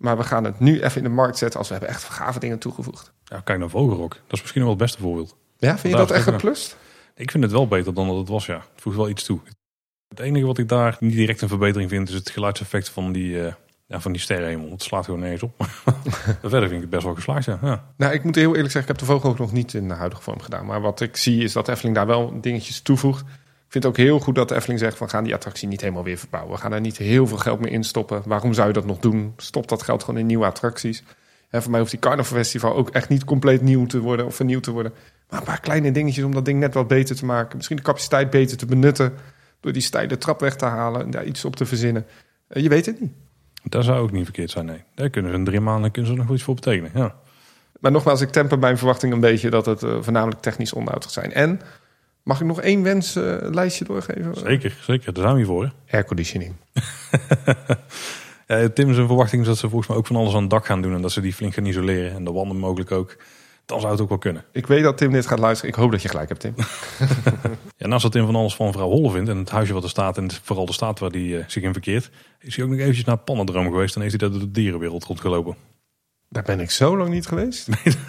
[0.00, 1.58] Maar we gaan het nu even in de markt zetten...
[1.58, 3.12] als we hebben echt gave dingen toegevoegd.
[3.24, 4.12] Ja, kijk naar Vogelrok.
[4.12, 5.36] Dat is misschien wel het beste voorbeeld.
[5.56, 6.76] Ja, vind je dat echt een plus?
[7.14, 8.54] Ik vind het wel beter dan dat het was, ja.
[8.54, 9.40] Het voegt wel iets toe.
[10.08, 12.08] Het enige wat ik daar niet direct een verbetering vind...
[12.08, 13.52] is het geluidseffect van die, eh
[13.90, 14.70] ja, van die sterrenhemel.
[14.70, 15.52] Het slaat gewoon nergens op.
[16.40, 17.58] Verder vind ik het best wel geslaagd, ja.
[17.62, 17.84] ja.
[17.96, 19.94] Nou, ik moet heel eerlijk zeggen, ik heb de vogel ook nog niet in de
[19.94, 20.66] huidige vorm gedaan.
[20.66, 23.24] Maar wat ik zie is dat Efteling daar wel dingetjes toevoegt.
[23.70, 25.80] Ik vind het ook heel goed dat de Efteling zegt, we gaan die attractie niet
[25.80, 26.52] helemaal weer verbouwen.
[26.54, 28.22] We gaan er niet heel veel geld meer in stoppen.
[28.24, 29.34] Waarom zou je dat nog doen?
[29.36, 31.02] Stop dat geld gewoon in nieuwe attracties.
[31.50, 34.34] En voor mij hoeft die Carnival Festival ook echt niet compleet nieuw te worden of
[34.34, 34.92] vernieuwd te worden.
[35.28, 37.56] Maar een paar kleine dingetjes om dat ding net wat beter te maken.
[37.56, 39.12] Misschien de capaciteit beter te benutten.
[39.60, 42.06] Door die steile trap weg te halen en daar iets op te verzinnen.
[42.48, 43.12] Eh, Je weet het niet.
[43.62, 44.82] Dat zou ook niet verkeerd zijn, nee.
[44.94, 47.14] Daar kunnen ze in drie maanden kunnen ze nog iets voor betekenen, ja.
[47.80, 51.12] Maar nogmaals, ik temper mijn verwachting een beetje dat het eh, voornamelijk technisch onderhoud gaat
[51.12, 51.32] zijn.
[51.32, 51.60] En
[52.30, 54.34] mag ik nog één wenslijstje doorgeven?
[54.34, 55.12] Zeker, zeker.
[55.12, 55.72] Daar zijn we voor.
[55.90, 56.54] Airconditioning.
[58.46, 60.66] Ja, Tim zijn verwachting is dat ze volgens mij ook van alles aan het dak
[60.66, 60.94] gaan doen...
[60.94, 63.16] en dat ze die flink gaan isoleren en de wanden mogelijk ook.
[63.64, 64.44] Dan zou het ook wel kunnen.
[64.52, 65.74] Ik weet dat Tim dit gaat luisteren.
[65.74, 66.54] Ik hoop dat je gelijk hebt, Tim.
[67.76, 69.30] Ja, naast dat Tim van alles van vrouw Holle vindt...
[69.30, 72.10] en het huisje wat er staat en vooral de staat waar hij zich in verkeert...
[72.40, 73.94] is hij ook nog eventjes naar Pannendroom geweest...
[73.94, 75.56] en heeft hij daar door de dierenwereld rondgelopen.
[76.28, 77.68] Daar ben ik zo lang niet geweest.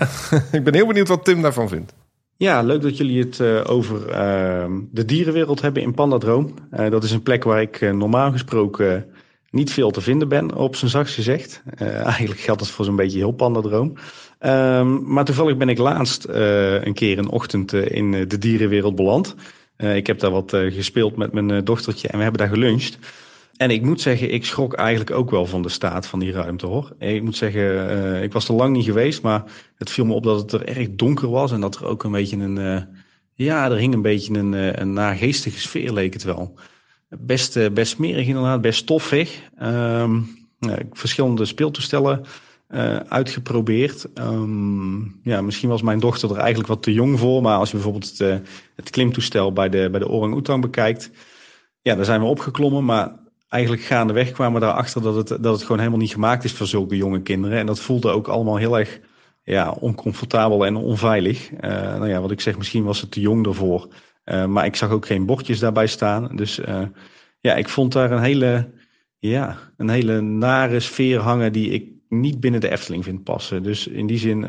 [0.52, 1.93] ik ben heel benieuwd wat Tim daarvan vindt.
[2.41, 6.53] Ja, leuk dat jullie het eh, over ehm, de dierenwereld hebben in Pandadroom.
[6.72, 9.05] Eh, dat is een plek waar ik eh, normaal gesproken
[9.49, 11.63] niet veel te vinden ben, op zijn zachtst gezegd.
[12.15, 13.93] Eigenlijk geldt dat voor zo'n beetje heel Pandadroom.
[14.39, 19.35] Ehm, maar toevallig ben ik laatst een keer een ochtend in de dierenwereld beland.
[19.77, 22.97] Ik heb daar wat gespeeld met mijn dochtertje en we hebben daar geluncht.
[23.61, 26.65] En ik moet zeggen, ik schrok eigenlijk ook wel van de staat van die ruimte
[26.65, 26.95] hoor.
[26.99, 29.43] Ik moet zeggen, eh, ik was er lang niet geweest, maar
[29.75, 31.51] het viel me op dat het er erg donker was.
[31.51, 32.81] En dat er ook een beetje een, eh,
[33.33, 36.53] ja, er hing een beetje een, eh, een naargeestige sfeer leek het wel.
[37.09, 39.41] Best, eh, best smerig inderdaad, best stoffig.
[39.57, 40.19] Ehm,
[40.91, 42.25] verschillende speeltoestellen
[42.67, 44.13] eh, uitgeprobeerd.
[44.13, 47.41] Ehm, ja, misschien was mijn dochter er eigenlijk wat te jong voor.
[47.41, 48.35] Maar als je bijvoorbeeld het, eh,
[48.75, 51.11] het klimtoestel bij de, bij de orang-oetang bekijkt.
[51.81, 52.85] Ja, daar zijn we opgeklommen.
[52.85, 53.15] Maar
[53.51, 56.67] eigenlijk gaandeweg kwamen we daarachter dat het, dat het gewoon helemaal niet gemaakt is voor
[56.67, 57.57] zulke jonge kinderen.
[57.57, 58.99] En dat voelde ook allemaal heel erg
[59.43, 61.53] ja, oncomfortabel en onveilig.
[61.53, 63.87] Eh, nou ja, wat ik zeg, misschien was het te jong ervoor.
[64.23, 66.35] Eh, maar ik zag ook geen bordjes daarbij staan.
[66.35, 66.81] Dus eh,
[67.39, 68.69] ja, ik vond daar een hele,
[69.19, 73.63] ja, een hele nare sfeer hangen die ik niet binnen de Efteling vind passen.
[73.63, 74.45] Dus in die zin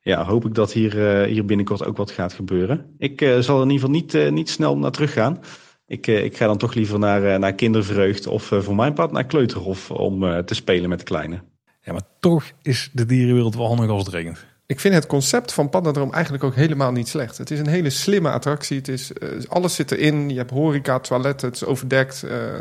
[0.00, 2.94] ja, hoop ik dat hier, hier binnenkort ook wat gaat gebeuren.
[2.98, 5.40] Ik zal er in ieder geval niet, niet snel naar terug gaan.
[5.86, 8.92] Ik, eh, ik ga dan toch liever naar, eh, naar kindervreugd of eh, voor mijn
[8.92, 11.42] part naar kleuterhof om eh, te spelen met de kleine.
[11.80, 14.44] Ja, maar toch is de dierenwereld wel handig als het regent.
[14.66, 17.38] Ik vind het concept van Pandadroom eigenlijk ook helemaal niet slecht.
[17.38, 18.76] Het is een hele slimme attractie.
[18.76, 20.28] Het is, eh, alles zit erin.
[20.30, 22.22] Je hebt horeca, toiletten, het is overdekt.
[22.22, 22.54] eh,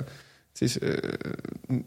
[0.52, 0.94] het is, eh,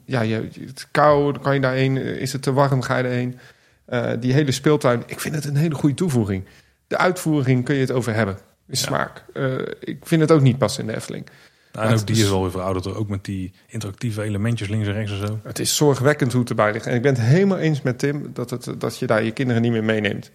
[0.04, 1.96] ja, je, het is kou, dan kan je daarheen.
[1.96, 3.38] Is het te warm, ga je erheen.
[3.84, 6.44] Eh, die hele speeltuin, ik vind het een hele goede toevoeging.
[6.86, 8.38] De uitvoering kun je het over hebben.
[8.68, 9.24] Is smaak.
[9.34, 11.26] Eh, ik vind het ook niet passen in de Efteling.
[11.72, 14.92] Nou, en ook die is- wel weer verouderd, ook met die interactieve elementjes links en
[14.92, 15.40] rechts en zo.
[15.42, 16.86] Het is zorgwekkend hoe het erbij ligt.
[16.86, 19.62] En ik ben het helemaal eens met Tim dat, het, dat je daar je kinderen
[19.62, 20.30] niet meer meeneemt.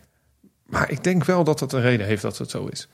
[0.66, 2.88] Maar ik denk wel dat het een reden heeft dat het zo is.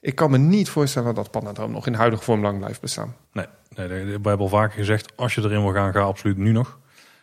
[0.00, 3.16] Ik kan me niet voorstellen dat Pandadroom nog in huidige vorm lang blijft bestaan.
[3.32, 3.46] Nee,
[3.76, 6.78] nee, we hebben al vaker gezegd, als je erin wil gaan, ga absoluut nu nog.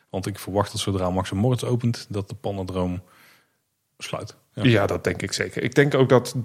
[0.10, 3.02] Want ik verwacht dat zodra Max Moritz opent, dat de Pandadroom
[3.98, 4.36] sluit.
[4.54, 4.64] Ja.
[4.64, 4.86] Ja.
[4.86, 5.64] dat denk ik zeker.
[5.64, 6.36] Ik denk ook dat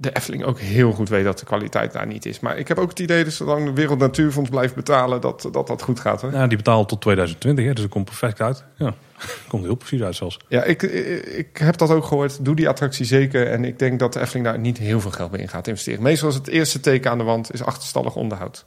[0.00, 2.40] de Efteling ook heel goed weet dat de kwaliteit daar niet is.
[2.40, 5.66] Maar ik heb ook het idee dat zolang de Wereld Natuurfonds blijft betalen, dat dat,
[5.66, 6.20] dat goed gaat.
[6.20, 6.32] Hoor.
[6.32, 8.64] Ja, die betaalt tot 2020, hè, dus dat komt perfect uit.
[8.76, 8.94] Ja,
[9.48, 10.38] komt heel precies uit zelfs.
[10.48, 12.44] Ja, ik, ik, heb dat ook gehoord.
[12.44, 13.46] Doe die attractie zeker.
[13.46, 16.02] En ik denk dat de Efteling daar niet heel veel geld meer in gaat investeren.
[16.02, 18.66] Meestal is het eerste teken aan de wand is achterstallig onderhoud.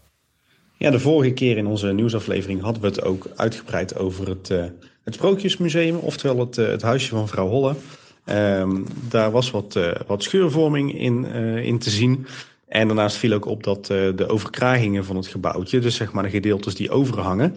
[0.77, 4.63] Ja, de vorige keer in onze nieuwsaflevering hadden we het ook uitgebreid over het, eh,
[5.03, 7.75] het Sprookjesmuseum, oftewel het, eh, het huisje van vrouw Holle.
[8.25, 12.27] Ehm, daar was wat, eh, wat scheurvorming in, eh, in te zien.
[12.67, 16.23] En daarnaast viel ook op dat eh, de overkragingen van het gebouwtje, dus zeg maar
[16.23, 17.55] de gedeeltes die overhangen,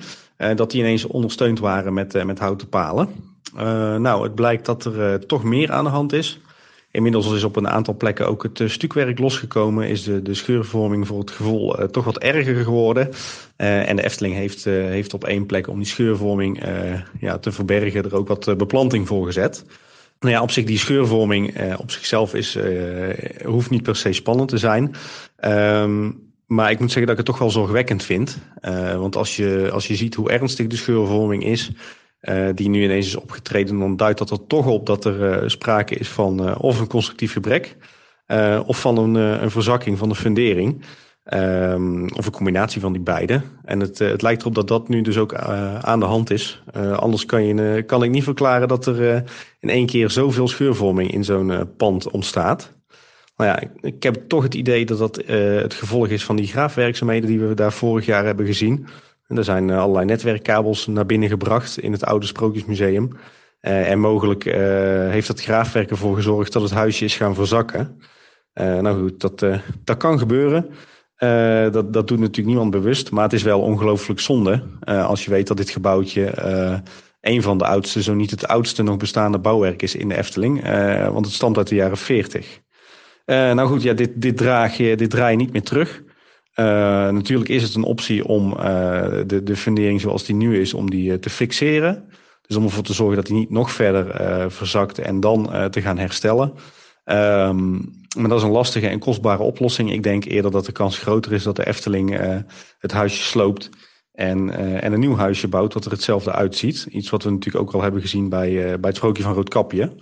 [0.56, 3.09] dat die ineens ondersteund waren met, met houten palen.
[3.98, 6.40] Nou, het blijkt dat er toch meer aan de hand is.
[6.90, 9.88] Inmiddels is op een aantal plekken ook het stukwerk losgekomen.
[9.88, 13.10] Is de, de scheurvorming voor het gevoel toch wat erger geworden.
[13.56, 16.62] En de Efteling heeft, heeft op één plek om die scheurvorming
[17.20, 19.64] ja, te verbergen er ook wat beplanting voor gezet.
[20.20, 24.12] Nou ja, op zich die scheurvorming eh, op zichzelf is, eh, hoeft niet per se
[24.12, 24.94] spannend te zijn.
[25.36, 26.10] Ehm,
[26.47, 28.38] maar ik moet zeggen dat ik het toch wel zorgwekkend vind.
[28.62, 31.70] Uh, want als je, als je ziet hoe ernstig de scheurvorming is,
[32.55, 36.09] die nu ineens is opgetreden, dan duidt dat er toch op dat er sprake is
[36.09, 37.76] van of een constructief gebrek
[38.66, 40.84] of van een, een verzakking van de fundering.
[41.35, 43.43] Um, of een combinatie van die beide.
[43.65, 46.62] En het, het lijkt erop dat dat nu dus ook aan de hand is.
[46.97, 49.24] anders kan, je, kan ik niet verklaren dat er
[49.61, 52.73] in één keer zoveel scheurvorming in zo'n pand ontstaat.
[53.36, 57.28] Nou ja, ik, heb toch het idee dat dat het gevolg is van die graafwerkzaamheden
[57.28, 58.86] die we daar vorig jaar hebben gezien.
[59.27, 63.11] En er zijn allerlei netwerkkabels naar binnen gebracht in het oude Sprookjesmuseum.
[63.61, 64.44] En mogelijk
[65.11, 68.01] heeft dat graafwerk ervoor gezorgd dat het huisje is gaan verzakken.
[68.55, 69.47] nou goed, dat,
[69.85, 70.70] dat kan gebeuren.
[71.72, 73.10] Dat, dat doet natuurlijk niemand bewust.
[73.10, 76.32] Maar het is wel ongelooflijk zonde als je weet dat dit gebouwtje
[77.20, 80.62] een van de oudste, zo niet het oudste nog bestaande bouwwerk is in de Efteling.
[81.12, 82.60] want het stamt uit de jaren 40.
[83.26, 86.02] Uh, nou goed, ja, dit, dit, draag je, dit draai je niet meer terug.
[87.12, 88.51] Natuurlijk is het een optie om
[89.26, 92.09] de, de fundering zoals die nu is, om die te fixeren.
[92.47, 95.98] Dus om ervoor te zorgen dat die niet nog verder verzakt en dan te gaan
[95.98, 96.52] herstellen.
[97.10, 99.92] Um, maar dat is een lastige en kostbare oplossing.
[99.92, 102.18] Ik denk eerder dat de kans groter is dat de Efteling
[102.78, 103.70] het huisje sloopt
[104.12, 104.50] en,
[104.80, 106.86] en een nieuw huisje bouwt wat er hetzelfde uitziet.
[106.90, 109.92] Iets wat we natuurlijk ook al hebben gezien bij, bij het sprookje van Roodkapje.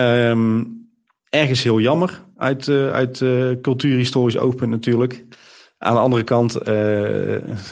[0.00, 0.88] Um,
[1.28, 3.18] ergens heel jammer uit, uit
[3.60, 5.24] cultuurhistorisch oogpunt natuurlijk.
[5.78, 6.52] Aan de andere kant,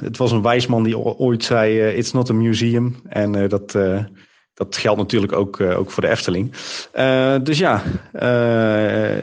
[0.02, 2.96] het was een wijsman die ooit zei: It's not a museum.
[3.08, 3.76] En dat,
[4.64, 6.52] dat geldt natuurlijk ook, ook voor de Efteling.
[7.42, 7.82] dus ja,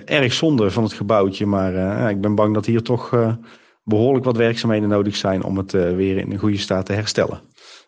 [0.05, 1.45] erg zonde van het gebouwtje.
[1.45, 3.35] Maar ik ben bang dat hier toch
[3.83, 7.41] behoorlijk wat werkzaamheden nodig zijn om het weer in een goede staat te herstellen.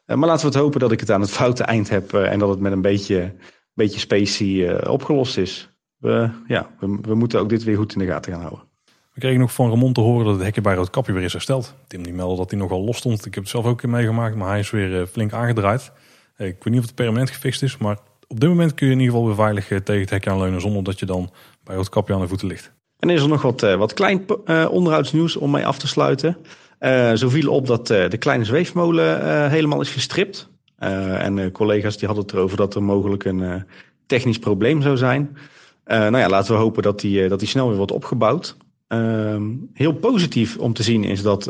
[0.06, 2.50] maar laten we het hopen dat ik het aan het foute eind heb en dat
[2.50, 3.34] het met een beetje,
[3.74, 5.72] beetje specie opgelost is
[6.02, 8.64] we, ja, we, we, moeten ook dit weer goed in de gaten gaan houden.
[9.14, 11.76] We kregen nog van Ramon te horen dat het hekje bij Roodkapje weer is hersteld.
[11.88, 13.26] Tim die meldde dat hij nogal los stond.
[13.26, 15.92] Ik heb het zelf ook keer meegemaakt, maar hij is weer eh, flink aangedraaid.
[16.36, 17.98] Eh, ik weet niet of het permanent gefixt is, maar
[18.28, 20.84] op dit moment kun je in ieder geval weer eh, tegen het hekje aanleunen zonder
[20.84, 21.32] dat je dan
[21.64, 22.72] bij Roodkapje aan de voeten ligt.
[23.00, 24.26] En is er nog wat, wat klein
[24.70, 26.38] onderhoudsnieuws om mee af te sluiten.
[27.16, 30.50] zo viel op dat de kleine zweefmolen helemaal is gestript.
[30.78, 33.66] en collega's die hadden het erover dat er mogelijk een
[34.06, 35.38] technisch probleem zou zijn.
[35.86, 38.58] Nou ja, laten we hopen dat die, eh, dat die snel weer wordt opgebouwd.
[38.88, 39.42] Uh,
[39.74, 41.46] heel positief om te zien is dat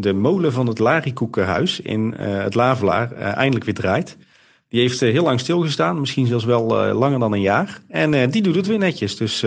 [0.00, 4.16] de molen van het Larikoekenhuis in het Lavelaar eindelijk weer draait.
[4.68, 7.80] Die heeft heel lang stilgestaan, misschien zelfs wel langer dan een jaar.
[7.88, 9.44] En die doet het weer netjes, dus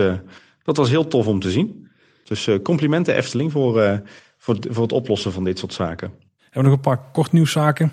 [0.62, 1.88] dat was heel tof om te zien.
[2.24, 4.02] Dus complimenten Efteling voor,
[4.38, 6.12] voor, voor het oplossen van dit soort zaken.
[6.38, 7.92] Hebben we nog een paar kort nieuwszaken.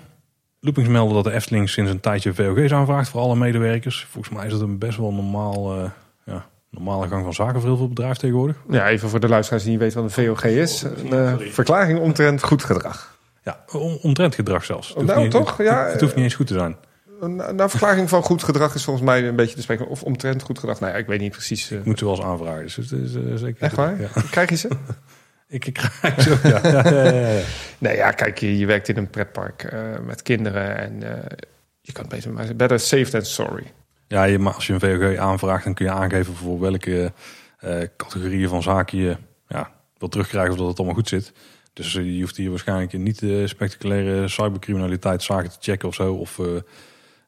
[0.60, 4.06] Loopings melden dat de Efteling sinds een tijdje VOG's aanvraagt voor alle medewerkers.
[4.10, 5.74] Volgens mij is het een best wel normaal,
[6.24, 8.56] ja, normale gang van zaken voor heel veel bedrijven tegenwoordig.
[8.68, 10.82] Ja, even voor de luisteraars die niet weten wat een VOG is.
[10.82, 13.18] Een uh, verklaring omtrent goed gedrag.
[13.42, 14.88] Ja, om, omtrent gedrag zelfs.
[14.88, 15.56] Het nou, niet, toch?
[15.56, 16.76] Het, ja, het hoeft niet eens goed te zijn.
[17.20, 19.88] Een nou, verklaring van goed gedrag is volgens mij een beetje te spreken.
[19.88, 20.80] Of omtrent goed gedrag.
[20.80, 21.70] Nou ja, ik weet niet precies.
[21.70, 21.78] Uh...
[21.78, 22.62] Ik moet wel eens aanvragen.
[22.62, 24.00] Dus het is, uh, zeker Echt waar?
[24.00, 24.08] Ja.
[24.30, 24.68] Krijg je ze?
[25.50, 26.60] Ik, ik krijg zo, ja.
[26.62, 27.42] ja, ja, ja,
[27.78, 31.08] Nee, ja, kijk, je, je werkt in een pretpark uh, met kinderen en uh,
[31.80, 33.72] je kan het beter maar better safe than sorry.
[34.10, 37.12] Ja, je, maar als je een VOG aanvraagt, dan kun je aangeven voor welke
[37.64, 39.16] uh, categorieën van zaken je
[39.48, 41.32] ja, wil terugkrijgen of dat het allemaal goed zit.
[41.72, 46.14] Dus je hoeft hier waarschijnlijk niet spectaculaire cybercriminaliteit zaken te checken of zo.
[46.14, 46.38] Of,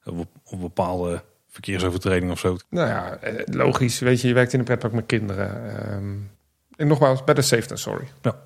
[0.04, 2.56] of, of bepaalde verkeersovertredingen of zo.
[2.68, 3.98] Nou ja, logisch.
[3.98, 5.76] Weet je, je werkt in een pretpark met kinderen.
[5.92, 6.30] Um,
[6.76, 8.08] en nogmaals, better safe than sorry.
[8.22, 8.36] Ja.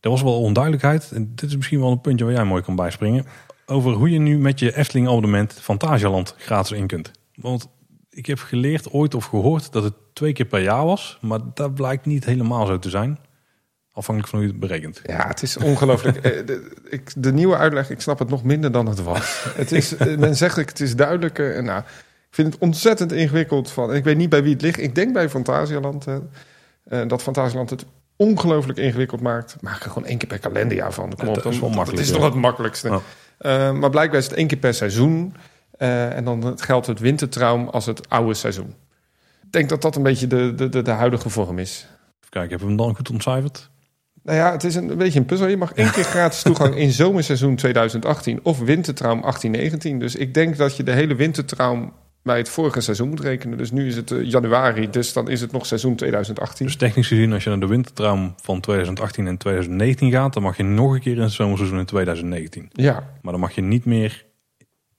[0.00, 1.10] Er was wel onduidelijkheid.
[1.12, 3.26] En dit is misschien wel een puntje waar jij mooi kan bijspringen.
[3.66, 7.10] Over hoe je nu met je Efteling abonnement Fantasialand gratis in kunt.
[7.34, 7.68] Want
[8.10, 11.18] ik heb geleerd ooit of gehoord dat het twee keer per jaar was.
[11.20, 13.18] Maar dat blijkt niet helemaal zo te zijn.
[13.92, 15.00] Afhankelijk van hoe je het berekent.
[15.04, 16.16] Ja, het is ongelooflijk.
[16.24, 19.44] Eh, de, ik, de nieuwe uitleg, ik snap het nog minder dan het was.
[19.54, 21.54] Het is, eh, men zegt het is duidelijker.
[21.54, 23.70] En nou, ik vind het ontzettend ingewikkeld.
[23.70, 24.80] Van, ik weet niet bij wie het ligt.
[24.80, 26.06] Ik denk bij Fantasialand.
[26.06, 27.84] Uh, dat Fantasieland het
[28.16, 29.56] ongelooflijk ingewikkeld maakt.
[29.60, 31.14] Maak er gewoon één keer per kalenderjaar van.
[31.14, 31.98] Kom op, dat is wel makkelijk.
[31.98, 33.00] Het is toch het makkelijkste.
[33.40, 35.34] Uh, maar blijkbaar is het één keer per seizoen.
[35.78, 38.74] Uh, en dan geldt het wintertraum als het oude seizoen.
[39.42, 41.86] Ik denk dat dat een beetje de, de, de, de huidige vorm is.
[42.20, 43.70] Even kijken, hebben we hem dan goed ontcijferd?
[44.22, 45.46] Nou ja, het is een, een beetje een puzzel.
[45.46, 49.98] Je mag één keer gratis toegang in zomerseizoen 2018 of wintertraum 1819.
[49.98, 51.92] Dus ik denk dat je de hele wintertraum
[52.24, 53.58] bij het vorige seizoen moet rekenen.
[53.58, 56.66] Dus nu is het uh, januari, dus dan is het nog seizoen 2018.
[56.66, 60.56] Dus technisch gezien, als je naar de wintertraum van 2018 en 2019 gaat, dan mag
[60.56, 62.68] je nog een keer in het zomerseizoen in 2019.
[62.72, 62.92] Ja.
[63.22, 64.24] Maar dan mag je niet meer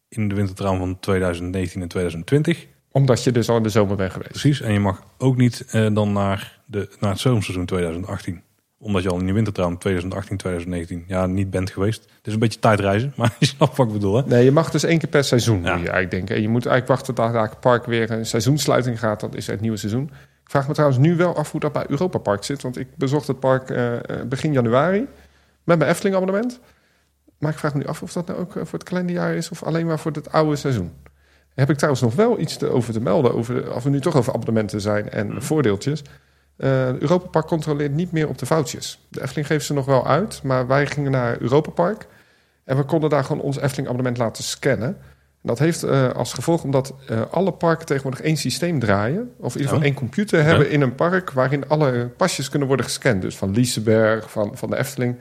[0.07, 2.65] in de wintertraum van 2019 en 2020.
[2.91, 4.31] Omdat je dus al in de zomer bent geweest.
[4.31, 4.61] Precies.
[4.61, 8.41] En je mag ook niet eh, dan naar, de, naar het zomerseizoen 2018.
[8.85, 12.01] Omdat je al in de wintertrouw 2018, 2019 ja, niet bent geweest.
[12.03, 14.15] Het is een beetje tijdreizen, maar je snapt wat ik bedoel.
[14.15, 14.23] Hè?
[14.25, 15.69] Nee, je mag dus één keer per seizoen, Ja.
[15.69, 16.35] je eigenlijk denken.
[16.35, 19.19] En je moet eigenlijk wachten tot het park weer een seizoensluiting gaat.
[19.19, 20.03] Dat is het nieuwe seizoen.
[20.43, 22.61] Ik vraag me trouwens nu wel af hoe dat bij Europa Park zit.
[22.61, 25.07] Want ik bezocht het park eh, eh, begin januari
[25.63, 26.59] met mijn Efteling abonnement.
[27.39, 29.49] Maar ik vraag me nu af of dat nou ook eh, voor het kalenderjaar is...
[29.49, 30.91] of alleen maar voor het oude seizoen.
[31.53, 33.33] Heb ik trouwens nog wel iets te, over te melden...
[33.33, 36.01] Over de- als we nu toch over abonnementen zijn en voordeeltjes.
[36.57, 38.99] Eh Europa Park controleert niet meer op de foutjes.
[39.09, 42.07] De Efteling geeft ze nog wel uit, maar wij gingen naar Europa Park...
[42.63, 44.97] en we konden daar gewoon ons Efteling abonnement laten scannen...
[45.45, 49.31] En dat heeft eh, als gevolg omdat eh, alle parken tegenwoordig één systeem draaien.
[49.37, 49.83] Of in ieder geval Oh.
[49.83, 53.21] één computer hebben in een park waarin alle pasjes kunnen worden gescand.
[53.21, 55.15] Dus van Liseberg, van, van de Efteling.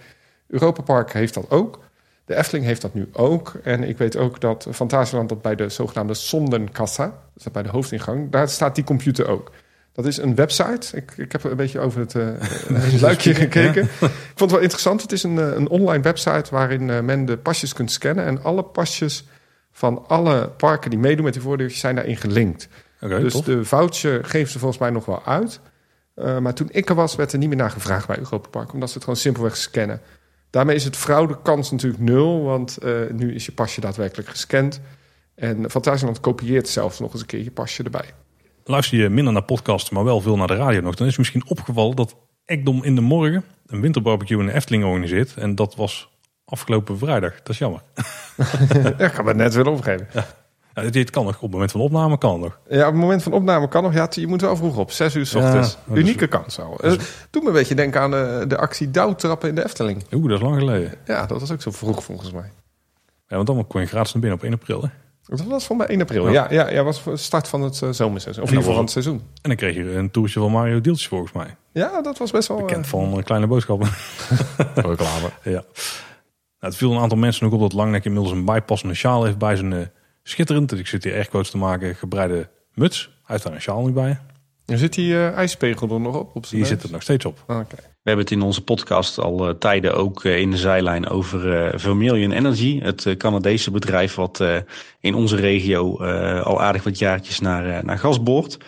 [0.48, 1.80] Europa Park heeft dat ook.
[2.24, 3.52] De Efteling heeft dat nu ook.
[3.62, 8.30] En ik weet ook dat Fantasieland dat bij de zogenaamde Sondenkassa, dus bij de hoofdingang,
[8.30, 9.50] daar staat die computer ook.
[9.94, 10.96] Dat is een website.
[10.96, 12.26] Ik, ik heb een beetje over het eh,
[12.92, 13.82] het luikje gekeken.
[13.82, 13.90] Ik
[14.34, 15.02] vond het wel interessant.
[15.02, 18.24] Het is een, eh, een online website waarin eh, men de pasjes kunt scannen.
[18.24, 19.24] En alle pasjes
[19.72, 22.68] van alle parken die meedoen met die voordeeltjes zijn daarin gelinkt.
[23.00, 23.44] Oké, dus tof.
[23.44, 25.60] de voucher geven ze volgens mij nog wel uit.
[26.16, 28.72] Uh, maar toen ik er was, werd er niet meer naar gevraagd bij Europa Park.
[28.72, 30.00] Omdat ze het gewoon simpelweg scannen.
[30.50, 32.42] Daarmee is het fraudekans natuurlijk nul.
[32.42, 34.80] Want uh, nu is je pasje daadwerkelijk gescand.
[35.34, 38.14] En Fantasieland kopieert zelfs nog eens een keer je pasje erbij.
[38.64, 40.94] Luister je minder naar podcasts, maar wel veel naar de radio nog...
[40.94, 43.44] dan is misschien opgevallen dat Ekdom in de morgen...
[43.66, 45.34] een winterbarbecue in de Efteling organiseert.
[45.36, 46.08] En dat was
[46.44, 47.34] afgelopen vrijdag.
[47.36, 47.80] Dat is jammer.
[48.98, 50.08] ik ga het net willen opgeven.
[50.12, 50.26] Ja.
[50.74, 51.34] Ja, het kan nog.
[51.34, 52.58] Op het moment van opname kan het nog.
[52.68, 53.92] Ja, op het moment van opname kan nog.
[53.92, 54.90] Ja, je moet wel vroeg op.
[54.90, 55.78] Zes uur s ochtends.
[55.88, 56.84] Ja, Unieke kans al.
[56.84, 56.92] Uh,
[57.30, 60.04] doe me een beetje denken aan de, de actie douwtrappen in de Efteling.
[60.12, 60.92] Oeh, dat is lang geleden.
[61.04, 62.52] Ja, dat was ook zo vroeg volgens mij.
[63.28, 64.82] Ja, want dan kon je gratis naar binnen op 1 april.
[64.82, 64.88] Hè?
[65.26, 66.28] Dat was mij 1 april.
[66.28, 68.42] Ja, ja, ja was voor start van het uh, zomerseizoen.
[68.42, 69.14] Of in ieder geval van het seizoen.
[69.14, 71.56] En dan kreeg je een toertje van Mario Deeltjes volgens mij.
[71.72, 72.56] Ja, dat was best wel...
[72.56, 73.88] Bekend van uh, kleine boodschappen.
[74.74, 75.30] Reclame.
[75.42, 75.50] ja.
[75.50, 75.62] Nou,
[76.58, 79.56] het viel een aantal mensen ook op dat Langnek inmiddels een bijpassende sjaal heeft bij
[79.56, 79.80] zijn uh,
[80.22, 80.68] schitterend.
[80.68, 81.94] Dus ik zit hier airquotes te maken.
[81.94, 83.02] Gebreide muts.
[83.04, 84.18] Hij heeft daar een sjaal nu bij.
[84.66, 86.36] En zit die uh, ijspegel er nog op?
[86.36, 87.44] op die zit er nog steeds op.
[87.46, 87.78] Oh, okay.
[87.78, 91.64] We hebben het in onze podcast al uh, tijden ook uh, in de zijlijn over
[91.64, 92.80] uh, Vermilion Energy.
[92.80, 94.44] Het Canadese bedrijf wat
[95.00, 95.98] in onze regio
[96.42, 98.58] al aardig wat jaartjes naar, naar gas boort.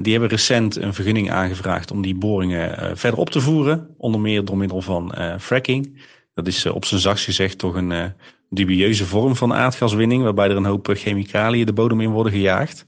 [0.00, 3.94] die hebben recent een vergunning aangevraagd om die boringen verder op te voeren.
[3.96, 6.00] Onder meer door middel van fracking.
[6.34, 8.12] Dat is op zijn zachtst gezegd toch een
[8.48, 10.22] dubieuze vorm van aardgaswinning.
[10.22, 12.86] Waarbij er een hoop chemicaliën de bodem in worden gejaagd.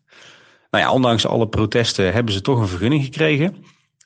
[0.75, 3.57] Nou ja, ondanks alle protesten hebben ze toch een vergunning gekregen.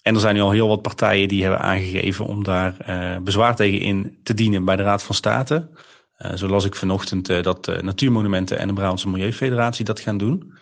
[0.02, 3.56] En er zijn nu al heel wat partijen die hebben aangegeven om daar uh, bezwaar
[3.56, 5.68] tegen in te dienen bij de Raad van State.
[6.18, 10.52] Uh, zo las ik vanochtend uh, dat Natuurmonumenten en de Brabantse Milieufederatie dat gaan doen.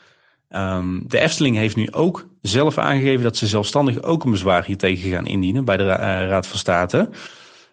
[0.51, 5.11] Um, de Efteling heeft nu ook zelf aangegeven dat ze zelfstandig ook een bezwaar hiertegen
[5.11, 7.09] gaan indienen bij de Ra Raad van State.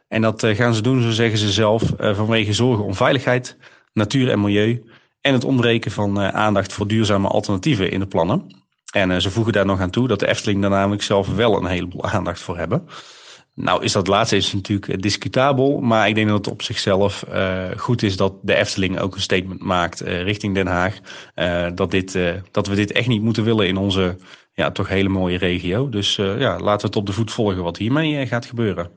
[0.08, 3.58] En dat gaan ze doen, zo zeggen ze zelf, vanwege zorgen om veiligheid,
[3.94, 4.84] natuur en milieu.
[5.24, 8.64] En het ontbreken van aandacht voor duurzame alternatieven in de plannen.
[8.91, 11.58] En uh, ze voegen daar nog aan toe dat de Efteling daar namelijk zelf wel
[11.58, 12.88] een heleboel aandacht voor hebben.
[13.56, 17.26] Nou is dat laatste is natuurlijk discutabel, maar ik denk dat het op zichzelf
[17.78, 21.00] goed is dat de Efteling ook een statement maakt richting Den Haag.
[21.76, 22.20] dat, dit,
[22.52, 24.16] dat we dit echt niet moeten willen in onze
[24.54, 25.90] ja, toch hele mooie regio.
[25.90, 28.90] Dus ja, laten we het op de voet volgen wat hiermee gaat gebeuren.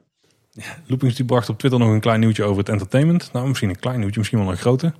[0.50, 3.30] Ja, Loopings die bracht op Twitter nog een klein nieuwtje over het entertainment.
[3.32, 4.92] Nou, misschien een klein nieuwtje, misschien wel een grote.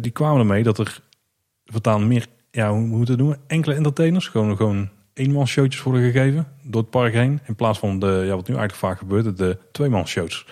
[0.00, 1.00] Die kwamen ermee dat er
[1.64, 3.44] voortaan meer ja, hoe moeten we het doen?
[3.46, 7.40] Enkele entertainers, gewoon, gewoon eenmansshowtjes worden gegeven door het park heen.
[7.46, 10.44] In plaats van de, ja, wat nu eigenlijk vaak gebeurt, de tweemansshows.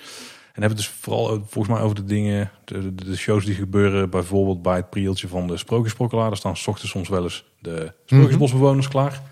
[0.52, 3.54] En hebben het dus vooral volgens mij over de dingen, de, de, de, shows die
[3.54, 6.28] gebeuren bijvoorbeeld bij het prieltje van de sprookjesprokkelaar.
[6.28, 9.08] Daar staan s ochtends soms wel eens de sprookjesbosbewoners mm -hmm.
[9.08, 9.22] klaar.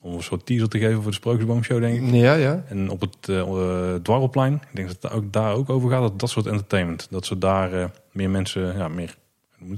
[0.00, 2.14] Om een soort teaser te geven voor de sprookjesboomshow, denk ik.
[2.14, 2.64] Ja, ja.
[2.68, 6.20] En op het uh, dwarrelplein, ik denk dat het ook daar ook over gaat, dat
[6.20, 7.06] dat soort entertainment.
[7.10, 9.16] Dat ze daar uh, meer mensen, ja, meer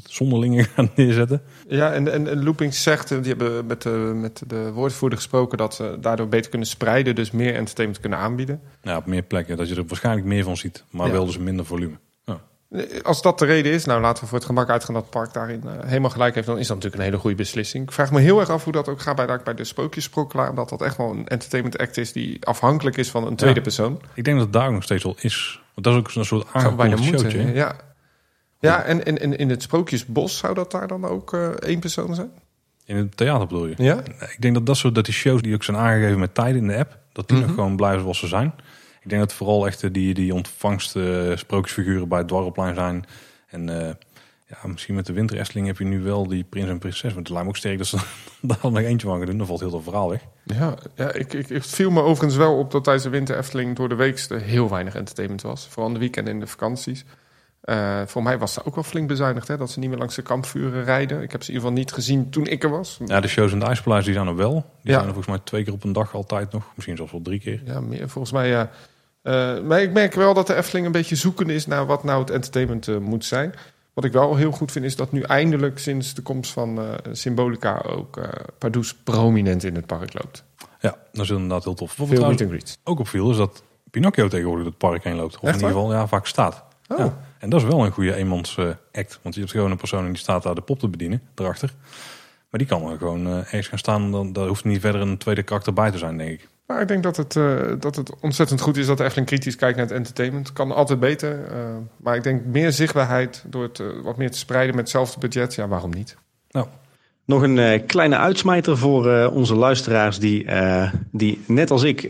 [0.04, 1.42] zonderlingen gaan neerzetten.
[1.68, 5.58] Ja, en, en, en Loopings zegt, die hebben met de, met de woordvoerder gesproken...
[5.58, 8.60] dat ze daardoor beter kunnen spreiden, dus meer entertainment kunnen aanbieden.
[8.82, 11.12] Ja, op meer plekken, dat je er waarschijnlijk meer van ziet, maar ja.
[11.12, 11.98] wel dus minder volume.
[12.24, 12.40] Ja.
[13.02, 15.32] Als dat de reden is, nou laten we voor het gemak uitgaan dat het park
[15.32, 16.46] daarin uh, helemaal gelijk heeft...
[16.46, 17.84] dan is dat natuurlijk een hele goede beslissing.
[17.84, 20.54] Ik vraag me heel erg af hoe dat ook gaat bij, bij de Sprookjesprokkelaar...
[20.54, 23.62] dat dat echt wel een entertainment act is die afhankelijk is van een tweede ja.
[23.62, 24.00] persoon.
[24.14, 25.62] Ik denk dat het daar nog steeds wel is.
[25.74, 27.36] Want dat is ook een soort aangekondigd showtje.
[27.36, 27.76] Moeten, ja.
[28.60, 32.14] Ja, en, en, en in het Sprookjesbos zou dat daar dan ook uh, één persoon
[32.14, 32.30] zijn?
[32.84, 33.74] In het theater bedoel je?
[33.76, 33.98] Ja.
[34.04, 36.66] Ik denk dat dat soort dat die shows die ook zijn aangegeven met tijden in
[36.66, 37.52] de app, dat die mm -hmm.
[37.52, 38.52] nog gewoon blijven zoals ze zijn.
[39.02, 43.04] Ik denk dat vooral echt die, die ontvangst uh, sprookjesfiguren bij het dwarrelplein zijn.
[43.46, 43.90] En uh,
[44.46, 47.14] Ja, misschien met de winter Efteling heb je nu wel die prins en prinses.
[47.14, 47.96] Want het lijkt me ook sterk dat ze
[48.40, 49.38] daar nog eentje van gaan doen.
[49.38, 50.20] Dan valt heel veel verhaal weg.
[50.44, 53.76] Ja, ja ik, ik, het viel me overigens wel op dat tijdens de winter Efteling
[53.76, 55.66] door de week er heel weinig entertainment was.
[55.66, 57.04] Vooral in de weekend en in de vakanties.
[57.64, 60.14] Uh, voor mij was dat ook wel flink bezuinigd, hè, dat ze niet meer langs
[60.14, 61.22] de kampvuren rijden.
[61.22, 62.98] Ik heb ze in ieder geval niet gezien toen ik er was.
[63.04, 64.52] Ja, de shows in de IJspaleis die zijn er wel.
[64.82, 66.64] Die zijn er volgens mij twee keer op een dag altijd nog.
[66.74, 67.62] Misschien zelfs wel drie keer.
[67.64, 68.70] Ja, meer, volgens mij ja.
[69.22, 72.20] Uh, maar ik merk wel dat de Efteling een beetje zoekende is naar wat nou
[72.20, 73.54] het entertainment uh, moet zijn.
[73.94, 76.80] Wat ik wel heel goed vind is dat nu eindelijk sinds de komst van
[77.12, 78.24] Symbolica ook uh,
[78.58, 80.44] Pardoes prominent in het park loopt.
[80.80, 81.92] Ja, dat is inderdaad heel tof.
[81.92, 82.78] Veel meet and greets.
[82.84, 85.34] Ook opviel is dat Pinocchio tegenwoordig het park heen loopt.
[85.34, 86.64] Of in ieder geval ja, vaak staat.
[86.88, 86.98] Oh.
[86.98, 87.18] Ja.
[87.40, 89.18] En dat is wel een goede eenmans uh, act.
[89.22, 91.74] Want je hebt gewoon een persoon die staat daar de pop te bedienen, erachter.
[92.50, 94.10] Maar die kan er gewoon uh, ergens gaan staan.
[94.10, 96.48] Dan, daar hoeft niet verder een tweede karakter bij te zijn, denk ik.
[96.66, 99.56] Maar ik denk dat het, uh, dat het ontzettend goed is dat de Efteling kritisch
[99.56, 100.52] kijkt naar het entertainment.
[100.52, 101.38] Kan altijd beter.
[101.96, 105.54] maar ik denk meer zichtbaarheid door het wat meer te spreiden met hetzelfde budget.
[105.54, 106.16] Ja, waarom niet?
[106.50, 106.66] Nou.
[107.30, 112.08] Nog een uh, kleine uitsmijter voor uh, onze luisteraars die, uh, die net als ik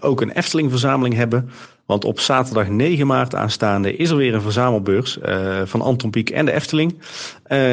[0.00, 1.50] ook een Efteling-verzameling hebben.
[1.86, 5.18] Want op zaterdag 9 maart aanstaande is er weer een verzamelbeurs
[5.64, 6.98] van Anton Pieck en de Efteling.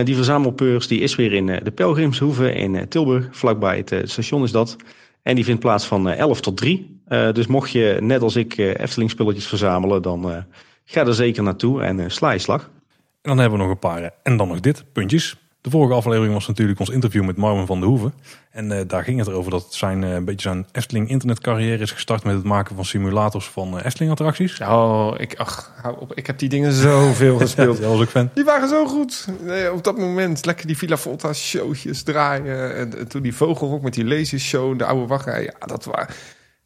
[0.03, 4.75] die verzamelbeurs die is weer in de Pelgrimshoeve in Tilburg, vlakbij het station is dat.
[5.23, 7.01] En die vindt plaats van 11 tot 3.
[7.07, 10.45] dus mocht je net als ik Efteling-spulletjes verzamelen, dan
[10.85, 12.61] ga er zeker naartoe en sla je slag.
[12.61, 15.44] En dan hebben we nog een paar en dan nog dit, puntjes.
[15.65, 18.13] De vorige aflevering was natuurlijk ons interview met Marvin van de Hoeven.
[18.51, 21.91] En uh, daar ging het erover dat zijn uh, een beetje zijn Efteling internetcarrière is
[21.91, 24.61] gestart met het maken van simulators van uh, Efteling attracties.
[24.61, 26.13] Oh, ik, ach, hou op.
[26.13, 27.77] Ik heb die dingen zoveel gespeeld.
[27.77, 28.29] ja, was ook fan.
[28.33, 29.27] Die waren zo goed.
[29.41, 32.75] Nee, op dat moment lekker die Villa Volta showtjes draaien.
[32.75, 35.43] En, en toen die Vogelrok met die lasershow, de oude wachtrij.
[35.43, 36.07] Ja, dat waren...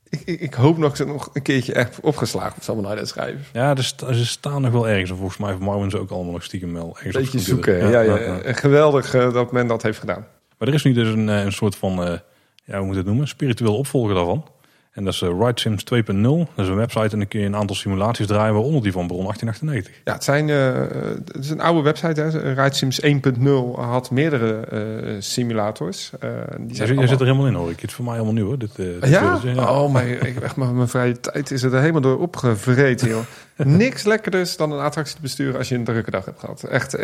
[0.09, 3.07] Ik, ik, ik, hoop nog ze nog een keertje echt opgeslagen of allemaal naar dat
[3.07, 3.45] schrijven.
[3.53, 3.83] Ja, er
[4.15, 5.09] ze staan nog wel ergens.
[5.09, 7.77] En volgens mij Marvin ze ook allemaal nog stiekem wel ergens Beetje zoeken.
[7.77, 8.53] Ja, ja, ja, ja.
[8.53, 10.27] Geweldig uh, dat men dat heeft gedaan.
[10.57, 12.17] Maar er is nu dus een, een soort van, uh,
[12.65, 14.45] ja, hoe moet het noemen, spiritueel opvolger daarvan.
[14.89, 16.21] En dat is uh, RideSims 2.0.
[16.55, 19.07] Dat is een website en dan kun je een aantal simulaties draaien, waaronder die van
[19.07, 20.01] Bron 1898.
[20.03, 22.21] Ja, het, zijn, uh, het is een oude website.
[22.21, 22.53] Hè.
[22.53, 26.11] RideSims 1.0 had meerdere uh, simulators.
[26.23, 26.29] Uh,
[26.59, 27.07] die zijn allemaal...
[27.07, 27.69] zit er helemaal in hoor.
[27.69, 28.57] Ik het voor mij helemaal nieuw hoor.
[28.57, 29.39] Dit, dit ja?
[29.43, 29.81] ja?
[29.81, 33.23] Oh, maar ik, echt, mijn vrije tijd is er helemaal door opgevreten joh.
[33.57, 36.63] Niks lekkerder dan een attractie te besturen als je een drukke dag hebt gehad.
[36.63, 36.97] Echt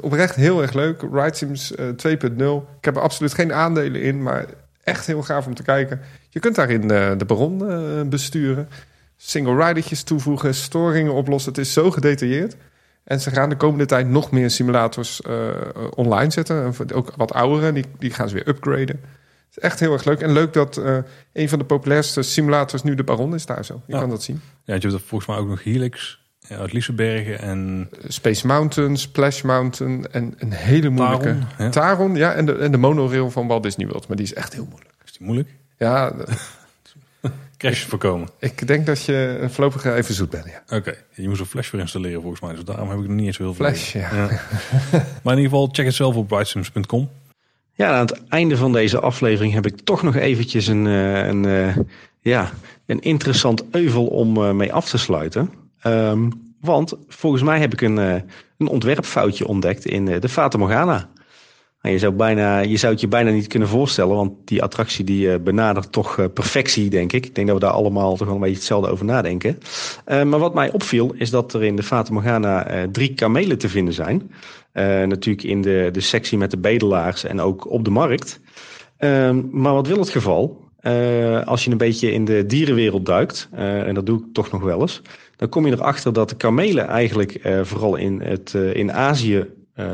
[0.00, 1.04] oprecht heel erg leuk.
[1.12, 1.78] RideSims 2.0.
[2.78, 4.46] Ik heb er absoluut geen aandelen in, maar
[4.84, 6.00] echt heel gaaf om te kijken.
[6.34, 8.68] Je kunt daarin uh, de baron uh, besturen.
[9.16, 11.52] Single ridertjes toevoegen, storingen oplossen.
[11.52, 12.56] Het is zo gedetailleerd.
[13.04, 15.50] En ze gaan de komende tijd nog meer simulators uh,
[15.94, 16.74] online zetten.
[16.94, 19.00] Ook wat oudere, die, die gaan ze weer upgraden.
[19.46, 20.20] Het is echt heel erg leuk.
[20.20, 20.80] En leuk dat
[21.32, 23.82] een van de populairste simulators nu de baron is daar zo.
[23.86, 24.00] Je ja.
[24.00, 24.40] kan dat zien.
[24.64, 27.90] Ja, je hebt volgens mij ook nog Helix ja, uit Lisebergen en...
[28.08, 31.24] Space Mountain, Splash Mountain en een hele moeilijke...
[31.24, 34.08] Taron, ja, Taron, ja en, de, en de monorail van Walt Disney World.
[34.08, 34.94] Maar die is echt heel moeilijk.
[35.04, 35.48] Is die moeilijk?
[35.78, 36.12] Ja.
[37.56, 38.28] Crash voorkomen.
[38.38, 40.62] Ik denk dat je voorlopig even zoet bent, ja.
[40.64, 40.96] Oké, okay.
[41.14, 42.54] je moest een Flash voor installeren volgens mij.
[42.54, 44.14] Dus daarom heb ik er niet eens heel veel Flash, ja.
[44.14, 44.26] ja.
[45.22, 47.10] maar in ieder geval, check het zelf op brightsums.com.
[47.74, 51.88] Ja, aan het einde van deze aflevering heb ik toch nog eventjes een, een, een
[52.20, 52.50] ja,
[52.86, 55.52] een interessant euvel om mee af te sluiten.
[55.86, 61.08] Um, want volgens mij heb ik een, een ontwerpfoutje ontdekt in de Fata Morgana.
[61.90, 65.26] Je, zou bijna, je zou het je bijna niet kunnen voorstellen, want die attractie die
[65.26, 67.26] uh, benadert toch perfectie, denk ik.
[67.26, 69.58] Ik denk dat we daar allemaal toch wel een beetje hetzelfde over nadenken.
[70.06, 73.94] maar wat mij opviel, is dat er in de Fata Morgana drie kamelen te vinden
[73.94, 74.30] zijn.
[75.08, 78.40] natuurlijk in de, de sectie met de bedelaars en ook op de markt.
[78.96, 80.62] Ehm, maar wat wil het geval?
[81.44, 84.80] als je een beetje in de dierenwereld duikt, en dat doe ik toch nog wel
[84.80, 85.02] eens
[85.36, 89.46] dan kom je erachter dat de kamelen eigenlijk vooral in, het, in Azië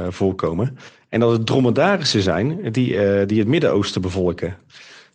[0.08, 0.76] voorkomen.
[1.11, 4.57] En dat het dromedarissen zijn die, die het Midden-Oosten bevolken.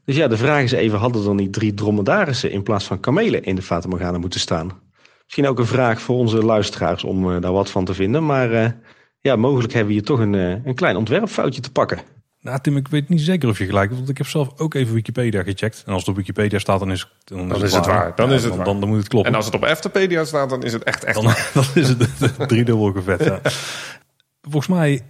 [0.06, 3.44] Dus ja, de vraag is even, hadden er niet drie dromedarissen in plaats van kamelen
[3.44, 4.72] in de Fata Morgana moeten staan?
[5.24, 8.26] Misschien ook een vraag voor onze luisteraars om daar wat van te vinden.
[8.26, 8.78] Maar
[9.20, 12.00] ja, mogelijk hebben we hier toch een, een klein ontwerpfoutje te pakken.
[12.46, 14.74] Nou Tim, ik weet niet zeker of je gelijk hebt, want ik heb zelf ook
[14.74, 15.84] even Wikipedia gecheckt.
[15.86, 18.16] En als het op Wikipedia staat, dan is, dan is, het, het waar.
[18.16, 18.66] Dan, is het dan, waar.
[18.66, 19.32] Dan, dan, moet het kloppen.
[19.32, 21.24] En als het op Eftepedia staat, dan is het echt echt Dan,
[21.54, 22.10] dan is het
[22.50, 23.40] driedubbel gevet, ja.
[24.52, 25.02] Volgens mij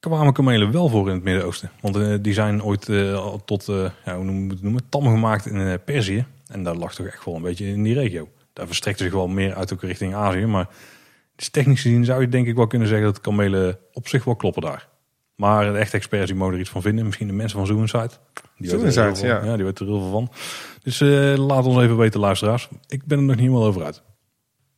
[0.00, 1.70] kwamen kamelen wel voor in het Midden-Oosten.
[1.80, 5.46] Want uh, die zijn ooit uh, tot, uh, ja, hoe noemen het noemen, tam gemaakt
[5.46, 6.24] in Perzië.
[6.46, 8.28] En daar lag toch echt wel een beetje in die regio.
[8.52, 10.46] Daar verstrekte zich wel meer uit ook richting Azië.
[10.46, 10.68] Maar
[11.36, 14.36] dus technisch gezien zou je denk ik wel kunnen zeggen dat kamelen op zich wel
[14.36, 14.88] kloppen daar.
[15.34, 17.04] Maar de echte experts die mogen er iets van vinden.
[17.04, 18.10] Misschien de mensen van Zoomside.
[18.56, 19.44] Die Zoomside, ja.
[19.44, 19.56] ja.
[19.56, 20.30] Die weten er heel veel van.
[20.82, 21.00] Dus
[21.38, 22.68] laat ons even weten, luisteraars.
[22.88, 24.02] Ik ben er nog niet helemaal over uit.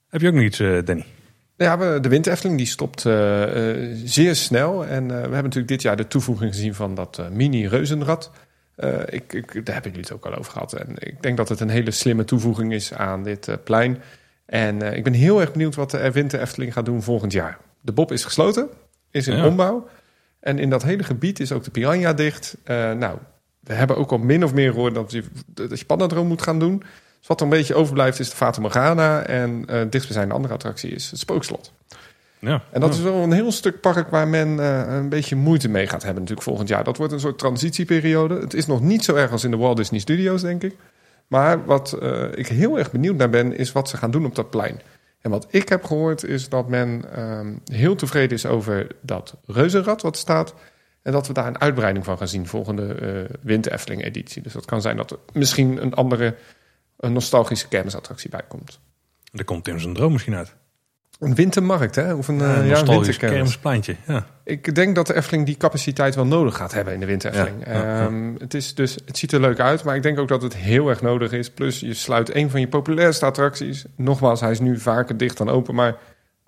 [0.08, 1.04] Heb je ook nog iets, Danny?
[1.62, 4.86] Ja, we, de Winter Efteling die stopt eh, eh, zeer snel.
[4.86, 8.30] En eh, we hebben natuurlijk dit jaar de toevoeging gezien van dat mini-reuzenrad.
[9.06, 10.72] ik, ik, daar hebben jullie het ook al over gehad.
[10.72, 13.98] En ik denk dat het een hele slimme toevoeging is aan dit plein.
[14.46, 17.58] En ik ben heel erg benieuwd wat de Winter Efteling gaat doen volgend jaar.
[17.80, 18.68] De Bob is gesloten,
[19.10, 19.88] is in ombouw.
[20.40, 22.56] En in dat hele gebied is ook de Piranha dicht.
[22.64, 23.18] nou,
[23.60, 25.24] we hebben ook al min of meer gehoord dat je
[25.54, 26.82] de Spannendroom moet gaan doen.
[27.20, 29.22] Dus wat er een beetje overblijft is de Fata Morgana.
[29.22, 31.72] En uh, dichtstbijzijnde andere attractie is het Spookslot.
[32.38, 35.68] Ja, en dat is wel een heel stuk park waar men uh, een beetje moeite
[35.68, 36.84] mee gaat hebben natuurlijk volgend jaar.
[36.84, 38.34] Dat wordt een soort transitieperiode.
[38.34, 40.76] Het is nog niet zo erg als in de Walt Disney Studios, denk ik.
[41.26, 44.34] Maar wat uh, ik heel erg benieuwd naar ben, is wat ze gaan doen op
[44.34, 44.80] dat plein.
[45.20, 50.02] En wat ik heb gehoord is dat men uh, heel tevreden is over dat reuzenrad
[50.02, 50.54] wat staat.
[51.02, 54.42] En dat we daar een uitbreiding van gaan zien volgende uh, Winter Efteling editie.
[54.42, 56.34] Dus dat kan zijn dat er misschien een andere
[57.00, 58.80] een nostalgische kermisattractie bij komt.
[59.32, 60.54] Er komt Tim zijn droom misschien uit.
[61.18, 62.14] Een wintermarkt, hè?
[62.14, 63.96] Of een, ja, uh, ja, kermispleintje.
[64.06, 64.26] Ja.
[64.44, 67.66] Ik denk dat de Efteling die capaciteit wel nodig gaat hebben in de winter Efteling.
[67.66, 70.42] Ja, um, het, is dus, het ziet er leuk uit, maar ik denk ook dat
[70.42, 71.50] het heel erg nodig is.
[71.50, 73.84] Plus, je sluit een van je populairste attracties.
[73.96, 75.96] Nogmaals, hij is nu vaker dicht dan open, maar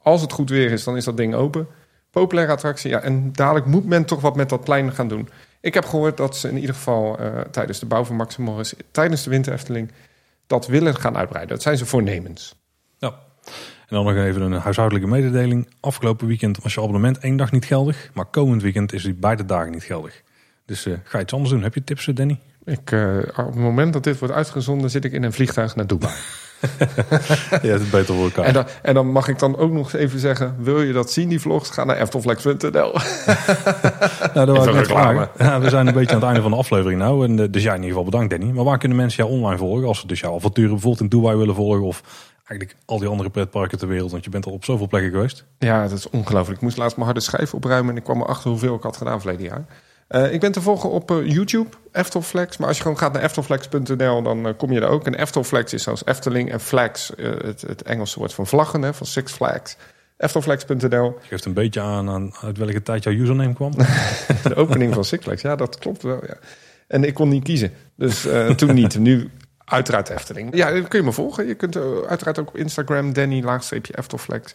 [0.02, 1.66] als het goed weer is, dan is dat ding open.
[2.10, 3.00] Populaire attractie, ja.
[3.00, 5.28] En dadelijk moet men toch wat met dat plein gaan doen.
[5.60, 9.22] Ik heb gehoord dat ze in ieder geval uh, tijdens de bouw van Maximus, tijdens
[9.22, 9.92] de winter Efteling
[10.46, 11.54] dat willen gaan uitbreiden.
[11.54, 12.54] Dat zijn ze voornemens.
[12.98, 13.08] Ja.
[13.92, 15.68] En dan nog even een huishoudelijke mededeling.
[15.80, 18.10] Afgelopen weekend was je abonnement één dag niet geldig.
[18.14, 20.22] Maar komend weekend is die beide dagen niet geldig.
[20.66, 21.62] Dus uh, ga iets anders doen.
[21.62, 22.40] Heb je tips, eh, Danny?
[22.64, 25.86] Ik, uh, op het moment dat dit wordt uitgezonden, zit ik in een vliegtuig naar
[25.86, 26.14] Dubai.
[27.62, 28.44] ja, het is beter voor elkaar.
[28.44, 31.28] En dan, en dan, mag ik dan ook nog even zeggen: wil je dat zien,
[31.28, 31.70] die vlogs?
[31.70, 32.70] Ga naar eftelflex.nl.
[34.34, 34.88] nou, dat net
[35.38, 37.24] Ja, we zijn een beetje aan het einde van de aflevering nou.
[37.24, 38.52] En, dus ja, in ieder geval bedankt, Danny.
[38.52, 39.86] Maar waar kunnen mensen jou online volgen?
[39.86, 42.02] Als ze dus jouw avonturen bijvoorbeeld in Dubai willen volgen of
[42.46, 44.10] eigenlijk al die andere pretparken ter wereld?
[44.10, 45.44] Want je bent al op zoveel plekken geweest.
[45.58, 46.56] Ja, dat is ongelooflijk.
[46.56, 49.20] Ik moest laatst mijn harde schijf opruimen en ik kwam erachter hoeveel ik had gedaan
[49.20, 49.64] verleden jaar.
[50.12, 52.56] Uh, ik ben te volgen op uh, YouTube, Eftelflex.
[52.56, 55.06] Maar als je gewoon gaat naar eftelflex.nl, dan uh, kom je er ook.
[55.06, 59.06] En Eftelflex is zoals Efteling en Flex, het, het, Engelse woord van vlaggen, hè, van
[59.06, 59.76] Six Flags.
[60.16, 61.16] Eftelflex.nl.
[61.20, 63.72] Geeft een beetje aan, aan uit welke tijd jouw username kwam.
[64.42, 66.20] de opening van Six Flags, ja, dat klopt wel.
[66.26, 66.36] Ja.
[66.88, 68.26] En ik kon niet kiezen, dus
[68.56, 68.98] toen niet.
[68.98, 69.30] Nu
[69.64, 70.56] uiteraard Efteling.
[70.56, 71.46] Ja, kun je me volgen.
[71.46, 71.76] Je kunt
[72.06, 74.54] uiteraard ook op Instagram, Danny, laagstreepje Eftelflex.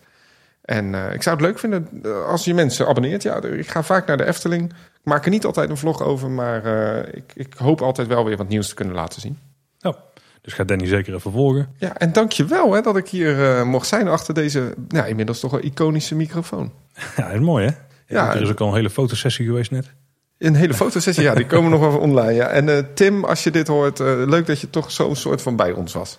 [0.67, 3.23] En uh, ik zou het leuk vinden als je mensen abonneert.
[3.23, 4.73] Ja, ik ga vaak naar de Efteling
[5.07, 8.37] maak er niet altijd een vlog over, maar uh, ik, ik, hoop altijd wel weer
[8.37, 9.39] wat nieuws te kunnen laten zien.
[9.77, 9.95] Ja,
[10.41, 11.69] dus ga Danny zeker even volgen.
[11.77, 15.51] Ja, en dankjewel hè, dat ik hier uh, mocht zijn achter deze ja, inmiddels toch
[15.51, 16.71] wel iconische microfoon.
[17.17, 17.71] Ja, dat is mooi hè?
[18.15, 19.93] Ja, er is ook al een hele fotosessie geweest net.
[20.37, 22.33] Een hele fotosessie, ja, die komen nog wel online.
[22.33, 22.47] Ja.
[22.47, 25.71] En uh, Tim, als je dit hoort, leuk dat je toch zo'n soort van bij
[25.71, 26.17] ons was.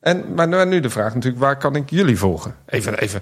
[0.00, 2.54] En, maar nu de vraag natuurlijk, waar kan ik jullie volgen?
[2.66, 3.20] Even, even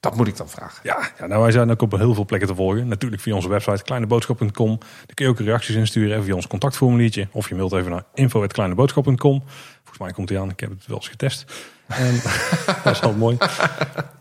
[0.00, 0.80] dat moet ik dan vragen.
[0.82, 2.88] Ja, ja nou wij zijn ook op heel veel plekken te volgen.
[2.88, 4.78] Natuurlijk via onze website kleineboodschap.com.
[4.78, 7.28] Daar kun je ook reacties insturen via ons contactformuliertje.
[7.32, 9.42] Of je mailt even naar info.kleineboodschap.com.
[9.76, 10.50] Volgens mij komt hij aan.
[10.50, 11.44] Ik heb het wel eens getest.
[11.86, 12.14] En,
[12.84, 13.36] dat is wel mooi.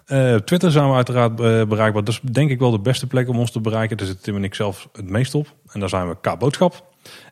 [0.07, 2.03] Uh, Twitter zijn we uiteraard uh, bereikbaar.
[2.03, 3.97] Dat is denk ik wel de beste plek om ons te bereiken.
[3.97, 5.53] Daar zit Tim en ik zelf het meest op.
[5.71, 6.83] En daar zijn we K-boodschap.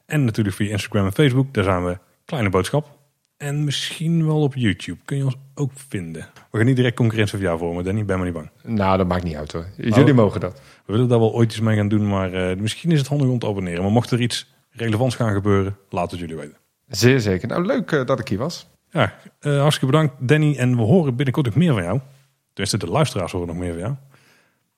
[0.06, 1.54] En natuurlijk via Instagram en Facebook.
[1.54, 3.03] Daar zijn we Kleine Boodschap.
[3.44, 5.00] En misschien wel op YouTube.
[5.06, 6.28] Kun je ons ook vinden.
[6.52, 8.06] We gaan niet direct concurrentie voor jou vormen, Danny.
[8.06, 8.50] Ben maar niet bang.
[8.64, 9.66] Nou, dat maakt niet uit hoor.
[9.78, 10.16] Jullie oh.
[10.16, 10.62] mogen dat.
[10.86, 12.08] We willen daar wel ooit iets mee gaan doen.
[12.08, 13.82] Maar uh, misschien is het handig om te abonneren.
[13.84, 16.58] Maar mocht er iets relevants gaan gebeuren, laat het jullie weten.
[16.88, 17.48] Zeer zeker.
[17.48, 18.68] Nou, leuk uh, dat ik hier was.
[18.90, 20.56] Ja, uh, hartstikke bedankt Danny.
[20.58, 22.00] En we horen binnenkort ook meer van jou.
[22.54, 23.94] Tenminste, de luisteraars horen nog meer van jou.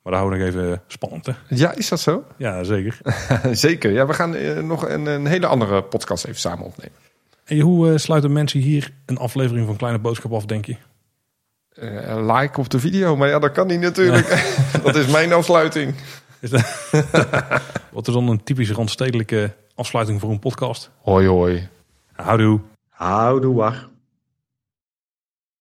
[0.02, 1.34] Maar daar houden we nog even spannend, hè?
[1.50, 2.24] Ja, is dat zo?
[2.38, 2.98] Ja, zeker.
[3.66, 3.92] zeker.
[3.92, 7.05] Ja, we gaan nog een, een hele andere podcast even samen opnemen.
[7.46, 10.76] En hoe uh, sluiten mensen hier een aflevering van Kleine Boodschap af, denk je?
[11.80, 14.28] Uh, like op de video, maar ja, dat kan niet natuurlijk.
[14.84, 15.96] dat is mijn afsluiting.
[16.40, 16.92] Is dat...
[17.92, 20.90] Wat is dan een typische randstedelijke afsluiting voor een podcast?
[21.02, 21.68] Hoi hoi.
[22.12, 22.60] Houdoe.
[22.90, 23.88] Houdoe, wacht.